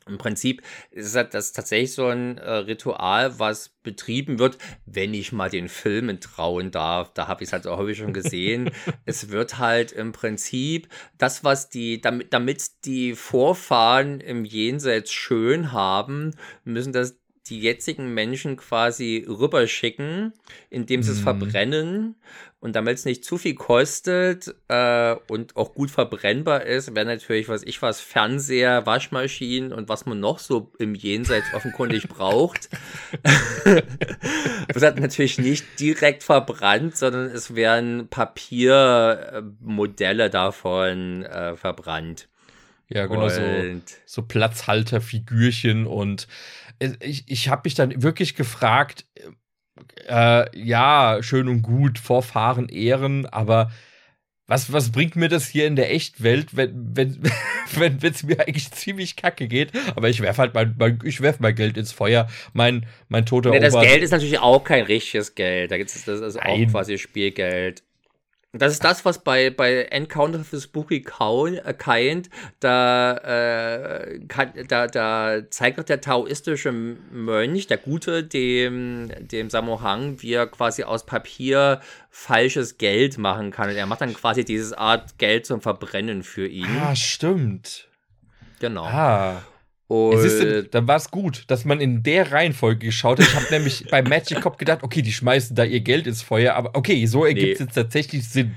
[0.10, 0.62] im Prinzip
[0.92, 6.20] ist das tatsächlich so ein äh, Ritual, was betrieben wird, wenn ich mal den Filmen
[6.20, 7.14] trauen darf.
[7.14, 8.72] Da habe ich es halt auch häufig schon gesehen.
[9.06, 15.72] es wird halt im Prinzip das, was die, damit, damit die Vorfahren im Jenseits schön
[15.72, 17.19] haben, müssen das
[17.50, 20.34] die jetzigen Menschen quasi rüberschicken,
[20.70, 21.24] indem sie es Mhm.
[21.24, 22.16] verbrennen.
[22.62, 27.48] Und damit es nicht zu viel kostet äh, und auch gut verbrennbar ist, wäre natürlich,
[27.48, 32.68] was ich was, Fernseher, Waschmaschinen und was man noch so im Jenseits offenkundig braucht.
[34.74, 42.28] das hat natürlich nicht direkt verbrannt, sondern es werden Papiermodelle davon äh, verbrannt.
[42.90, 43.42] Ja, genau so.
[43.42, 46.28] Und so Platzhalterfigürchen und
[47.02, 49.06] ich, ich habe mich dann wirklich gefragt,
[50.08, 53.72] äh, ja, schön und gut, Vorfahren ehren, aber
[54.50, 57.22] was, was bringt mir das hier in der Echtwelt, wenn wenn
[57.76, 59.72] wenn es mir eigentlich ziemlich kacke geht?
[59.96, 62.28] Aber ich werfe halt mein, mein ich werf mein Geld ins Feuer.
[62.54, 63.80] Mein mein toter Nee, das.
[63.80, 65.70] Geld ist natürlich auch kein richtiges Geld.
[65.70, 66.72] Da gibt's das ist auch Nein.
[66.72, 67.84] quasi Spielgeld.
[68.52, 74.88] Das ist das, was bei, bei Encounter the Spooky äh, Kind, da, äh, kann, da,
[74.88, 81.06] da zeigt doch der taoistische Mönch, der Gute, dem, dem Samohang, wie er quasi aus
[81.06, 83.70] Papier falsches Geld machen kann.
[83.70, 86.66] Und er macht dann quasi dieses Art Geld zum Verbrennen für ihn.
[86.82, 87.88] ah, stimmt.
[88.60, 88.86] genau.
[88.86, 89.44] Ah.
[89.90, 93.26] Und dann war es gut, dass man in der Reihenfolge geschaut hat.
[93.28, 96.54] Ich habe nämlich bei Magic Cop gedacht, okay, die schmeißen da ihr Geld ins Feuer,
[96.54, 97.66] aber okay, so ergibt es Nee.
[97.66, 98.56] jetzt tatsächlich Sinn.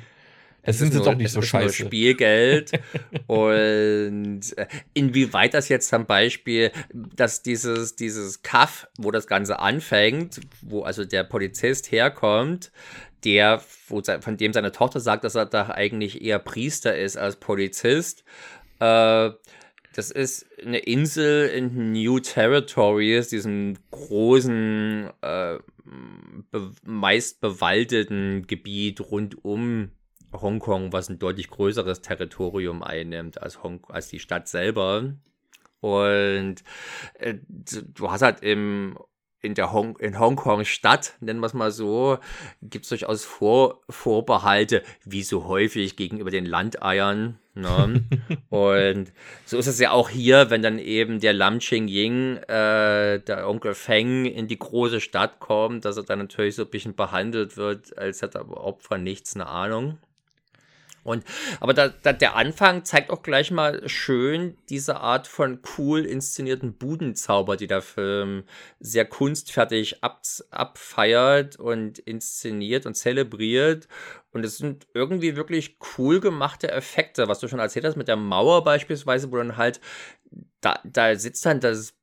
[0.61, 1.87] Es Es sind sie doch nicht es so scheiße.
[1.87, 2.73] Spielgeld.
[3.27, 10.39] und äh, inwieweit das jetzt zum Beispiel, dass dieses, dieses Kaff, wo das Ganze anfängt,
[10.61, 12.71] wo also der Polizist herkommt,
[13.25, 18.23] der, von dem seine Tochter sagt, dass er da eigentlich eher Priester ist als Polizist,
[18.81, 19.31] äh,
[19.93, 25.59] das ist eine Insel in New Territories, diesem großen, äh,
[26.51, 29.91] be meist bewaldeten Gebiet rund um
[30.33, 35.15] Hongkong, was ein deutlich größeres Territorium einnimmt als, Hong als die Stadt selber.
[35.81, 36.57] Und
[37.15, 38.97] äh, du hast halt im,
[39.43, 42.19] in der Hong in Hongkong Stadt, nennen wir es mal so,
[42.63, 47.39] gibt es durchaus Vor Vorbehalte, wie so häufig gegenüber den Landeiern.
[47.55, 48.05] Ne?
[48.51, 49.13] Und
[49.45, 53.49] so ist es ja auch hier, wenn dann eben der Lam Ching Ying, äh, der
[53.49, 57.57] Onkel Feng, in die große Stadt kommt, dass er dann natürlich so ein bisschen behandelt
[57.57, 59.99] wird, als hätte er von nichts eine Ahnung.
[61.05, 61.25] Und,
[61.61, 66.75] aber da, da, der Anfang zeigt auch gleich mal schön diese Art von cool inszenierten
[66.75, 68.45] Budenzauber, die der Film
[68.79, 73.89] sehr kunstfertig ab, abfeiert und inszeniert und zelebriert.
[74.33, 78.17] Und es sind irgendwie wirklich cool gemachte Effekte, was du schon erzählt hast mit der
[78.17, 79.81] Mauer beispielsweise, wo dann halt,
[80.61, 81.95] da, da sitzt dann das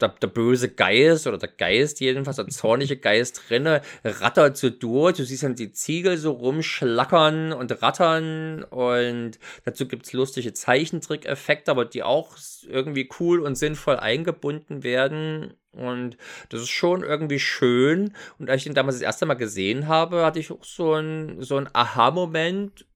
[0.00, 5.16] der, der böse Geist oder der Geist jedenfalls, der zornige Geist drinne, rattert so durch.
[5.16, 11.84] Du siehst dann die Ziegel so rumschlackern und rattern und dazu gibt's lustige Zeichentrick-Effekte, aber
[11.84, 12.36] die auch
[12.68, 15.54] irgendwie cool und sinnvoll eingebunden werden.
[15.72, 16.16] Und
[16.48, 18.14] das ist schon irgendwie schön.
[18.38, 21.42] Und als ich den damals das erste Mal gesehen habe, hatte ich auch so ein,
[21.42, 22.86] so ein Aha-Moment.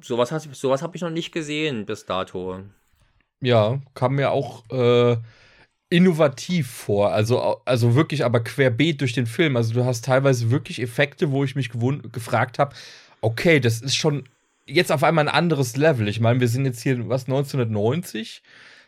[0.00, 2.60] Sowas, sowas habe ich noch nicht gesehen bis dato.
[3.40, 5.16] Ja, kam mir auch äh,
[5.90, 7.12] innovativ vor.
[7.12, 9.56] Also, also wirklich aber querbeet durch den Film.
[9.56, 12.74] Also du hast teilweise wirklich Effekte, wo ich mich gefragt habe,
[13.20, 14.28] okay, das ist schon
[14.66, 16.08] jetzt auf einmal ein anderes Level.
[16.08, 18.42] Ich meine, wir sind jetzt hier, was, 1990?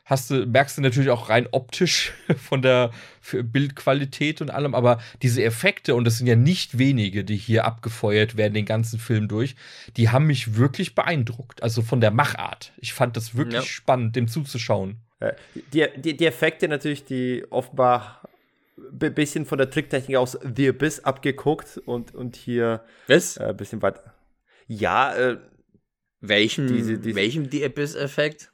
[0.04, 2.90] Hast du, merkst du natürlich auch rein optisch von der
[3.32, 8.36] Bildqualität und allem, aber diese Effekte, und das sind ja nicht wenige, die hier abgefeuert
[8.36, 9.54] werden, den ganzen Film durch,
[9.96, 11.62] die haben mich wirklich beeindruckt.
[11.62, 12.72] Also von der Machart.
[12.78, 13.62] Ich fand das wirklich Ja.
[13.62, 14.96] spannend, dem zuzuschauen.
[15.20, 15.32] Äh,
[15.72, 18.22] Die, die, die Effekte natürlich, die offenbar
[18.76, 23.36] ein bisschen von der Tricktechnik aus The Abyss abgeguckt und, und hier Was?
[23.36, 24.14] äh, ein bisschen weiter.
[24.66, 25.36] Ja, äh,
[26.22, 28.52] Welchen, Diese- diese- welchem The Abyss-Effekt?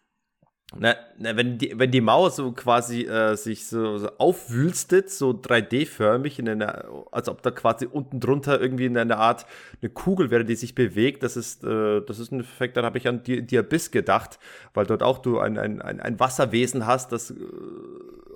[0.74, 5.30] Na, na, wenn, die, wenn die Mauer so quasi äh, sich so, so aufwülstet, so
[5.30, 9.46] 3D-förmig, in einer, als ob da quasi unten drunter irgendwie in einer Art
[9.80, 12.98] eine Kugel wäre, die sich bewegt, das ist, äh, das ist ein Effekt, dann habe
[12.98, 14.40] ich an die Abyss gedacht,
[14.74, 17.34] weil dort auch du ein, ein, ein, ein Wasserwesen hast, das äh,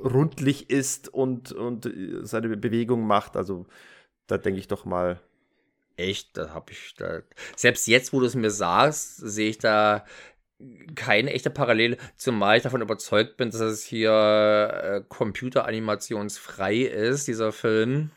[0.04, 3.36] rundlich ist und, und äh, seine Bewegung macht.
[3.36, 3.66] Also
[4.28, 5.20] da denke ich doch mal.
[5.96, 7.20] Echt, da habe ich da.
[7.56, 10.06] Selbst jetzt, wo du es mir sagst, sehe ich da
[10.94, 17.52] keine echte Parallele, zumal ich davon überzeugt bin, dass es hier äh, computeranimationsfrei ist, dieser
[17.52, 18.10] Film.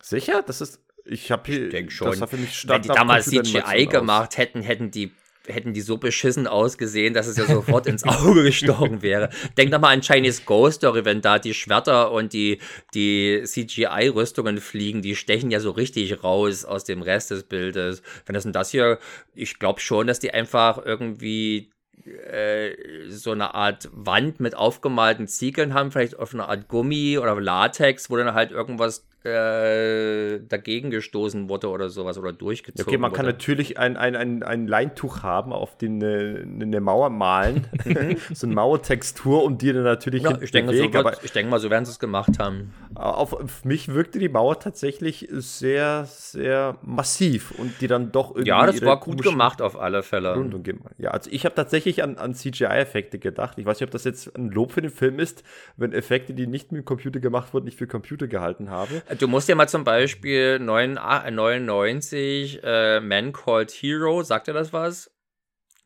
[0.00, 0.42] Sicher?
[0.42, 0.80] Das ist.
[1.04, 1.68] Ich habe hier.
[1.68, 2.10] denk schon.
[2.10, 3.92] Das war für mich Wenn die damals CGI aus.
[3.92, 5.12] gemacht hätten, hätten die
[5.48, 9.30] hätten die so beschissen ausgesehen, dass es ja sofort ins Auge gestochen wäre.
[9.58, 12.60] Denk doch mal an Chinese Ghost Story, wenn da die Schwerter und die,
[12.94, 18.02] die CGI-Rüstungen fliegen, die stechen ja so richtig raus aus dem Rest des Bildes.
[18.26, 18.98] Wenn das denn das hier,
[19.34, 21.72] ich glaube schon, dass die einfach irgendwie
[22.06, 27.40] äh, so eine Art Wand mit aufgemalten Ziegeln haben, vielleicht auf eine Art Gummi oder
[27.40, 33.10] Latex, wo dann halt irgendwas äh, dagegen gestoßen wurde oder sowas oder durchgezogen Okay, man
[33.10, 33.16] wurde.
[33.16, 37.66] kann natürlich ein, ein, ein, ein Leintuch haben, auf den eine, eine Mauer malen,
[38.32, 41.50] so eine Mauertextur und die dann natürlich ja, ich denke, mal, so wird, ich denke
[41.50, 42.74] mal, so werden sie es gemacht haben.
[42.94, 48.48] auf, auf mich wirkte die Mauer tatsächlich sehr, sehr massiv und die dann doch irgendwie
[48.48, 50.34] Ja, das war gut gemacht auf alle Fälle.
[50.34, 50.62] Rundung.
[50.98, 53.58] Ja, also ich habe tatsächlich an, an CGI-Effekte gedacht.
[53.58, 55.42] Ich weiß nicht, ob das jetzt ein Lob für den Film ist,
[55.76, 59.02] wenn Effekte, die nicht mit dem Computer gemacht wurden, nicht für Computer gehalten habe.
[59.18, 64.52] Du musst ja mal zum Beispiel 9, ah, 99 äh, Man Called Hero, sagt dir
[64.52, 65.10] das was?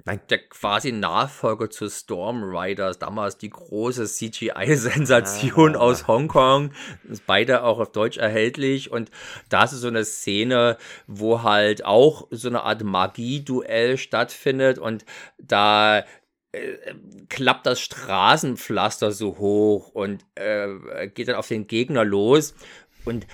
[0.05, 0.21] Nein.
[0.31, 5.81] Der quasi Nachfolger zu Storm Riders, damals die große CGI-Sensation Ah.
[5.81, 6.71] aus Hongkong.
[7.11, 8.93] Ist beide auch auf Deutsch erhältlich.
[8.93, 9.11] Und
[9.49, 10.77] da ist so eine Szene,
[11.09, 15.05] wo halt auch so eine Art Magie-Duell stattfindet und
[15.39, 16.05] da
[16.53, 16.77] äh,
[17.29, 22.55] klappt das Straßenpflaster so hoch und äh, geht dann auf den Gegner los.
[23.07, 23.27] Und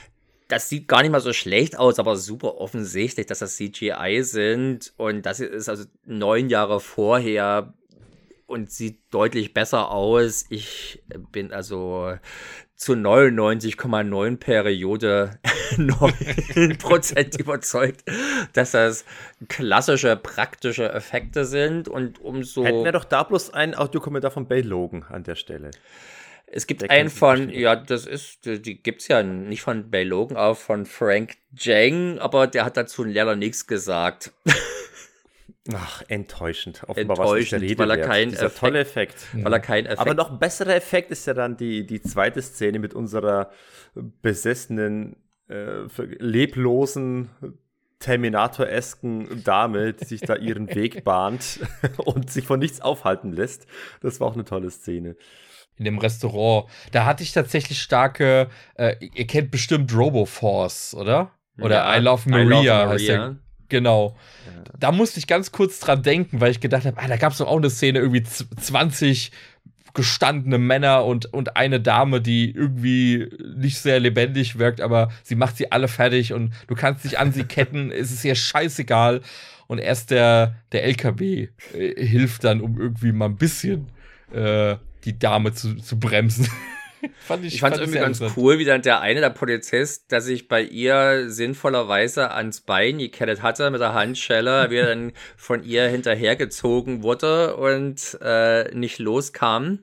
[0.48, 4.92] das sieht gar nicht mal so schlecht aus, aber super offensichtlich, dass das CGI sind.
[4.96, 7.72] Und das ist also neun Jahre vorher
[8.46, 10.44] und sieht deutlich besser aus.
[10.50, 12.14] Ich bin also
[12.76, 15.38] zu 99,9 Periode
[15.76, 18.04] 9% überzeugt,
[18.52, 19.06] dass das
[19.48, 22.64] klassische, praktische Effekte sind und umso.
[22.64, 25.70] Hätten wir doch da bloß einen Audiokommentar von Bay Logan an der Stelle.
[26.54, 30.04] Es gibt Der einen von, ja, das ist, die, die gibt's ja nicht von Bay
[30.04, 34.32] Logan, auch von Frank Jang, aber der hat dazu leider nichts gesagt.
[35.72, 36.82] Ach, enttäuschend.
[36.88, 39.26] Offenbar was Enttäuschend, Rede weil er keinen Dieser Effekt- tolle Effekt.
[39.32, 42.42] Weil er keinen Effekt Aber noch ein besserer Effekt ist ja dann die, die zweite
[42.42, 43.50] Szene mit unserer
[43.94, 45.16] besessenen,
[45.48, 45.84] äh,
[46.18, 47.30] leblosen,
[48.00, 51.60] Terminator-esken Dame, die sich da ihren Weg bahnt
[51.98, 53.66] und sich von nichts aufhalten lässt.
[54.00, 55.16] Das war auch eine tolle Szene.
[55.78, 56.68] In dem Restaurant.
[56.92, 61.30] Da hatte ich tatsächlich starke, äh, ihr kennt bestimmt Roboforce, oder?
[61.58, 63.16] Oder Ja, I Love I Love Maria heißt Maria.
[63.28, 63.36] der.
[63.68, 64.16] Genau.
[64.78, 67.38] Da musste ich ganz kurz dran denken, weil ich gedacht habe, ah, da gab es
[67.38, 69.32] doch auch eine Szene, irgendwie z- 20
[69.94, 75.56] gestandene Männer und, und eine Dame, die irgendwie nicht sehr lebendig wirkt, aber sie macht
[75.58, 79.20] sie alle fertig und du kannst dich an sie ketten, es ist ihr scheißegal.
[79.66, 83.88] Und erst der, der LKW äh, hilft dann, um irgendwie mal ein bisschen
[84.32, 86.48] äh, die Dame zu, zu bremsen.
[87.20, 90.48] fand Ich fand es irgendwie ganz cool, wie dann der eine, der Polizist, der sich
[90.48, 95.88] bei ihr sinnvollerweise ans Bein gekettet hatte mit der Handschelle, wie er dann von ihr
[95.88, 99.80] hinterhergezogen wurde und äh, nicht loskam.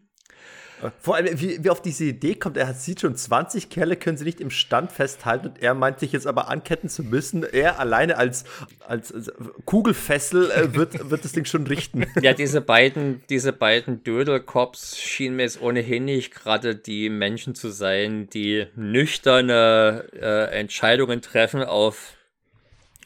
[1.00, 4.18] Vor allem, wie, wie auf diese Idee kommt, er hat, sieht schon 20 Kerle, können
[4.18, 7.44] sie nicht im Stand festhalten und er meint sich jetzt aber anketten zu müssen.
[7.44, 8.46] Er alleine als,
[8.88, 9.32] als, als
[9.66, 12.06] Kugelfessel äh, wird, wird das Ding schon richten.
[12.22, 17.70] Ja, diese beiden, diese beiden Dödelcops schienen mir jetzt ohnehin nicht gerade die Menschen zu
[17.70, 22.18] sein, die nüchterne äh, Entscheidungen treffen auf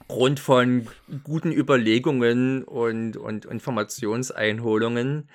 [0.08, 0.88] Grund von
[1.24, 5.30] guten Überlegungen und, und Informationseinholungen.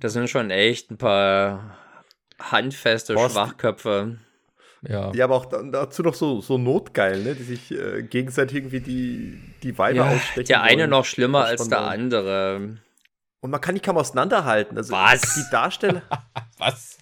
[0.00, 1.76] Das sind schon echt ein paar
[2.38, 3.34] handfeste Horst.
[3.34, 4.18] Schwachköpfe.
[4.88, 5.12] Ja.
[5.12, 7.34] Ja, aber auch da- dazu noch so, so notgeil, ne?
[7.34, 10.46] die sich äh, gegenseitig irgendwie die, die Weiber Ja, ausstechen.
[10.46, 10.90] der eine wollen.
[10.90, 12.78] noch schlimmer als der andere.
[13.40, 14.76] Und man kann die kaum auseinanderhalten.
[14.78, 15.34] Also Was?
[15.34, 16.02] Die Darsteller.
[16.58, 16.96] Was?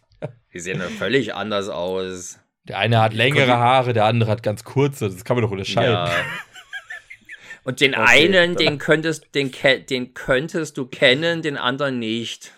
[0.52, 2.40] Die sehen ja völlig anders aus.
[2.64, 5.08] Der eine hat längere Haare, der andere hat ganz kurze.
[5.08, 5.92] Das kann man doch unterscheiden.
[5.92, 6.10] Ja.
[7.64, 8.04] Und den Okay,
[8.34, 9.52] einen, den könntest, den,
[9.90, 12.52] den könntest du kennen, den anderen nicht.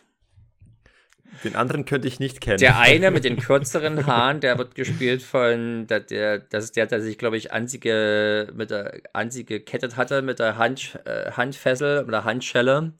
[1.45, 2.59] Den anderen könnte ich nicht kennen.
[2.59, 6.87] Der eine mit den kürzeren Haaren, der wird gespielt von, der, der, das ist der,
[6.87, 10.59] der sich, glaube ich, an sie, ge, mit der, an sie gekettet hatte, mit der
[10.59, 12.93] Hand, äh, Handfessel oder Handschelle.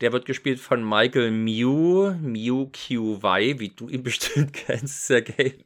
[0.00, 5.64] Der wird gespielt von Michael Mew, Mew QY, wie du ihn bestimmt kennst, Sergej.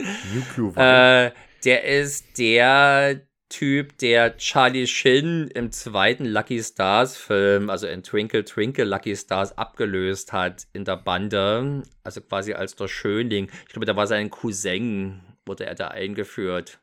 [0.00, 1.32] UQ Äh,
[1.64, 8.44] der ist der Typ, der Charlie Sheen im zweiten Lucky Stars Film, also in Twinkle
[8.44, 11.82] Twinkle Lucky Stars, abgelöst hat in der Bande.
[12.04, 13.50] Also quasi als der Schönling.
[13.66, 16.78] Ich glaube, da war sein Cousin, wurde er da eingeführt.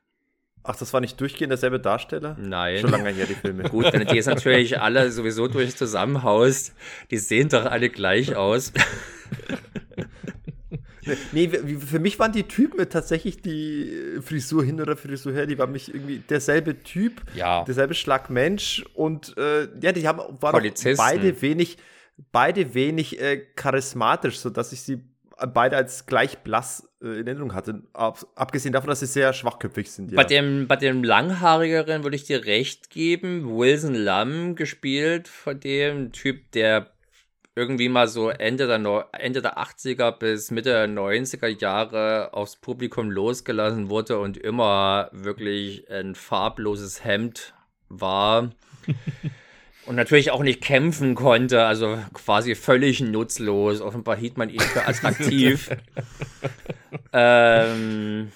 [0.63, 2.35] Ach, das war nicht durchgehend derselbe Darsteller?
[2.39, 2.79] Nein.
[2.79, 3.63] Schon lange her, die Filme.
[3.69, 6.73] Gut, wenn du die jetzt natürlich alle sowieso durch zusammenhaust,
[7.11, 8.73] die sehen doch alle gleich aus.
[11.31, 15.57] Nee, für mich waren die Typen tatsächlich die äh, Frisur hin oder Frisur her, die
[15.57, 17.63] waren mich irgendwie derselbe Typ, Ja.
[17.63, 21.77] derselbe Schlag Mensch und äh, ja, die haben waren beide wenig,
[22.31, 25.01] beide wenig äh, charismatisch, sodass ich sie
[25.53, 27.83] beide als gleich blass äh, in Erinnerung hatte.
[27.93, 30.11] Ab, abgesehen davon, dass sie sehr schwachköpfig sind.
[30.11, 30.15] Ja.
[30.15, 33.57] Bei dem, bei dem Langhaarigeren würde ich dir recht geben.
[33.57, 36.89] Wilson Lam gespielt von dem Typ, der
[37.55, 43.09] irgendwie mal so Ende der, Ende der 80er bis Mitte der 90er Jahre aufs Publikum
[43.09, 47.53] losgelassen wurde und immer wirklich ein farbloses Hemd
[47.87, 48.51] war.
[49.85, 53.79] und natürlich auch nicht kämpfen konnte, also quasi völlig nutzlos.
[53.79, 55.69] Offenbar hielt man ihn für attraktiv.
[57.13, 58.33] ähm,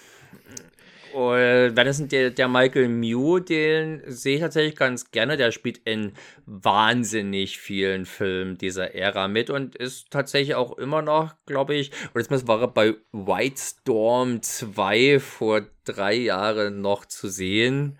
[1.19, 5.35] und das der, der Michael Mew, den sehe ich tatsächlich ganz gerne.
[5.35, 6.13] Der spielt in
[6.45, 12.21] wahnsinnig vielen Filmen dieser Ära mit und ist tatsächlich auch immer noch, glaube ich, und
[12.21, 17.99] jetzt war er bei White Storm 2 vor drei Jahren noch zu sehen.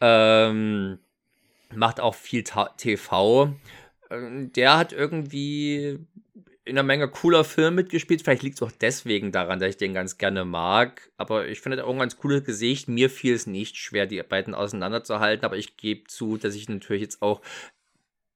[0.00, 1.00] Ähm,
[1.74, 3.52] macht auch viel TV.
[4.10, 5.98] Ähm, der hat irgendwie
[6.64, 8.22] in einer Menge cooler Filme mitgespielt.
[8.22, 11.10] Vielleicht liegt es auch deswegen daran, dass ich den ganz gerne mag.
[11.16, 12.88] Aber ich finde, er auch ein ganz cooles Gesicht.
[12.88, 15.44] Mir fiel es nicht schwer, die beiden auseinanderzuhalten.
[15.44, 17.42] Aber ich gebe zu, dass ich natürlich jetzt auch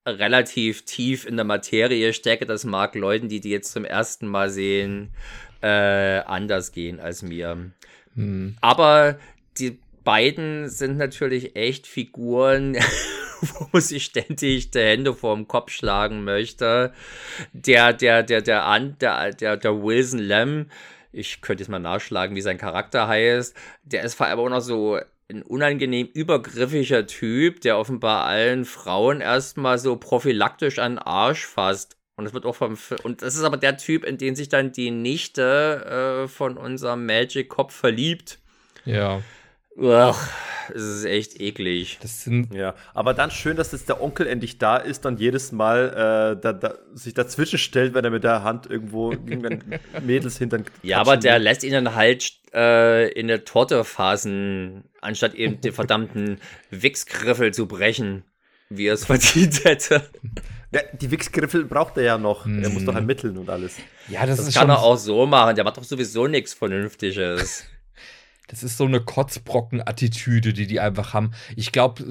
[0.07, 2.45] relativ tief in der Materie stecke.
[2.45, 5.11] Das mag Leuten, die die jetzt zum ersten Mal sehen,
[5.63, 7.73] äh, anders gehen als mir.
[8.15, 8.57] Hm.
[8.61, 9.19] Aber
[9.59, 12.77] die beiden sind natürlich echt Figuren.
[13.73, 16.93] wo sich ständig die Hände vorm Kopf schlagen möchte.
[17.52, 20.66] Der, der, der, der, der, der, der Wilson Lem,
[21.12, 24.60] ich könnte jetzt mal nachschlagen, wie sein Charakter heißt, der ist vor allem auch noch
[24.60, 24.98] so
[25.31, 31.97] ein unangenehm übergriffiger Typ, der offenbar allen Frauen erstmal so prophylaktisch an den Arsch fasst.
[32.16, 34.73] Und das wird auch vom und das ist aber der Typ, in den sich dann
[34.73, 38.40] die Nichte äh, von unserem Magic Cop verliebt.
[38.85, 39.23] Ja.
[39.79, 40.19] Uch,
[40.75, 41.99] es ist echt eklig.
[42.03, 45.53] Das sind ja, aber dann schön, dass jetzt der Onkel endlich da ist und jedes
[45.53, 49.15] Mal äh, da, da, sich dazwischen stellt, wenn er mit der Hand irgendwo
[50.03, 50.65] Mädels hintern.
[50.83, 55.73] Ja, aber der lässt ihn dann halt äh, in der Torte fassen, anstatt eben den
[55.73, 56.41] verdammten
[56.71, 58.25] Wichsgriffel zu brechen,
[58.69, 60.03] wie er es verdient hätte.
[60.71, 62.45] Ja, die Wichsgriffel braucht er ja noch.
[62.45, 62.63] Mm.
[62.63, 62.99] Er muss doch mhm.
[62.99, 63.77] ermitteln und alles.
[64.09, 65.55] Ja, das, das kann er auch so machen.
[65.57, 67.65] Der macht doch sowieso nichts Vernünftiges.
[68.49, 71.33] Das ist so eine Kotzbrocken-Attitüde, die die einfach haben.
[71.55, 72.03] Ich glaube,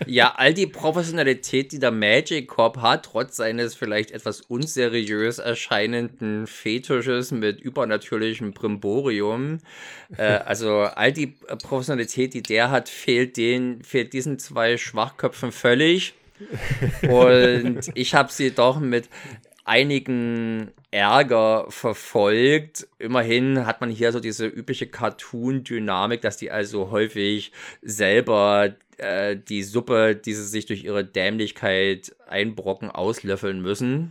[0.06, 6.46] Ja, all die Professionalität, die der Magic Corp hat, trotz seines vielleicht etwas unseriös erscheinenden
[6.46, 9.58] Fetisches mit übernatürlichem Brimborium,
[10.16, 11.28] äh, also all die
[11.62, 16.14] Professionalität, die der hat, fehlt, den, fehlt diesen zwei Schwachköpfen völlig.
[17.02, 19.08] Und ich habe sie doch mit
[19.70, 22.88] einigen Ärger verfolgt.
[22.98, 29.62] Immerhin hat man hier so diese übliche Cartoon-Dynamik, dass die also häufig selber äh, die
[29.62, 34.10] Suppe, die sie sich durch ihre Dämlichkeit einbrocken, auslöffeln müssen.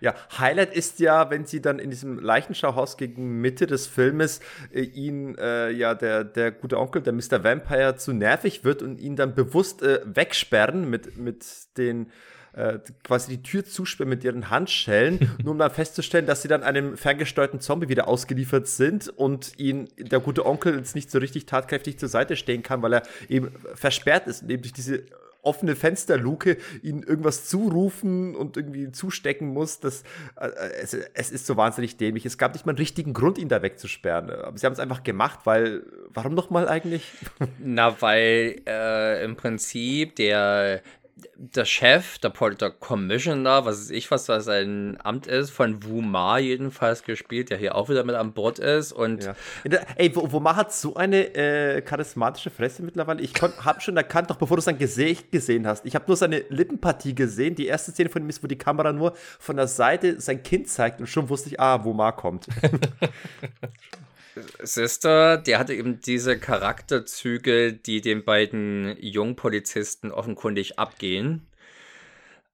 [0.00, 4.40] Ja, Highlight ist ja, wenn sie dann in diesem Leichenschauhaus gegen Mitte des Filmes
[4.74, 7.42] äh, ihn, äh, ja, der, der gute Onkel, der Mr.
[7.42, 11.46] Vampire, zu nervig wird und ihn dann bewusst äh, wegsperren mit, mit
[11.78, 12.12] den
[12.56, 16.62] äh, quasi die Tür zusperren mit ihren Handschellen, nur um dann festzustellen, dass sie dann
[16.62, 21.46] einem ferngesteuerten Zombie wieder ausgeliefert sind und ihn der gute Onkel jetzt nicht so richtig
[21.46, 25.04] tatkräftig zur Seite stehen kann, weil er eben versperrt ist und eben durch diese
[25.46, 29.78] offene Fensterluke ihnen irgendwas zurufen und irgendwie zustecken muss.
[29.78, 30.02] Das,
[30.40, 30.48] äh,
[30.82, 32.26] es, es, ist so wahnsinnig dämlich.
[32.26, 34.30] Es gab nicht mal einen richtigen Grund, ihn da wegzusperren.
[34.30, 37.12] Aber sie haben es einfach gemacht, weil, warum nochmal eigentlich?
[37.58, 40.82] Na, weil äh, im Prinzip der
[41.34, 46.02] der Chef, der, der Commissioner, was weiß ich, was da sein Amt ist, von Wu
[46.02, 48.92] Ma jedenfalls gespielt, der hier auch wieder mit an Bord ist.
[48.92, 49.34] Und ja.
[49.96, 53.22] Ey, Wu Ma hat so eine äh, charismatische Fresse mittlerweile.
[53.22, 55.86] Ich habe schon erkannt, noch bevor du sein Gesicht gesehen hast.
[55.86, 57.54] Ich habe nur seine Lippenpartie gesehen.
[57.54, 60.68] Die erste Szene von ihm ist, wo die Kamera nur von der Seite sein Kind
[60.68, 62.46] zeigt und schon wusste ich, ah, Wu Ma kommt.
[64.60, 71.46] Sister, der hatte eben diese Charakterzüge, die den beiden Jungpolizisten offenkundig abgehen.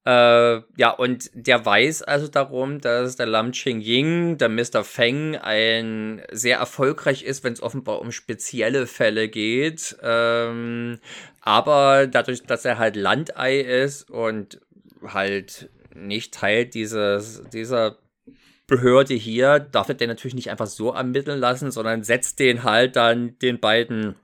[0.04, 4.82] Äh, ja, und der weiß also darum, dass der Lam Ching Ying, der Mr.
[4.82, 9.96] Feng, ein sehr erfolgreich ist, wenn es offenbar um spezielle Fälle geht.
[10.02, 10.98] Ähm,
[11.40, 14.60] aber dadurch, dass er halt Landei ist und
[15.06, 17.98] halt nicht Teil dieses, dieser
[18.66, 22.96] Behörde hier darf er den natürlich nicht einfach so ermitteln lassen, sondern setzt den halt
[22.96, 24.14] dann den beiden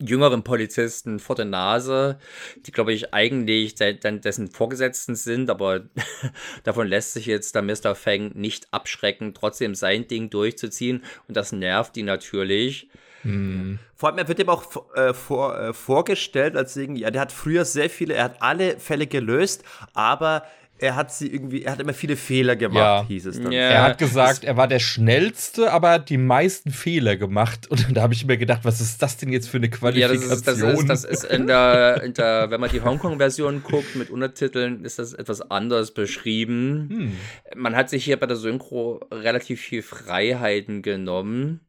[0.00, 2.18] jüngeren Polizisten vor der Nase,
[2.66, 5.82] die glaube ich eigentlich dann dessen Vorgesetzten sind, aber
[6.64, 7.94] davon lässt sich jetzt der Mr.
[7.94, 12.88] Feng nicht abschrecken, trotzdem sein Ding durchzuziehen und das nervt ihn natürlich.
[13.22, 13.78] Hm.
[13.94, 17.32] Vor allem, er wird ihm auch äh, vor, äh, vorgestellt als irgendwie, ja, der hat
[17.32, 19.64] früher sehr viele, er hat alle Fälle gelöst,
[19.94, 20.42] aber
[20.78, 23.06] er hat sie irgendwie, er hat immer viele Fehler gemacht, ja.
[23.06, 23.52] hieß es dann.
[23.52, 23.60] Ja.
[23.60, 27.68] Er hat gesagt, er war der Schnellste, aber hat die meisten Fehler gemacht.
[27.68, 30.20] Und da habe ich mir gedacht, was ist das denn jetzt für eine Qualifikation?
[30.20, 33.62] Ja, das ist, das ist, das ist in, der, in der, wenn man die Hongkong-Version
[33.62, 36.88] guckt mit Untertiteln, ist das etwas anders beschrieben.
[36.90, 37.60] Hm.
[37.60, 41.60] Man hat sich hier bei der Synchro relativ viel Freiheiten genommen.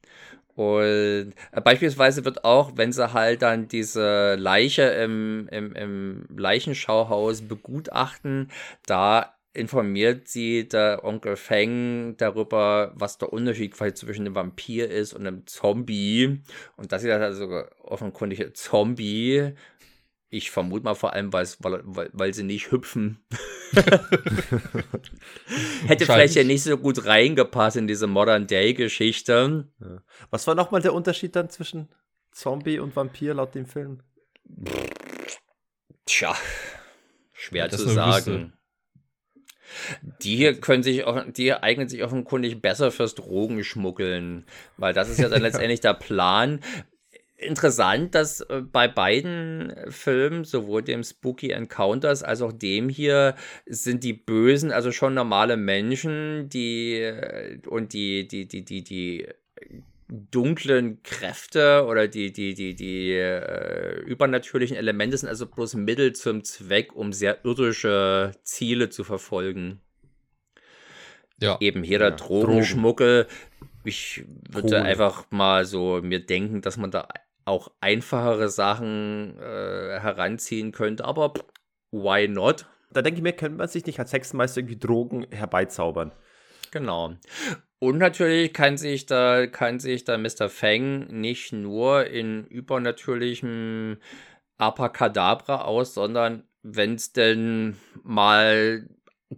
[0.56, 7.42] Und äh, beispielsweise wird auch, wenn sie halt dann diese Leiche im, im, im Leichenschauhaus
[7.42, 8.50] begutachten,
[8.86, 15.26] da informiert sie der Onkel Feng darüber, was der Unterschied zwischen einem Vampir ist und
[15.26, 16.42] einem Zombie.
[16.76, 19.54] Und dass sie das also offenkundig Zombie
[20.36, 23.26] ich vermute mal vor allem, weil, weil, weil sie nicht hüpfen.
[25.88, 29.70] Hätte vielleicht ja nicht so gut reingepasst in diese Modern-Day-Geschichte.
[29.80, 30.02] Ja.
[30.30, 31.88] Was war nochmal der Unterschied dann zwischen
[32.32, 34.02] Zombie und Vampir laut dem Film?
[36.06, 36.36] Tja,
[37.32, 38.52] schwer zu sagen.
[40.22, 41.04] Die hier können sich,
[41.36, 44.46] die eignen sich offenkundig besser fürs Drogenschmuggeln,
[44.78, 46.60] weil das ist ja dann letztendlich der Plan
[47.38, 53.36] interessant, dass äh, bei beiden Filmen, sowohl dem Spooky Encounters als auch dem hier,
[53.66, 59.28] sind die Bösen also schon normale Menschen, die äh, und die, die, die, die, die
[60.08, 66.44] dunklen Kräfte oder die, die, die, die äh, übernatürlichen Elemente sind also bloß Mittel zum
[66.44, 69.82] Zweck, um sehr irdische Ziele zu verfolgen.
[71.42, 71.58] Ja.
[71.60, 73.28] Eben hier der ja, Drogenschmuggel.
[73.84, 74.84] Ich würde Drogen.
[74.86, 77.08] einfach mal so mir denken, dass man da
[77.46, 81.34] auch einfachere Sachen äh, heranziehen könnte, aber
[81.92, 82.66] why not?
[82.92, 86.12] Da denke ich mir, könnte man sich nicht als Hexenmeister irgendwie Drogen herbeizaubern.
[86.72, 87.14] Genau.
[87.80, 90.50] Und natürlich kann sich da, kann sich da Mr.
[90.50, 93.98] Feng nicht nur in übernatürlichem
[94.58, 98.90] Apacadabra aus, sondern wenn es denn mal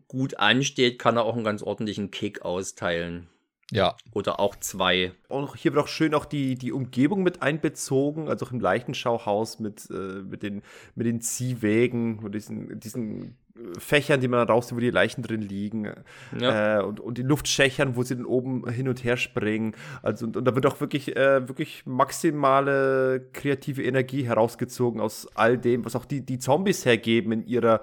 [0.08, 3.28] gut ansteht, kann er auch einen ganz ordentlichen Kick austeilen.
[3.72, 3.96] Ja.
[4.14, 5.12] Oder auch zwei.
[5.28, 9.60] Und hier wird auch schön auch die, die Umgebung mit einbezogen, also auch im Leichenschauhaus
[9.60, 10.62] mit, äh, mit, den,
[10.96, 15.42] mit den Ziehwägen und diesen, diesen äh, Fächern, die man rausnimmt, wo die Leichen drin
[15.42, 15.92] liegen.
[16.40, 16.80] Ja.
[16.80, 19.76] Äh, und, und die Luftschächern, wo sie dann oben hin und her springen.
[20.02, 25.58] Also, und, und da wird auch wirklich, äh, wirklich maximale kreative Energie herausgezogen aus all
[25.58, 27.82] dem, was auch die, die Zombies hergeben in ihrer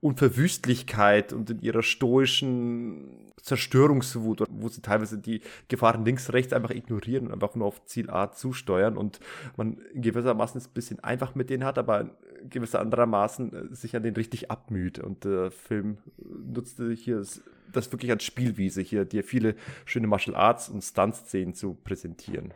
[0.00, 7.26] Unverwüstlichkeit und in ihrer stoischen Zerstörungswut, wo sie teilweise die Gefahren links, rechts einfach ignorieren
[7.26, 9.20] und einfach nur auf Ziel A zusteuern und
[9.56, 12.10] man gewissermaßen es ein bisschen einfach mit denen hat, aber
[12.48, 14.98] gewisser anderermaßen äh, sich an den richtig abmüht.
[14.98, 17.24] Und der Film nutzte hier
[17.72, 19.54] das wirklich als Spielwiese, hier dir viele
[19.84, 22.54] schöne Martial Arts und Stunt-Szenen zu präsentieren.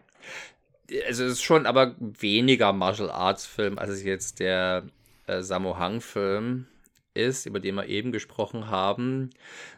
[1.07, 4.85] Also es ist schon aber weniger Martial Arts Film, als jetzt der
[5.27, 6.67] äh, Sammo Hang Film
[7.15, 9.31] ist, über den wir eben gesprochen haben,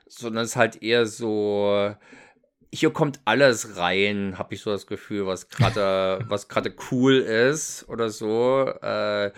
[0.07, 1.95] sondern es ist halt eher so,
[2.73, 7.89] hier kommt alles rein, habe ich so das Gefühl, was gerade was gerade cool ist
[7.89, 8.67] oder so.
[8.83, 9.33] Äh,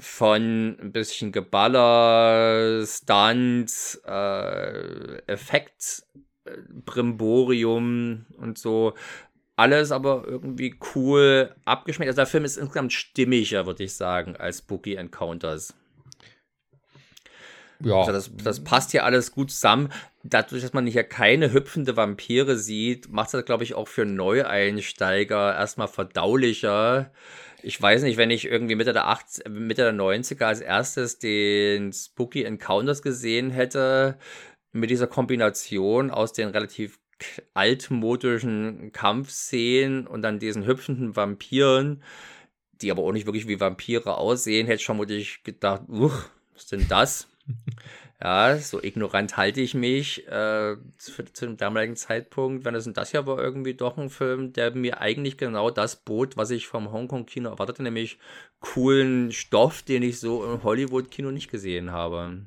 [0.00, 6.04] von ein bisschen Geballer, Stunts, äh, Effekt,
[6.44, 6.56] äh,
[6.86, 8.94] Brimborium und so.
[9.56, 12.08] Alles aber irgendwie cool abgeschmeckt.
[12.08, 15.74] Also der Film ist insgesamt stimmiger, würde ich sagen, als Boogie Encounters.
[17.82, 18.00] Ja.
[18.00, 19.90] Also das, das passt hier alles gut zusammen.
[20.22, 25.54] Dadurch, dass man hier keine hüpfende Vampire sieht, macht das, glaube ich, auch für Neueinsteiger
[25.54, 27.10] erstmal verdaulicher.
[27.62, 31.92] Ich weiß nicht, wenn ich irgendwie Mitte der, 80, Mitte der 90er als erstes den
[31.92, 34.18] Spooky Encounters gesehen hätte,
[34.72, 36.98] mit dieser Kombination aus den relativ
[37.54, 42.02] altmodischen Kampfszenen und dann diesen hüpfenden Vampiren,
[42.80, 46.86] die aber auch nicht wirklich wie Vampire aussehen, hätte ich vermutlich gedacht, was ist denn
[46.88, 47.28] das?
[48.22, 52.64] ja, so ignorant halte ich mich äh, zu, zu, dem damaligen Zeitpunkt.
[52.64, 56.36] Wenn es das ja war irgendwie doch ein Film, der mir eigentlich genau das bot,
[56.36, 58.18] was ich vom Hongkong-Kino erwartete, nämlich
[58.60, 62.42] coolen Stoff, den ich so im Hollywood-Kino nicht gesehen habe.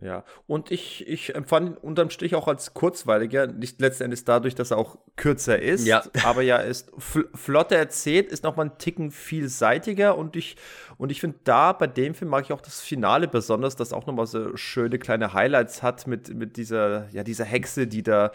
[0.00, 4.70] Ja, und ich, ich empfand ihn unterm Strich auch als kurzweiliger, nicht letztendlich dadurch, dass
[4.70, 6.02] er auch kürzer ist, ja.
[6.24, 10.56] aber ja, ist fl flotter erzählt, ist nochmal ein Ticken vielseitiger und ich,
[10.96, 14.06] und ich finde da bei dem Film mag ich auch das Finale besonders, das auch
[14.06, 18.32] nochmal so schöne kleine Highlights hat mit, mit dieser, ja, dieser Hexe, die da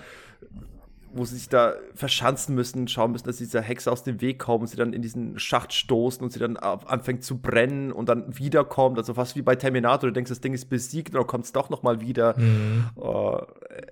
[1.13, 4.61] wo sie sich da verschanzen müssen, schauen müssen, dass dieser Hexe aus dem Weg kommt
[4.61, 8.37] und sie dann in diesen Schacht stoßen und sie dann anfängt zu brennen und dann
[8.37, 8.97] wiederkommt.
[8.97, 11.69] Also fast wie bei Terminator, du denkst, das Ding ist besiegt oder kommt es doch
[11.69, 12.37] noch mal wieder.
[12.37, 12.85] Mhm.
[12.95, 13.41] Oh,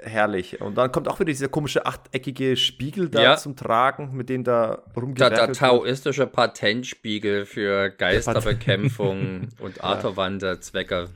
[0.01, 0.61] herrlich.
[0.61, 3.37] Und dann kommt auch wieder dieser komische achteckige Spiegel da ja.
[3.37, 11.09] zum Tragen, mit dem da rumgewerkelt Der, der taoistische Patentspiegel für Geisterbekämpfung und Arterwanderzwecke.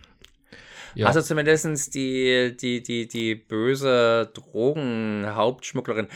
[0.96, 1.08] Ja.
[1.08, 6.08] Hast du zumindest die, die, die, die böse Drogenhauptschmugglerin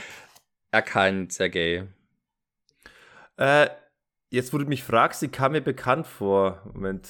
[0.71, 1.87] erkannt, Sergej?
[3.37, 3.67] Äh,
[4.29, 6.61] jetzt, wo du mich fragst, sie kam mir bekannt vor.
[6.73, 7.07] Moment.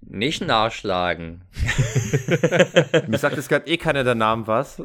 [0.00, 1.42] Nicht nachschlagen.
[3.08, 4.82] mir sagt jetzt gerade eh keiner der Namen was.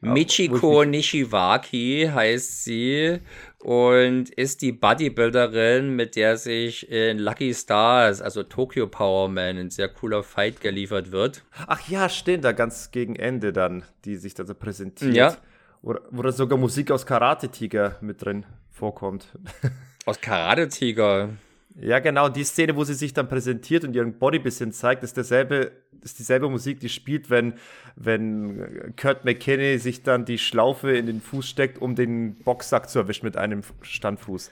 [0.00, 3.20] Michiko Nishiwaki heißt sie
[3.64, 9.70] und ist die Bodybuilderin, mit der sich in Lucky Stars, also Tokyo Power Man, ein
[9.70, 11.44] sehr cooler Fight geliefert wird.
[11.66, 15.14] Ach ja, stehen da ganz gegen Ende dann, die sich da so präsentiert.
[15.14, 15.36] Ja.
[15.80, 19.28] Oder, wo da sogar Musik aus Karate Tiger mit drin vorkommt.
[20.06, 21.30] Aus Karate Tiger?
[21.80, 25.16] Ja, genau, die Szene, wo sie sich dann präsentiert und ihren Body bisschen zeigt, ist
[25.16, 25.72] derselbe,
[26.04, 27.54] ist dieselbe Musik, die spielt, wenn,
[27.96, 32.98] wenn Kurt McKinney sich dann die Schlaufe in den Fuß steckt, um den Boxsack zu
[32.98, 34.50] erwischen mit einem Standfuß.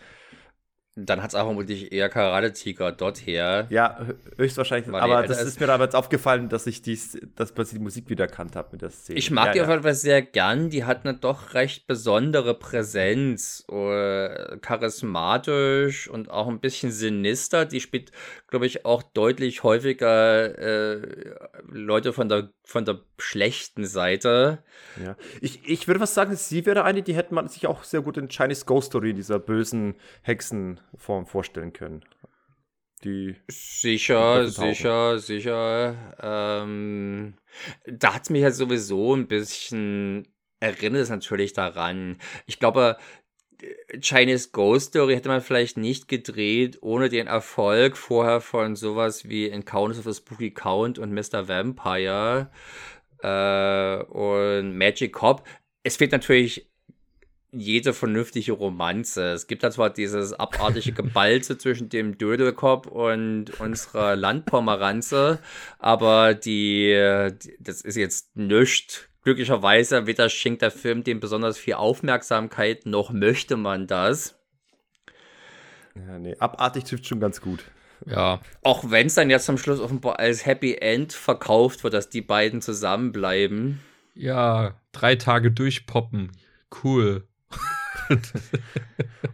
[0.94, 3.66] Dann hat es auch vermutlich eher Karate-Tiger dort her.
[3.70, 4.06] Ja,
[4.36, 4.92] höchstwahrscheinlich.
[4.92, 8.24] aber das ist mir aber jetzt aufgefallen, dass ich dies, dass ich die Musik wieder
[8.24, 9.18] erkannt habe mit der Szene.
[9.18, 9.64] Ich mag ja, die ja.
[9.64, 10.68] auf jeden Fall sehr gern.
[10.68, 13.64] Die hat eine doch recht besondere Präsenz.
[13.70, 17.64] Äh, charismatisch und auch ein bisschen sinister.
[17.64, 18.12] Die spielt,
[18.48, 21.00] glaube ich, auch deutlich häufiger äh,
[21.70, 24.62] Leute von der, von der schlechten Seite.
[25.02, 25.16] Ja.
[25.40, 28.18] Ich, ich würde was sagen, sie wäre eine, die hätte man sich auch sehr gut
[28.18, 32.04] in Chinese Ghost Story, dieser bösen Hexen Form vorstellen können.
[33.04, 36.14] Die sicher, sicher, sicher.
[36.20, 37.34] Ähm,
[37.86, 40.28] da hat es mich ja sowieso ein bisschen
[40.60, 42.18] erinnert es natürlich daran.
[42.46, 42.96] Ich glaube,
[44.00, 49.48] Chinese Ghost Story hätte man vielleicht nicht gedreht ohne den Erfolg vorher von sowas wie
[49.48, 51.48] Encounters of the Spooky Count und Mr.
[51.48, 52.50] Vampire
[53.22, 55.44] äh, und Magic Cop.
[55.82, 56.71] Es fehlt natürlich
[57.52, 59.32] jede vernünftige Romanze.
[59.32, 65.38] Es gibt da zwar dieses abartige Gebalze zwischen dem Dödelkopf und unserer Landpomeranze,
[65.78, 67.30] aber die,
[67.60, 69.08] das ist jetzt nichts.
[69.22, 74.34] Glücklicherweise weder schenkt der Film dem besonders viel Aufmerksamkeit, noch möchte man das.
[75.94, 77.64] Ja, nee, abartig trifft schon ganz gut.
[78.06, 78.40] Ja.
[78.62, 82.22] Auch wenn es dann jetzt zum Schluss offenbar als Happy End verkauft wird, dass die
[82.22, 83.80] beiden zusammenbleiben.
[84.14, 86.32] Ja, drei Tage durchpoppen.
[86.82, 87.28] Cool.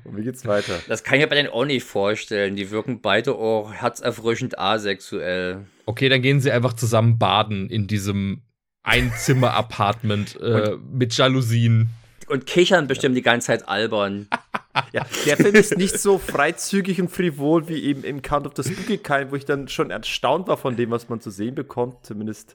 [0.05, 0.78] Und wie geht's weiter?
[0.89, 2.57] Das kann ich mir bei denen auch nicht vorstellen.
[2.57, 5.66] Die wirken beide auch herzerfrischend asexuell.
[5.86, 8.43] Okay, dann gehen sie einfach zusammen baden in diesem
[8.82, 11.90] Einzimmer-Apartment äh, mit Jalousien.
[12.28, 14.28] Und kichern bestimmt die ganze Zeit albern.
[14.93, 18.62] ja, der Film ist nicht so freizügig und frivol wie eben im Count of the
[18.62, 22.05] Spooky Kind, wo ich dann schon erstaunt war von dem, was man zu sehen bekommt.
[22.05, 22.55] Zumindest.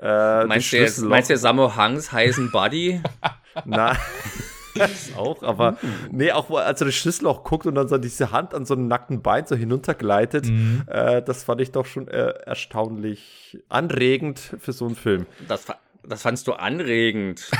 [0.00, 3.00] Äh, meinst, du jetzt, meinst du Samo Hangs heißen Buddy?
[3.64, 3.96] Nein.
[4.74, 5.78] Das auch, aber
[6.10, 8.88] nee, auch als er das Schlüsselloch guckt und dann so diese Hand an so einem
[8.88, 10.84] nackten Bein so hinuntergleitet, mhm.
[10.86, 15.26] äh, das fand ich doch schon äh, erstaunlich anregend für so einen Film.
[15.48, 15.66] Das,
[16.02, 17.50] das fandst du anregend.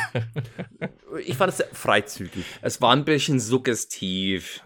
[1.24, 2.44] ich fand es sehr freizügig.
[2.62, 4.62] Es war ein bisschen suggestiv.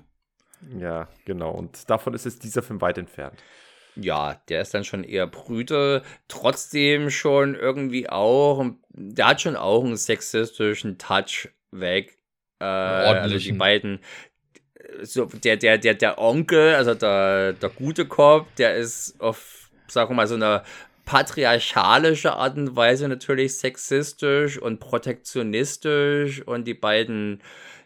[0.79, 1.53] Ja, genau.
[1.53, 3.41] Und davon ist jetzt dieser Film weit entfernt.
[4.01, 9.85] Ja, der ist dann schon eher brüte, trotzdem schon irgendwie auch, der hat schon auch
[9.85, 12.18] einen sexistischen Touch weg.
[12.61, 14.01] Äh, also die beiden,
[15.03, 20.11] so der, der, der, der Onkel, also der, der gute Cop, der ist auf, wir
[20.11, 20.65] mal, so einer
[21.05, 27.43] patriarchalische Art und Weise natürlich sexistisch und protektionistisch und die beiden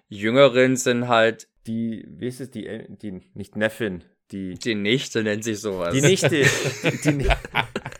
[0.09, 5.45] Jüngeren sind halt die, wie ist es, die, die nicht Neffin, die, die Nichte nennt
[5.45, 5.95] sich sowas.
[5.95, 6.29] Die Nichte.
[6.31, 7.29] die, die,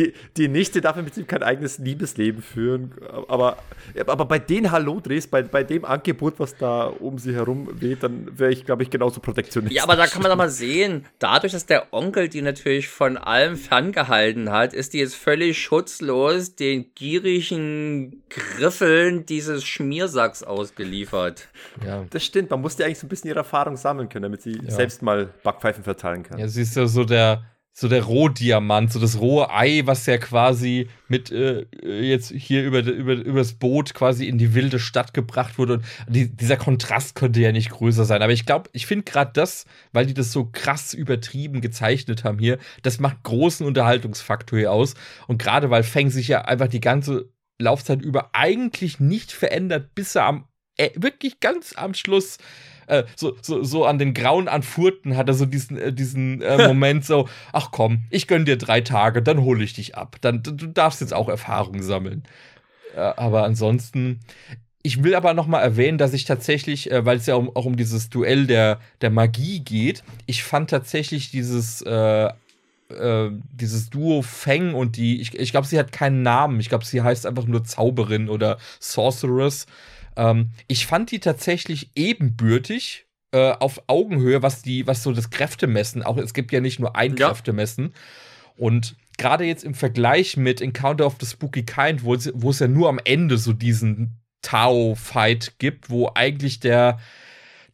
[0.00, 2.92] die, die, Nichte darf im Prinzip kein eigenes Liebesleben führen.
[3.28, 3.58] Aber,
[4.06, 8.38] aber bei den Hallo-Drehs, bei, bei dem Angebot, was da um sie herum weht, dann
[8.38, 9.76] wäre ich, glaube ich, genauso protektionistisch.
[9.76, 13.16] Ja, aber da kann man doch mal sehen, dadurch, dass der Onkel die natürlich von
[13.16, 21.48] allem ferngehalten hat, ist die jetzt völlig schutzlos den gierigen Griffeln dieses Schmiersacks ausgeliefert.
[21.84, 22.04] Ja.
[22.10, 24.70] Das stimmt, man musste eigentlich so ein bisschen ihre Erfahrung sammeln können, damit sie ja.
[24.70, 26.38] selbst mal Backpfeifen verteilen kann.
[26.38, 30.18] Ja, sie ist ja so der, so der Rohdiamant, so das rohe Ei, was ja
[30.18, 35.56] quasi mit äh, jetzt hier über, über, übers Boot quasi in die wilde Stadt gebracht
[35.56, 35.74] wurde.
[35.74, 38.22] Und die, dieser Kontrast könnte ja nicht größer sein.
[38.22, 42.38] Aber ich glaube, ich finde gerade das, weil die das so krass übertrieben gezeichnet haben
[42.38, 44.94] hier, das macht großen Unterhaltungsfaktor hier aus.
[45.26, 50.14] Und gerade weil Feng sich ja einfach die ganze Laufzeit über eigentlich nicht verändert, bis
[50.14, 50.44] er am
[50.76, 52.38] äh, wirklich ganz am Schluss
[52.90, 56.66] äh, so, so, so an den grauen Anfurten hat er so diesen, äh, diesen äh,
[56.68, 60.16] Moment so, ach komm, ich gönn dir drei Tage, dann hole ich dich ab.
[60.20, 62.24] Dann, du darfst jetzt auch Erfahrung sammeln.
[62.94, 64.20] Äh, aber ansonsten,
[64.82, 67.64] ich will aber noch mal erwähnen, dass ich tatsächlich, äh, weil es ja um, auch
[67.64, 72.30] um dieses Duell der, der Magie geht, ich fand tatsächlich dieses äh,
[72.90, 76.58] äh, dieses Duo Feng und die, ich, ich glaube, sie hat keinen Namen.
[76.58, 79.66] Ich glaube, sie heißt einfach nur Zauberin oder Sorceress.
[80.20, 86.02] Ähm, ich fand die tatsächlich ebenbürtig äh, auf Augenhöhe, was die, was so das Kräftemessen,
[86.02, 87.28] auch es gibt ja nicht nur ein ja.
[87.28, 87.94] Kräftemessen.
[88.56, 92.58] Und gerade jetzt im Vergleich mit Encounter of the Spooky Kind, wo es, wo es
[92.58, 96.98] ja nur am Ende so diesen Tao-Fight gibt, wo eigentlich der,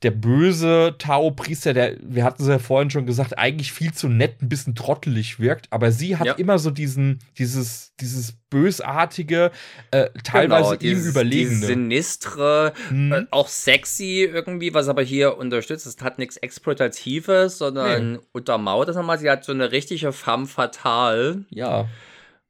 [0.03, 4.43] der böse Tao-Priester, der, wir hatten es ja vorhin schon gesagt, eigentlich viel zu nett,
[4.43, 6.33] ein bisschen trottelig wirkt, aber sie hat ja.
[6.35, 9.51] immer so diesen, dieses, dieses bösartige,
[9.91, 11.67] äh, teilweise genau, ihm überlegene.
[11.67, 13.13] Sinistre, hm.
[13.13, 15.87] äh, auch sexy irgendwie, was aber hier unterstützt.
[15.87, 18.19] Es hat nichts Exploitatives, sondern nee.
[18.33, 19.19] untermauert das nochmal.
[19.19, 21.45] Sie hat so eine richtige femme fatale.
[21.51, 21.89] Ja.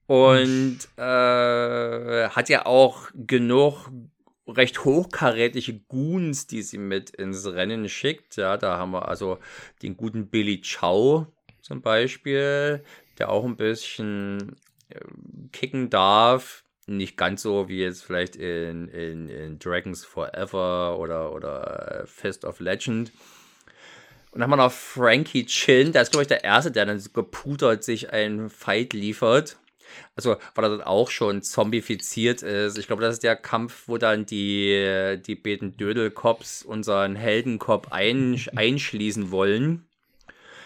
[0.07, 3.89] Und äh, hat ja auch genug
[4.47, 8.37] recht hochkarätige Goons, die sie mit ins Rennen schickt.
[8.37, 9.39] Ja, da haben wir also
[9.83, 11.27] den guten Billy Chow
[11.61, 12.85] zum Beispiel,
[13.19, 14.57] der auch ein bisschen
[14.89, 15.01] äh,
[15.53, 16.65] kicken darf.
[16.87, 22.45] Nicht ganz so wie jetzt vielleicht in, in, in Dragons Forever oder, oder äh, Fest
[22.45, 23.11] of Legend.
[24.31, 27.03] Und dann haben wir noch Frankie Chin, der ist, glaube ich, der Erste, der dann
[27.13, 29.57] gepudert sich einen Fight liefert.
[30.17, 32.79] Also, weil er dann auch schon zombifiziert ist.
[32.79, 38.41] Ich glaube, das ist der Kampf, wo dann die, die beiden Dödelkops unseren Heldenkopf ein,
[38.57, 39.87] einschließen wollen.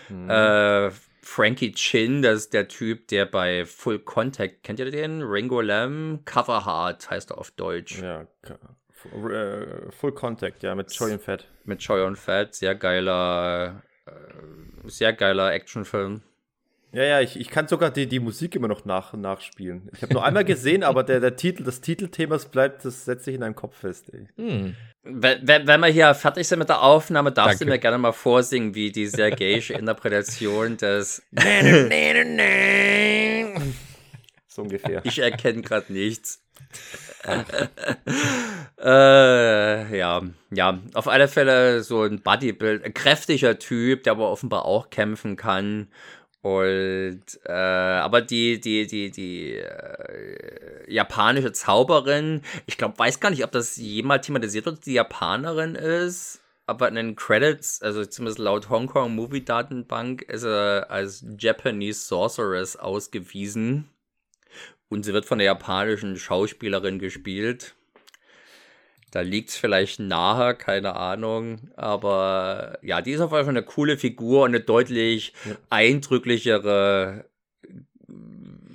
[0.09, 0.31] Mhm.
[0.31, 0.90] Äh,
[1.22, 5.22] Frankie Chin, das ist der Typ, der bei Full Contact, kennt ihr den?
[5.22, 6.20] Ringo Lam?
[6.24, 8.01] Cover Heart heißt er auf Deutsch.
[8.01, 11.47] Ja, äh, Full Contact, ja, mit Choi und Fett.
[11.64, 14.10] Mit Choi und Fett, sehr geiler, äh,
[14.89, 16.22] sehr geiler Actionfilm.
[16.93, 19.89] Ja, ja, ich, ich kann sogar die, die Musik immer noch nach, nachspielen.
[19.95, 23.37] Ich habe nur einmal gesehen, aber der, der Titel, das Titelthemas bleibt, das setzt sich
[23.37, 24.12] in deinem Kopf fest.
[24.12, 24.27] Ey.
[24.37, 24.75] Hm.
[25.03, 27.65] Wenn, wenn, wir hier fertig sind mit der Aufnahme, darfst Danke.
[27.67, 31.23] du mir gerne mal vorsingen, wie die sehr gayische Interpretation des
[34.49, 35.01] So ungefähr.
[35.05, 36.45] Ich erkenne gerade nichts.
[38.83, 44.65] äh, ja, ja, auf alle Fälle so ein Bodybuild, ein kräftiger Typ, der aber offenbar
[44.65, 45.89] auch kämpfen kann
[46.43, 53.45] und äh, aber die, die, die, die äh, japanische Zauberin, ich glaube, weiß gar nicht,
[53.45, 56.41] ob das jemals thematisiert wird, die Japanerin ist.
[56.67, 62.77] Aber in den Credits, also zumindest laut Hongkong Movie Datenbank, ist er als Japanese Sorceress
[62.77, 63.91] ausgewiesen.
[64.89, 67.75] Und sie wird von der japanischen Schauspielerin gespielt.
[69.11, 71.70] Da liegt es vielleicht nahe, keine Ahnung.
[71.77, 75.57] Aber ja, die ist auf jeden Fall eine coole Figur und eine deutlich ja.
[75.69, 77.24] eindrücklichere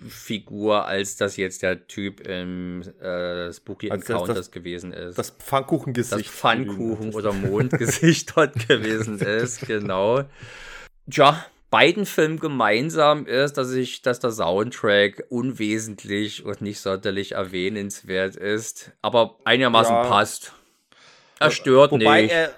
[0.10, 5.18] Figur, als das jetzt der Typ im äh, Spooky also Encounters das, gewesen ist.
[5.18, 6.28] Das Pfannkuchengesicht.
[6.28, 10.24] Das Pfannkuchen- oder Mondgesicht dort gewesen ist, genau.
[11.10, 11.46] Tja,
[11.76, 18.94] beiden Filmen gemeinsam ist, dass ich, dass der Soundtrack unwesentlich und nicht sonderlich erwähnenswert ist,
[19.02, 20.04] aber einigermaßen ja.
[20.06, 20.54] passt.
[21.38, 22.32] Er stört Wobei nicht.
[22.32, 22.52] Er,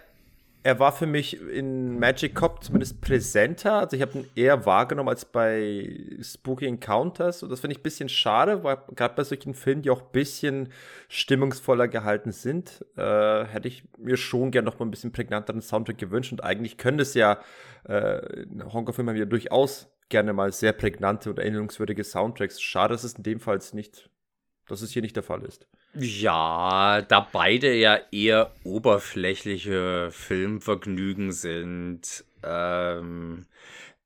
[0.68, 3.76] er war für mich in Magic Cop zumindest präsenter.
[3.76, 7.42] Also ich habe ihn eher wahrgenommen als bei Spooky Encounters.
[7.42, 10.12] Und das finde ich ein bisschen schade, weil gerade bei solchen Filmen, die auch ein
[10.12, 10.68] bisschen
[11.08, 16.00] stimmungsvoller gehalten sind, äh, hätte ich mir schon gerne noch mal ein bisschen prägnanteren Soundtrack
[16.00, 16.34] gewünscht.
[16.34, 17.40] Und eigentlich könnte es ja
[17.86, 22.60] äh, Hongkong-Filme ja durchaus gerne mal sehr prägnante und erinnerungswürdige Soundtracks.
[22.62, 24.10] Schade, dass es in dem Fall nicht,
[24.68, 25.66] dass es hier nicht der Fall ist.
[26.00, 33.48] Ja, da beide ja eher oberflächliche Filmvergnügen sind, ähm,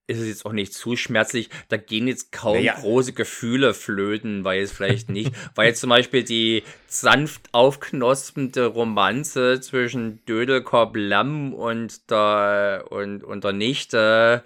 [0.07, 1.49] ist es jetzt auch nicht zu schmerzlich.
[1.69, 2.75] Da gehen jetzt kaum naja.
[2.79, 9.59] große Gefühle flöten, weil es vielleicht nicht, weil jetzt zum Beispiel die sanft aufknospende Romanze
[9.59, 14.43] zwischen Dödelkorb Lamm und der, und, und der Nichte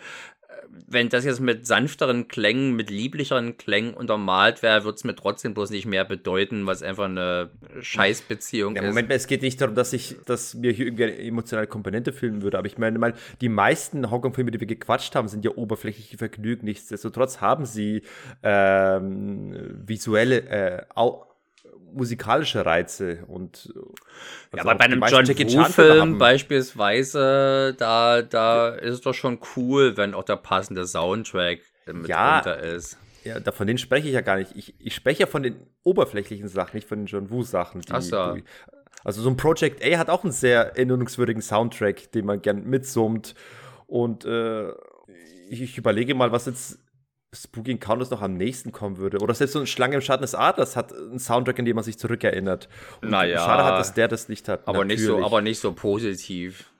[0.88, 5.53] wenn das jetzt mit sanfteren Klängen, mit lieblicheren Klängen untermalt wäre, würde es mir trotzdem
[5.53, 7.49] bloß nicht mehr bedeuten, was einfach eine
[7.80, 8.88] Scheißbeziehung ja, ist.
[8.88, 12.41] Moment, es geht nicht darum, dass ich, dass mir hier irgendwie eine emotionale Komponente filmen
[12.41, 16.18] würde, aber ich meine mal, die meisten Hongkong-Filme, die wir gequatscht haben, sind ja oberflächliche
[16.18, 16.65] Vergnügen.
[16.65, 18.03] Nichtsdestotrotz haben sie
[18.43, 20.84] ähm, visuelle, äh,
[21.95, 23.95] musikalische Reize und also
[24.55, 30.13] ja, aber bei einem John Woo-Film beispielsweise, da, da ist es doch schon cool, wenn
[30.13, 31.59] auch der passende Soundtrack
[31.91, 32.97] mit ja, ist.
[33.23, 34.51] Ja, von denen spreche ich ja gar nicht.
[34.55, 37.81] Ich, ich spreche ja von den oberflächlichen Sachen, nicht von den John Woo-Sachen.
[37.89, 38.38] Ach so.
[39.03, 43.34] also so ein Project A hat auch einen sehr erinnerungswürdigen Soundtrack, den man gern mitsummt.
[43.88, 44.69] Und äh,
[45.49, 46.80] ich, ich überlege mal, was jetzt
[47.36, 49.20] Spooky Encounters noch am nächsten kommen würde.
[49.20, 51.84] Oder selbst so ein Schlange im Schatten des Adlers hat einen Soundtrack, in dem man
[51.84, 52.70] sich zurückerinnert.
[53.02, 53.40] Und naja.
[53.40, 54.68] Schade hat, dass der das nicht hat.
[54.68, 56.72] Aber, nicht so, aber nicht so positiv.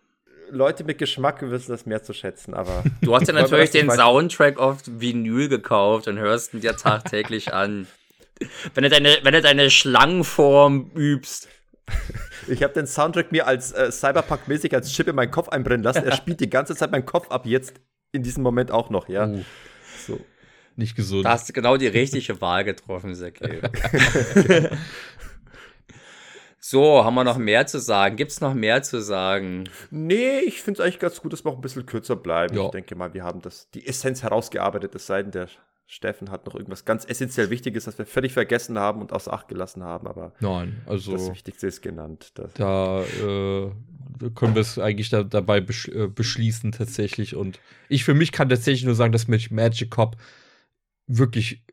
[0.52, 2.84] Leute mit Geschmack wissen das mehr zu schätzen, aber.
[3.02, 7.88] Du hast ja natürlich den Soundtrack auf Vinyl gekauft und hörst ihn dir tagtäglich an.
[8.73, 11.48] Wenn du deine, wenn du deine Schlangenform übst.
[12.48, 16.03] Ich habe den Soundtrack mir als äh, Cyberpunk-mäßig als Chip in meinen Kopf einbrennen lassen.
[16.03, 17.73] Er spielt die ganze Zeit meinen Kopf ab, jetzt
[18.11, 19.26] in diesem Moment auch noch, ja.
[19.26, 19.44] Uh.
[20.06, 20.19] So
[20.77, 21.26] nicht gesund.
[21.26, 23.61] Da hast du genau die richtige Wahl getroffen, Seki.
[26.60, 28.15] so, haben wir noch mehr zu sagen?
[28.15, 29.69] Gibt es noch mehr zu sagen?
[29.91, 32.56] Nee, ich finde es eigentlich ganz gut, dass wir auch ein bisschen kürzer bleiben.
[32.56, 32.65] Ja.
[32.65, 35.47] Ich denke mal, wir haben das, die Essenz herausgearbeitet, es sei denn, der
[35.88, 39.47] Steffen hat noch irgendwas ganz essentiell Wichtiges, das wir völlig vergessen haben und außer Acht
[39.47, 42.34] gelassen haben, aber Nein, also das Wichtigste ist genannt.
[42.56, 43.72] Da äh,
[44.34, 48.49] können wir es eigentlich da, dabei besch äh, beschließen tatsächlich und ich für mich kann
[48.49, 50.15] tatsächlich nur sagen, dass mich Magic Cop
[51.07, 51.65] wirklich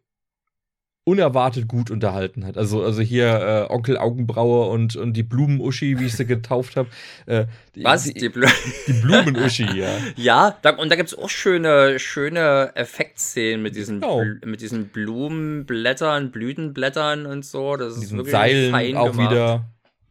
[1.04, 2.56] unerwartet gut unterhalten hat.
[2.56, 6.88] Also, also hier äh, Onkel Augenbraue und, und die Blumenuschi, wie ich sie getauft habe.
[7.26, 7.46] Äh,
[7.76, 8.04] Was?
[8.04, 8.46] Die, die, Blu
[8.86, 9.88] die Blumenuschi, ja.
[10.16, 14.22] Ja, da, und da gibt es auch schöne, schöne Effektszenen mit diesen, genau.
[14.44, 17.76] mit diesen Blumenblättern, Blütenblättern und so.
[17.76, 19.30] Das ist wirklich Seilen fein auch gemacht.
[19.32, 19.64] wieder.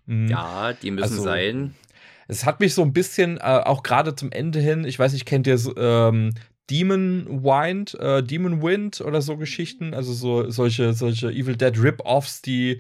[0.08, 0.28] Mhm.
[0.28, 1.76] Ja, die müssen also, sein.
[2.28, 5.26] Es hat mich so ein bisschen, äh, auch gerade zum Ende hin, ich weiß nicht,
[5.26, 6.34] kennt ihr ähm,
[6.72, 12.42] Demon Wind, äh, Demon Wind oder so Geschichten, also so solche, solche Evil Dead Rip-Offs,
[12.42, 12.80] die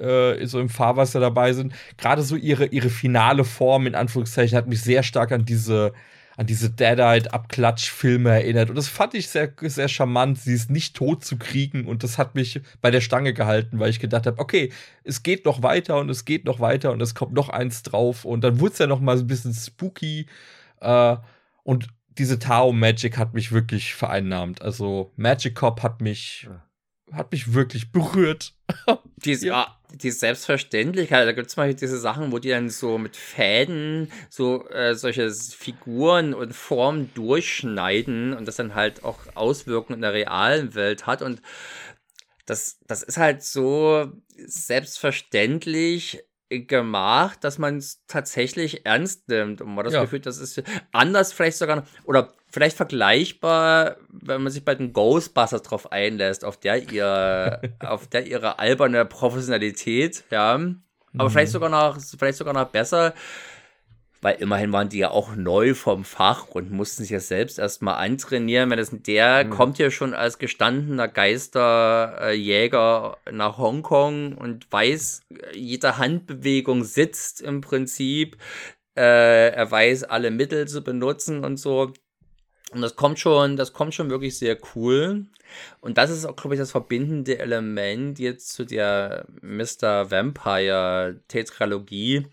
[0.00, 1.72] äh, so im Fahrwasser dabei sind.
[1.96, 5.92] Gerade so ihre, ihre finale Form, in Anführungszeichen, hat mich sehr stark an diese,
[6.36, 8.70] an diese Deadite-Abklatsch-Filme erinnert.
[8.70, 11.86] Und das fand ich sehr, sehr charmant, sie ist nicht tot zu kriegen.
[11.86, 14.72] Und das hat mich bei der Stange gehalten, weil ich gedacht habe, okay,
[15.04, 18.24] es geht noch weiter und es geht noch weiter und es kommt noch eins drauf.
[18.24, 20.26] Und dann wurde es ja noch mal ein bisschen spooky.
[20.80, 21.16] Äh,
[21.62, 24.62] und diese Tao Magic hat mich wirklich vereinnahmt.
[24.62, 26.48] Also Magic Cop hat mich
[27.12, 28.54] hat mich wirklich berührt.
[29.16, 29.78] die, ja.
[29.94, 34.68] die Selbstverständlichkeit, da gibt es mal diese Sachen, wo die dann so mit Fäden so
[34.68, 40.74] äh, solche Figuren und Formen durchschneiden und das dann halt auch Auswirkungen in der realen
[40.74, 41.40] Welt hat und
[42.46, 44.10] das, das ist halt so
[44.46, 49.60] selbstverständlich gemacht, dass man es tatsächlich ernst nimmt.
[49.60, 50.02] Und man hat das ja.
[50.02, 50.62] Gefühl, das ist
[50.92, 56.56] anders vielleicht sogar, oder vielleicht vergleichbar, wenn man sich bei den Ghostbusters drauf einlässt, auf
[56.56, 60.54] der ihr, auf der ihre alberne Professionalität, ja.
[61.14, 61.30] Aber mhm.
[61.30, 63.14] vielleicht sogar noch, vielleicht sogar noch besser,
[64.20, 68.04] weil immerhin waren die ja auch neu vom Fach und mussten sich ja selbst erstmal
[68.04, 68.70] antrainieren.
[68.70, 69.50] Wenn das der mhm.
[69.50, 75.22] kommt ja schon als gestandener Geisterjäger nach Hongkong und weiß,
[75.52, 78.36] jede Handbewegung sitzt im Prinzip.
[78.96, 81.92] Äh, er weiß alle Mittel zu benutzen und so.
[82.72, 85.26] Und das kommt schon, das kommt schon wirklich sehr cool.
[85.80, 90.10] Und das ist auch, glaube ich, das verbindende Element jetzt zu der Mr.
[90.10, 92.26] Vampire Tetralogie.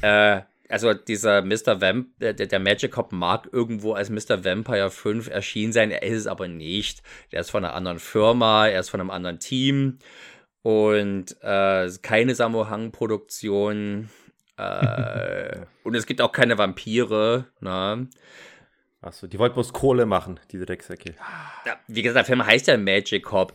[0.00, 0.40] Äh,
[0.72, 1.82] also dieser Mr.
[1.82, 4.42] Vamp, der, der Magic Cop mag irgendwo als Mr.
[4.42, 7.02] Vampire 5 erschienen sein, er ist es aber nicht.
[7.30, 9.98] Der ist von einer anderen Firma, er ist von einem anderen Team
[10.62, 14.08] und äh, keine Sammo Hang-Produktion.
[14.56, 17.44] Äh, und es gibt auch keine Vampire.
[17.60, 18.08] Ne?
[19.02, 21.16] Achso, die wollten bloß Kohle machen, diese Drecksäcke.
[21.66, 23.52] Ja, wie gesagt, der Film heißt ja Magic Cop.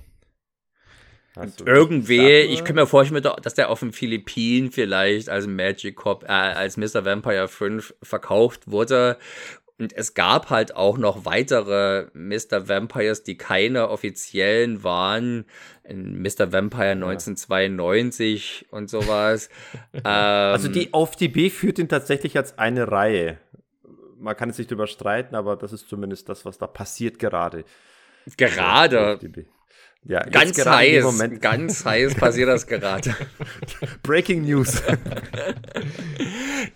[1.66, 6.28] Irgendwie, ich kann mir vorstellen, dass der auf den Philippinen vielleicht als Magic Cop, äh,
[6.28, 7.06] als Mr.
[7.06, 9.18] Vampire 5 verkauft wurde
[9.80, 12.68] Und es gab halt auch noch weitere Mr.
[12.68, 15.46] Vampires, die keine offiziellen waren.
[15.84, 16.52] In Mr.
[16.52, 19.50] Vampire 1992 und sowas.
[19.94, 23.38] ähm, also die auf die B führt ihn tatsächlich als eine Reihe.
[24.20, 27.64] Man kann es nicht überstreiten, aber das ist zumindest das, was da passiert gerade.
[28.36, 29.20] Gerade.
[30.08, 31.06] Ja, ganz heiß,
[31.42, 33.14] ganz heiß passiert das gerade.
[34.04, 34.82] Breaking News.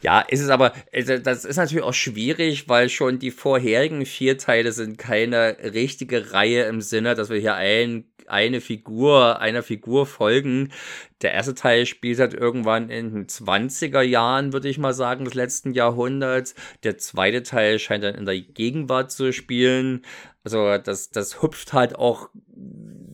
[0.02, 4.38] ja, ist es aber, also das ist natürlich auch schwierig, weil schon die vorherigen vier
[4.38, 10.06] Teile sind keine richtige Reihe im Sinne, dass wir hier ein, eine Figur, einer Figur
[10.06, 10.74] folgen.
[11.22, 15.36] Der erste Teil spielt halt irgendwann in den 20er Jahren, würde ich mal sagen, des
[15.36, 16.54] letzten Jahrhunderts.
[16.84, 20.02] Der zweite Teil scheint dann in der Gegenwart zu spielen.
[20.44, 22.30] Also das, das hüpft halt auch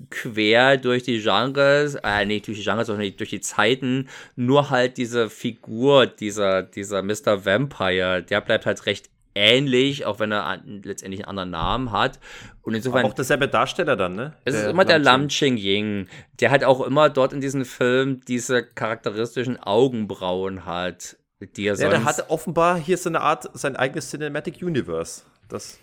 [0.10, 4.98] quer durch die Genres, äh, nicht durch die Genres, sondern durch die Zeiten, nur halt
[4.98, 7.46] diese Figur, dieser, dieser Mr.
[7.46, 12.20] Vampire, der bleibt halt recht ähnlich, auch wenn er letztendlich einen anderen Namen hat.
[12.64, 13.02] Und insofern.
[13.02, 14.34] Aber auch derselbe Darsteller dann, ne?
[14.44, 16.08] Es der ist immer der Lam Ching Ying,
[16.40, 21.18] der halt auch immer dort in diesem Film diese charakteristischen Augenbrauen hat.
[21.40, 25.22] Die er ja, der hat offenbar hier so eine Art, sein eigenes Cinematic Universe.
[25.50, 25.80] Das,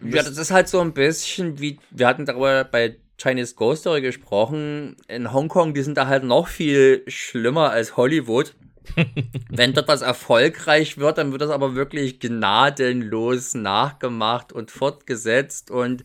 [0.00, 4.00] ja, das ist halt so ein bisschen wie, wir hatten darüber bei Chinese Ghost Story
[4.00, 4.96] gesprochen.
[5.08, 8.54] In Hongkong, die sind da halt noch viel schlimmer als Hollywood.
[9.50, 15.70] Wenn dort was erfolgreich wird, dann wird das aber wirklich gnadenlos nachgemacht und fortgesetzt.
[15.70, 16.04] Und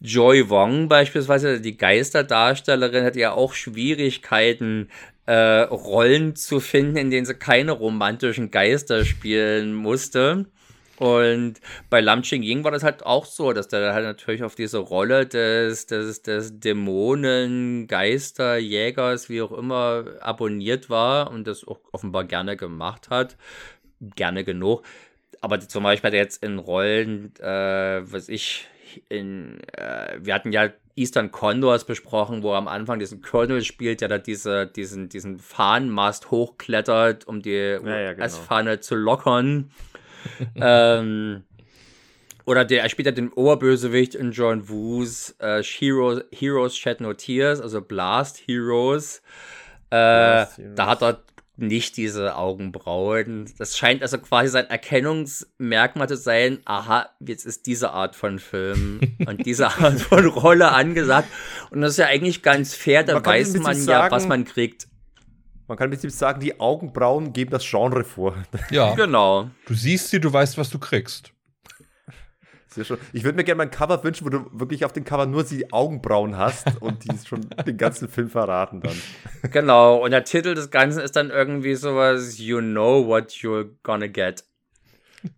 [0.00, 4.88] Joy Wong beispielsweise, die Geisterdarstellerin, hat ja auch Schwierigkeiten,
[5.26, 10.46] äh, Rollen zu finden, in denen sie keine romantischen Geister spielen musste.
[10.98, 11.60] Und
[11.90, 14.78] bei Lam Ching Ying war das halt auch so, dass der halt natürlich auf diese
[14.78, 21.78] Rolle des, des, des Dämonen, Geister, Jägers, wie auch immer, abonniert war und das auch
[21.92, 23.36] offenbar gerne gemacht hat.
[24.16, 24.82] Gerne genug.
[25.40, 28.66] Aber zum Beispiel jetzt in Rollen, äh, was ich,
[29.08, 34.00] in, äh, wir hatten ja Eastern Condors besprochen, wo er am Anfang diesen Colonel spielt,
[34.00, 38.76] der da diese, diesen, diesen Fahnenmast hochklettert, um die ja, ja, genau.
[38.80, 39.70] Zu lockern.
[40.56, 41.44] ähm,
[42.44, 47.12] oder der, er spielt ja den Oberbösewicht in John Woos äh, Heroes, Heroes Shed No
[47.12, 49.22] Tears, also Blast Heroes.
[49.90, 50.74] Äh, Blast Heroes.
[50.76, 51.22] Da hat er
[51.58, 53.52] nicht diese Augenbrauen.
[53.58, 56.60] Das scheint also quasi sein Erkennungsmerkmal zu sein.
[56.64, 61.28] Aha, jetzt ist diese Art von Film und diese Art von Rolle angesagt.
[61.70, 64.87] Und das ist ja eigentlich ganz fair, da weiß man ja, sagen, was man kriegt.
[65.68, 68.34] Man kann im Prinzip sagen, die Augenbrauen geben das Genre vor.
[68.70, 69.50] Ja, genau.
[69.66, 71.32] Du siehst sie, du weißt, was du kriegst.
[72.68, 72.98] Sehr schön.
[73.12, 75.44] Ich würde mir gerne mal ein Cover wünschen, wo du wirklich auf dem Cover nur
[75.44, 78.96] die Augenbrauen hast und die schon den ganzen Film verraten dann.
[79.50, 84.06] Genau, und der Titel des Ganzen ist dann irgendwie sowas, You know what you're gonna
[84.06, 84.44] get.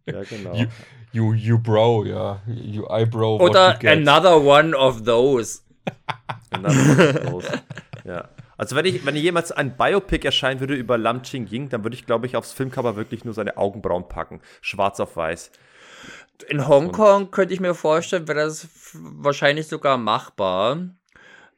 [0.07, 0.55] Ja, genau.
[0.55, 0.67] You,
[1.13, 2.41] you, you bro, ja.
[2.47, 3.41] You eyebrow.
[3.41, 5.63] Oder another one of those.
[6.51, 7.63] another one of those.
[8.05, 8.29] Ja.
[8.61, 11.97] Also wenn ich, wenn jemals ein Biopic erscheinen würde über Lam Ching Ying, dann würde
[11.97, 14.43] ich, glaube ich, aufs Filmcover wirklich nur seine Augenbrauen packen.
[14.61, 15.51] Schwarz auf weiß.
[16.47, 20.91] In Hongkong könnte ich mir vorstellen, wäre das wahrscheinlich sogar machbar.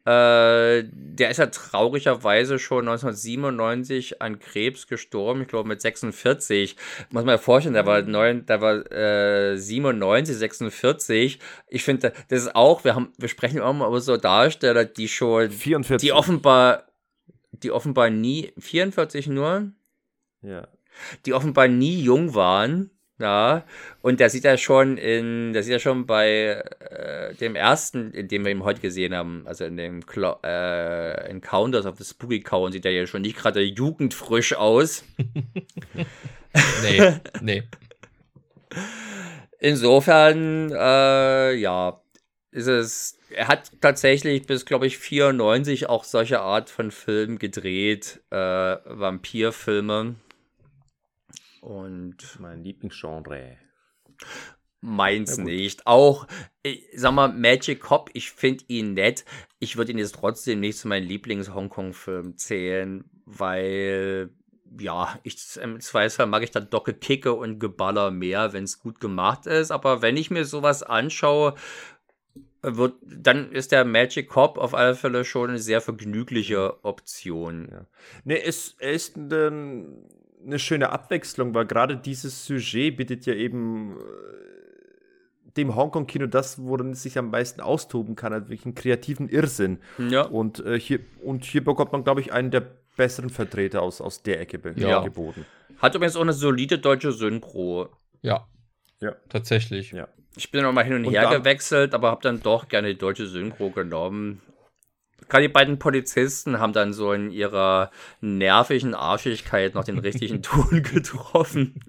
[0.04, 6.76] Äh, der ist ja traurigerweise schon 1997 an Krebs gestorben, ich glaube mit 46.
[7.10, 11.40] Muss man ja vorstellen, der war, neun, der war äh, 97, 46.
[11.66, 15.08] Ich finde, das ist auch, wir haben, wir sprechen auch mal über so Darsteller, die
[15.08, 15.98] schon, 44.
[15.98, 16.84] die offenbar
[17.52, 19.72] die offenbar nie, 44 nur?
[20.42, 20.68] Ja.
[21.24, 22.90] Die offenbar nie jung waren.
[23.18, 23.64] Ja,
[24.00, 28.26] und der sieht ja schon in, der sieht ja schon bei äh, dem ersten, in
[28.26, 32.40] dem wir ihn heute gesehen haben, also in dem Clo äh, Encounters of the Spooky
[32.40, 35.04] Cow, sieht er ja schon nicht gerade jugendfrisch aus.
[36.82, 37.62] nee, nee.
[39.60, 42.01] Insofern, äh, ja,
[42.52, 48.22] ist es er hat tatsächlich bis, glaube ich, 94 auch solche Art von Filmen gedreht,
[48.30, 50.16] äh, Vampirfilme.
[51.60, 53.58] Und mein Lieblingsgenre.
[54.80, 55.86] Meins ja, nicht.
[55.86, 56.26] Auch,
[56.62, 59.24] ich sag mal, Magic Cop, ich finde ihn nett.
[59.60, 64.30] Ich würde ihn jetzt trotzdem nicht zu meinem Lieblings-Hongkong-Film zählen, weil,
[64.76, 68.98] ja, ich, im Zweifelsfall mag ich da Docke Kicke und Geballer mehr, wenn es gut
[68.98, 69.70] gemacht ist.
[69.70, 71.54] Aber wenn ich mir sowas anschaue,
[72.62, 77.68] wird, dann ist der Magic Cop auf alle Fälle schon eine sehr vergnügliche Option.
[77.70, 77.86] Ja.
[78.24, 79.84] Ne, es, er ist eine,
[80.44, 86.93] eine schöne Abwechslung, weil gerade dieses Sujet bietet ja eben äh, dem Hongkong-Kino das, worin
[86.93, 89.78] es sich am meisten austoben kann, also wirklich einen kreativen Irrsinn.
[89.98, 90.22] Ja.
[90.22, 92.66] Und, äh, hier, und hier bekommt man, glaube ich, einen der
[92.97, 95.02] besseren Vertreter aus, aus der Ecke ja.
[95.02, 95.47] geboten.
[95.78, 97.89] Hat übrigens auch eine solide deutsche Synchro.
[98.20, 98.47] Ja.
[99.02, 99.16] Ja.
[99.28, 99.90] Tatsächlich.
[99.90, 100.08] Ja.
[100.36, 102.88] Ich bin noch mal hin und, und her dann, gewechselt, aber habe dann doch gerne
[102.88, 104.40] die deutsche Synchro genommen.
[105.28, 110.82] Gerade die beiden Polizisten haben dann so in ihrer nervigen Arschigkeit noch den richtigen Ton
[110.82, 111.80] getroffen.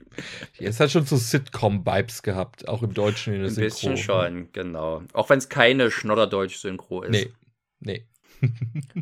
[0.59, 3.69] Es hat schon so Sitcom-Vibes gehabt, auch im Deutschen in der Ein Synchro.
[3.69, 5.03] bisschen schon, genau.
[5.13, 7.11] Auch wenn es keine Schnodderdeutsch-Synchro ist.
[7.11, 7.33] Nee,
[7.79, 8.07] nee.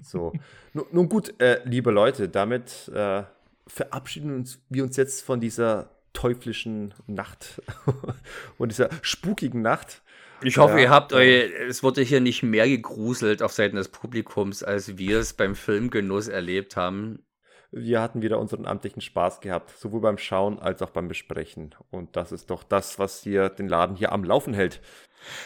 [0.03, 0.33] so.
[0.73, 3.23] Nun, nun gut, äh, liebe Leute, damit äh,
[3.67, 7.61] verabschieden uns, wir uns jetzt von dieser teuflischen Nacht
[8.57, 10.01] und dieser spukigen Nacht.
[10.43, 13.89] Ich hoffe, ja, ihr habt euch, es wurde hier nicht mehr gegruselt auf Seiten des
[13.89, 17.23] Publikums, als wir es beim Filmgenuss erlebt haben.
[17.71, 21.73] Wir hatten wieder unseren amtlichen Spaß gehabt, sowohl beim Schauen als auch beim Besprechen.
[21.89, 24.81] Und das ist doch das, was hier den Laden hier am Laufen hält.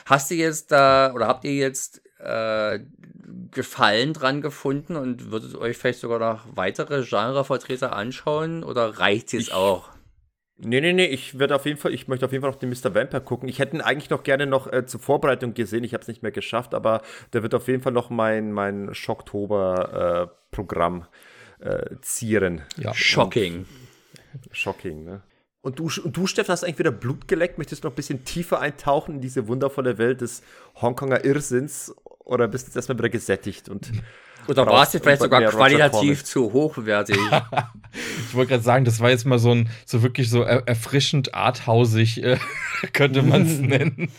[0.06, 2.80] Hast du jetzt da, oder habt ihr jetzt äh,
[3.52, 9.52] Gefallen dran gefunden und würdet euch vielleicht sogar noch weitere Genrevertreter anschauen oder reicht es
[9.52, 9.95] auch?
[10.58, 12.70] Nee, nee, nee, ich werde auf jeden Fall, ich möchte auf jeden Fall noch den
[12.70, 12.96] Mr.
[12.96, 13.50] Vampire gucken.
[13.50, 16.24] Ich hätte ihn eigentlich noch gerne noch äh, zur Vorbereitung gesehen, ich habe es nicht
[16.24, 17.02] mehr geschafft, aber
[17.34, 21.08] der wird auf jeden Fall noch mein, mein Schocktober-Programm
[21.60, 22.62] äh, äh, zieren.
[22.78, 22.94] Ja.
[22.94, 23.66] Shocking.
[24.34, 25.24] Und, shocking, ne?
[25.62, 27.58] Und du, und du, Steff, hast eigentlich wieder Blut geleckt?
[27.58, 30.44] Möchtest du noch ein bisschen tiefer eintauchen in diese wundervolle Welt des
[30.80, 31.96] Hongkonger Irrsinns?
[32.20, 33.92] Oder bist du jetzt erstmal wieder gesättigt und
[34.48, 37.18] oder war es dir vielleicht sogar qualitativ zu hochwertig?
[38.28, 41.34] ich wollte gerade sagen, das war jetzt mal so ein, so wirklich so er erfrischend
[41.34, 42.38] arthausig, äh,
[42.94, 44.12] könnte man es nennen.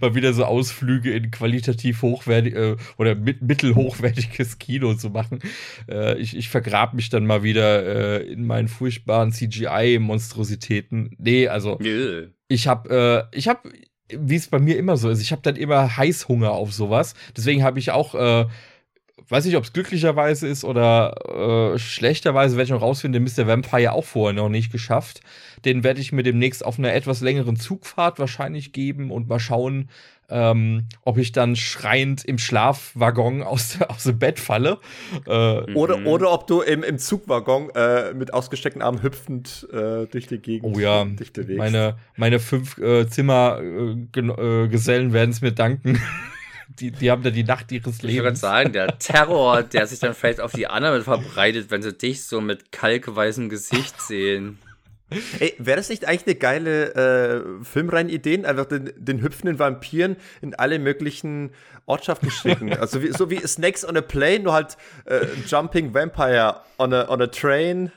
[0.00, 5.40] mal wieder so Ausflüge in qualitativ hochwertig äh, oder mit, mittelhochwertiges Kino zu machen.
[5.88, 11.16] Äh, ich, ich vergrab mich dann mal wieder äh, in meinen furchtbaren CGI-Monstrositäten.
[11.18, 12.28] Nee, also Nö.
[12.48, 13.70] ich habe, äh, ich habe
[14.08, 17.14] wie es bei mir immer so ist, ich habe dann immer Heißhunger auf sowas.
[17.36, 18.46] Deswegen habe ich auch äh,
[19.28, 23.46] weiß nicht, ob es glücklicherweise ist oder äh, schlechterweise, werde ich noch rausfinden, den Mr.
[23.46, 25.20] Vampire auch vorher noch nicht geschafft.
[25.64, 29.88] Den werde ich mir demnächst auf einer etwas längeren Zugfahrt wahrscheinlich geben und mal schauen,
[30.28, 34.78] ähm, ob ich dann schreiend im Schlafwaggon aus, aus dem Bett falle.
[35.26, 36.06] Äh, oder, mhm.
[36.06, 40.76] oder ob du im, im Zugwaggon äh, mit ausgesteckten Armen hüpfend äh, durch die Gegend
[40.76, 41.58] oh ja, dich bewegst.
[41.58, 46.00] Meine, meine fünf äh, Zimmergesellen äh, werden es mir danken.
[46.68, 48.16] Die, die haben da die Nacht ihres Lebens.
[48.16, 51.92] Ich würde sagen, der Terror, der sich dann vielleicht auf die anderen verbreitet, wenn sie
[51.92, 54.58] dich so mit kalkweißem Gesicht sehen.
[55.38, 58.44] Ey, wäre das nicht eigentlich eine geile äh, Filmreihenidee?
[58.44, 61.52] Einfach den, den hüpfenden Vampiren in alle möglichen
[61.86, 62.72] Ortschaften schicken.
[62.78, 67.08] also wie, so wie Snakes on a Plane, nur halt äh, Jumping Vampire on a,
[67.08, 67.92] on a Train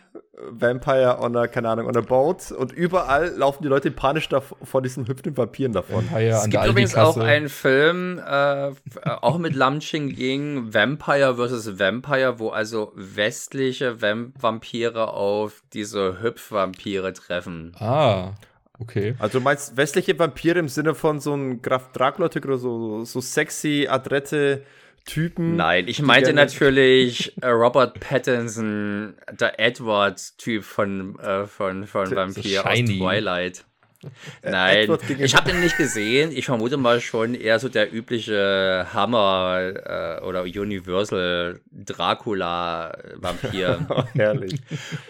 [0.49, 4.41] Vampire on a, keine Ahnung, on a boat und überall laufen die Leute panisch da,
[4.41, 6.09] vor diesen hüpfenden Vampiren davon.
[6.09, 8.71] Vampire es gibt übrigens auch einen Film, äh,
[9.03, 11.79] auch mit Lam Ching Ying, Vampire vs.
[11.79, 17.73] Vampire, wo also westliche Vamp Vampire auf diese Hüpfvampire treffen.
[17.79, 18.33] Ah.
[18.81, 19.15] Okay.
[19.19, 23.19] Also du meinst westliche Vampire im Sinne von so ein Graf Dracula-Typ oder so, so
[23.19, 24.63] sexy, adrette
[25.09, 25.55] Typen.
[25.55, 32.79] Nein, ich meinte natürlich äh, Robert Pattinson, der Edward-Typ von, äh, von, von Vampir aus
[32.79, 33.65] Twilight.
[34.41, 36.31] Äh, Nein, ich habe den nicht gesehen.
[36.31, 43.85] Ich vermute mal schon eher so der übliche Hammer äh, oder Universal Dracula Vampir.
[43.89, 44.55] oh, herrlich.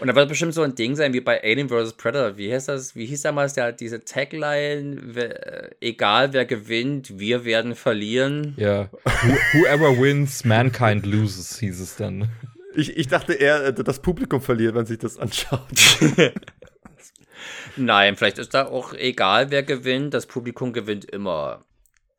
[0.00, 1.92] Und da wird bestimmt so ein Ding sein wie bei Alien vs.
[1.92, 2.36] Predator.
[2.36, 2.96] Wie heißt das?
[2.96, 4.98] Wie hieß damals der, diese Tagline?
[5.02, 8.54] Wer, egal wer gewinnt, wir werden verlieren.
[8.56, 8.88] Ja.
[9.52, 12.28] whoever wins, mankind loses, hieß es dann.
[12.74, 15.60] Ich, ich dachte eher, äh, das Publikum verliert, wenn sich das anschaut.
[17.76, 20.14] Nein, vielleicht ist da auch egal, wer gewinnt.
[20.14, 21.64] Das Publikum gewinnt immer.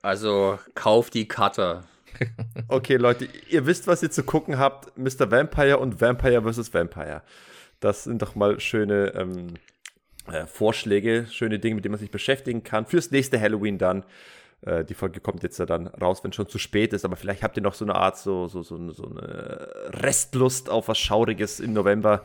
[0.02, 1.84] Also kauft die Karte.
[2.68, 4.98] okay, Leute, ihr wisst, was ihr zu gucken habt.
[4.98, 5.32] Mr.
[5.32, 6.74] Vampire und Vampire vs.
[6.74, 7.22] Vampire.
[7.80, 9.54] Das sind doch mal schöne ähm,
[10.32, 12.86] äh, Vorschläge, schöne Dinge, mit denen man sich beschäftigen kann.
[12.86, 14.04] Fürs nächste Halloween dann.
[14.62, 17.44] Äh, die Folge kommt jetzt ja dann raus, wenn schon zu spät ist, aber vielleicht
[17.44, 19.68] habt ihr noch so eine Art, so, so, so, so eine
[20.04, 22.24] Restlust auf was Schauriges im November.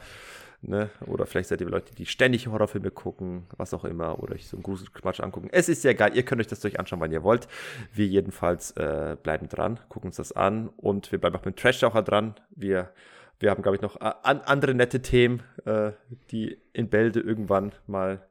[0.63, 0.91] Ne?
[1.07, 4.57] Oder vielleicht seid ihr Leute, die ständig Horrorfilme gucken, was auch immer, oder euch so
[4.57, 5.49] einen Gruselquatsch angucken.
[5.53, 7.47] Es ist ja geil, ihr könnt euch das durch anschauen, wann ihr wollt.
[7.93, 12.03] Wir jedenfalls äh, bleiben dran, gucken uns das an und wir bleiben auch mit Trash-Taucher
[12.03, 12.35] dran.
[12.51, 12.93] Wir,
[13.39, 15.93] wir haben, glaube ich, noch an, andere nette Themen, äh,
[16.31, 18.27] die in Bälde irgendwann mal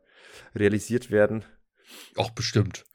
[0.55, 1.45] realisiert werden.
[2.17, 2.85] Auch bestimmt.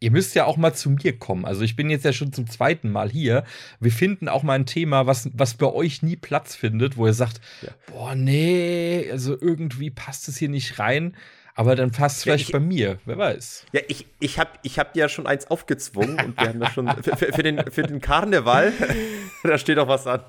[0.00, 1.44] Ihr müsst ja auch mal zu mir kommen.
[1.44, 3.44] Also ich bin jetzt ja schon zum zweiten Mal hier.
[3.80, 7.14] Wir finden auch mal ein Thema, was, was bei euch nie Platz findet, wo ihr
[7.14, 7.70] sagt, ja.
[7.86, 11.16] boah, nee, also irgendwie passt es hier nicht rein.
[11.54, 13.64] Aber dann passt es ja, vielleicht ich, bei mir, wer weiß.
[13.72, 16.86] Ja, ich, ich habe ich hab dir schon eins aufgezwungen und wir haben ja schon
[17.02, 18.74] für, für, den, für den Karneval,
[19.42, 20.20] da steht auch was an.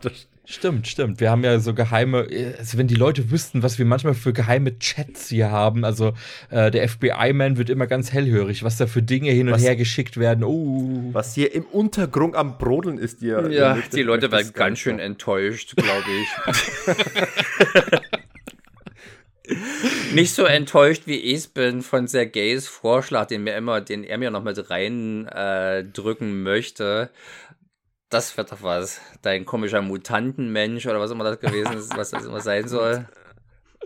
[0.50, 1.20] Stimmt, stimmt.
[1.20, 2.26] Wir haben ja so geheime,
[2.58, 6.14] also wenn die Leute wüssten, was wir manchmal für geheime Chats hier haben, also
[6.50, 9.76] äh, der FBI-Man wird immer ganz hellhörig, was da für Dinge hin und was, her
[9.76, 10.46] geschickt werden.
[10.46, 11.10] Oh.
[11.12, 13.50] Was hier im Untergrund am Brodeln ist, dir.
[13.52, 16.30] Ja, möchtet, die Leute werden ganz schön enttäuscht, glaube ich.
[20.14, 24.32] Nicht so enttäuscht, wie ich bin von Sergejs Vorschlag, den, mir immer, den er mir
[24.32, 27.10] noch mit reindrücken äh, möchte
[28.10, 29.02] das wird doch was.
[29.22, 33.06] Dein komischer Mutantenmensch oder was immer das gewesen ist, was das immer sein soll.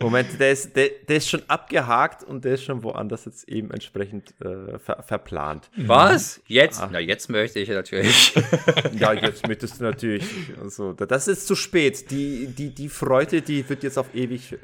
[0.00, 3.70] Moment, der ist, der, der ist schon abgehakt und der ist schon woanders jetzt eben
[3.70, 5.70] entsprechend äh, ver, verplant.
[5.76, 6.40] Was?
[6.46, 6.80] Jetzt?
[6.80, 6.88] Ah.
[6.90, 8.34] Na, jetzt möchte ich natürlich.
[8.98, 10.24] ja, jetzt möchtest du natürlich.
[10.60, 12.10] Also, das ist zu spät.
[12.10, 14.52] Die, die, die Freude, die wird jetzt auf ewig.
[14.52, 14.56] Äh,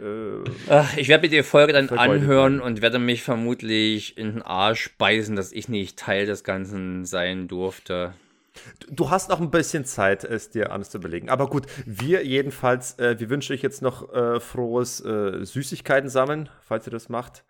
[0.70, 4.90] Ach, ich werde mir die Folge dann anhören und werde mich vermutlich in den Arsch
[4.96, 8.14] beißen, dass ich nicht Teil des Ganzen sein durfte.
[8.90, 11.28] Du hast noch ein bisschen Zeit, es dir anders zu überlegen.
[11.28, 16.48] Aber gut, wir jedenfalls, äh, wir wünschen euch jetzt noch äh, frohes äh, Süßigkeiten sammeln,
[16.60, 17.44] falls ihr das macht.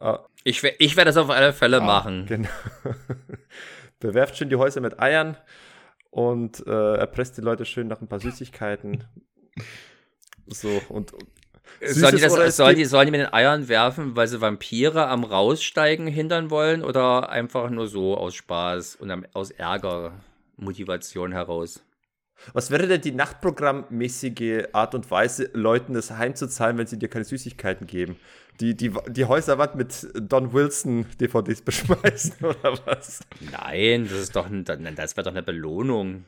[0.00, 2.26] Äh, ich, ich werde das auf alle Fälle ah, machen.
[2.26, 2.48] Genau.
[4.00, 5.36] Bewerft schön die Häuser mit Eiern
[6.10, 9.04] und äh, erpresst die Leute schön nach ein paar Süßigkeiten.
[10.46, 11.12] So, und,
[11.80, 15.22] Sollen die, das, sollen, die, sollen die mit den Eiern werfen, weil sie Vampire am
[15.22, 20.12] Raussteigen hindern wollen oder einfach nur so aus Spaß und aus Ärger?
[20.58, 21.82] Motivation heraus.
[22.52, 27.24] Was wäre denn die nachtprogrammmäßige Art und Weise, Leuten das heimzuzahlen, wenn sie dir keine
[27.24, 28.16] Süßigkeiten geben?
[28.60, 33.20] Die, die, die Häuserwand mit Don Wilson DVDs beschmeißen oder was?
[33.52, 36.24] Nein, das ist doch, das wäre doch eine Belohnung.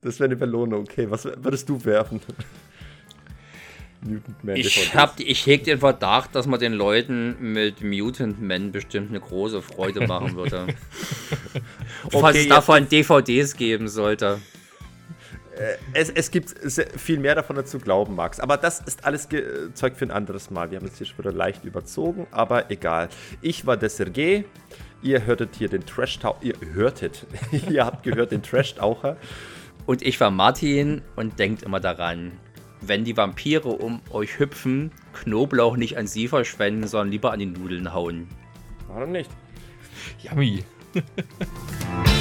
[0.00, 1.10] Das wäre eine Belohnung, okay.
[1.10, 2.20] Was würdest du werfen?
[4.04, 8.72] Mutant Man ich, hab, ich heg den Verdacht, dass man den Leuten mit Mutant Man
[8.72, 10.66] bestimmt eine große Freude machen würde.
[12.04, 14.40] okay, Falls es davon DVDs geben sollte.
[15.56, 16.54] Äh, es, es, gibt
[16.98, 18.40] viel mehr davon dazu glauben, Max.
[18.40, 19.28] Aber das ist alles
[19.74, 20.70] Zeug für ein anderes Mal.
[20.70, 23.08] Wir haben es hier schon wieder leicht überzogen, aber egal.
[23.40, 24.44] Ich war der Sergei.
[25.02, 26.38] Ihr hörtet hier den Trash-Taucher.
[26.42, 27.26] Ihr hörtet.
[27.70, 29.16] ihr habt gehört den Trash-Taucher.
[29.84, 32.32] Und ich war Martin und denkt immer daran,
[32.82, 37.46] wenn die Vampire um euch hüpfen, Knoblauch nicht an sie verschwenden, sondern lieber an die
[37.46, 38.28] Nudeln hauen.
[38.88, 39.30] Warum nicht?
[40.22, 40.64] Yummy.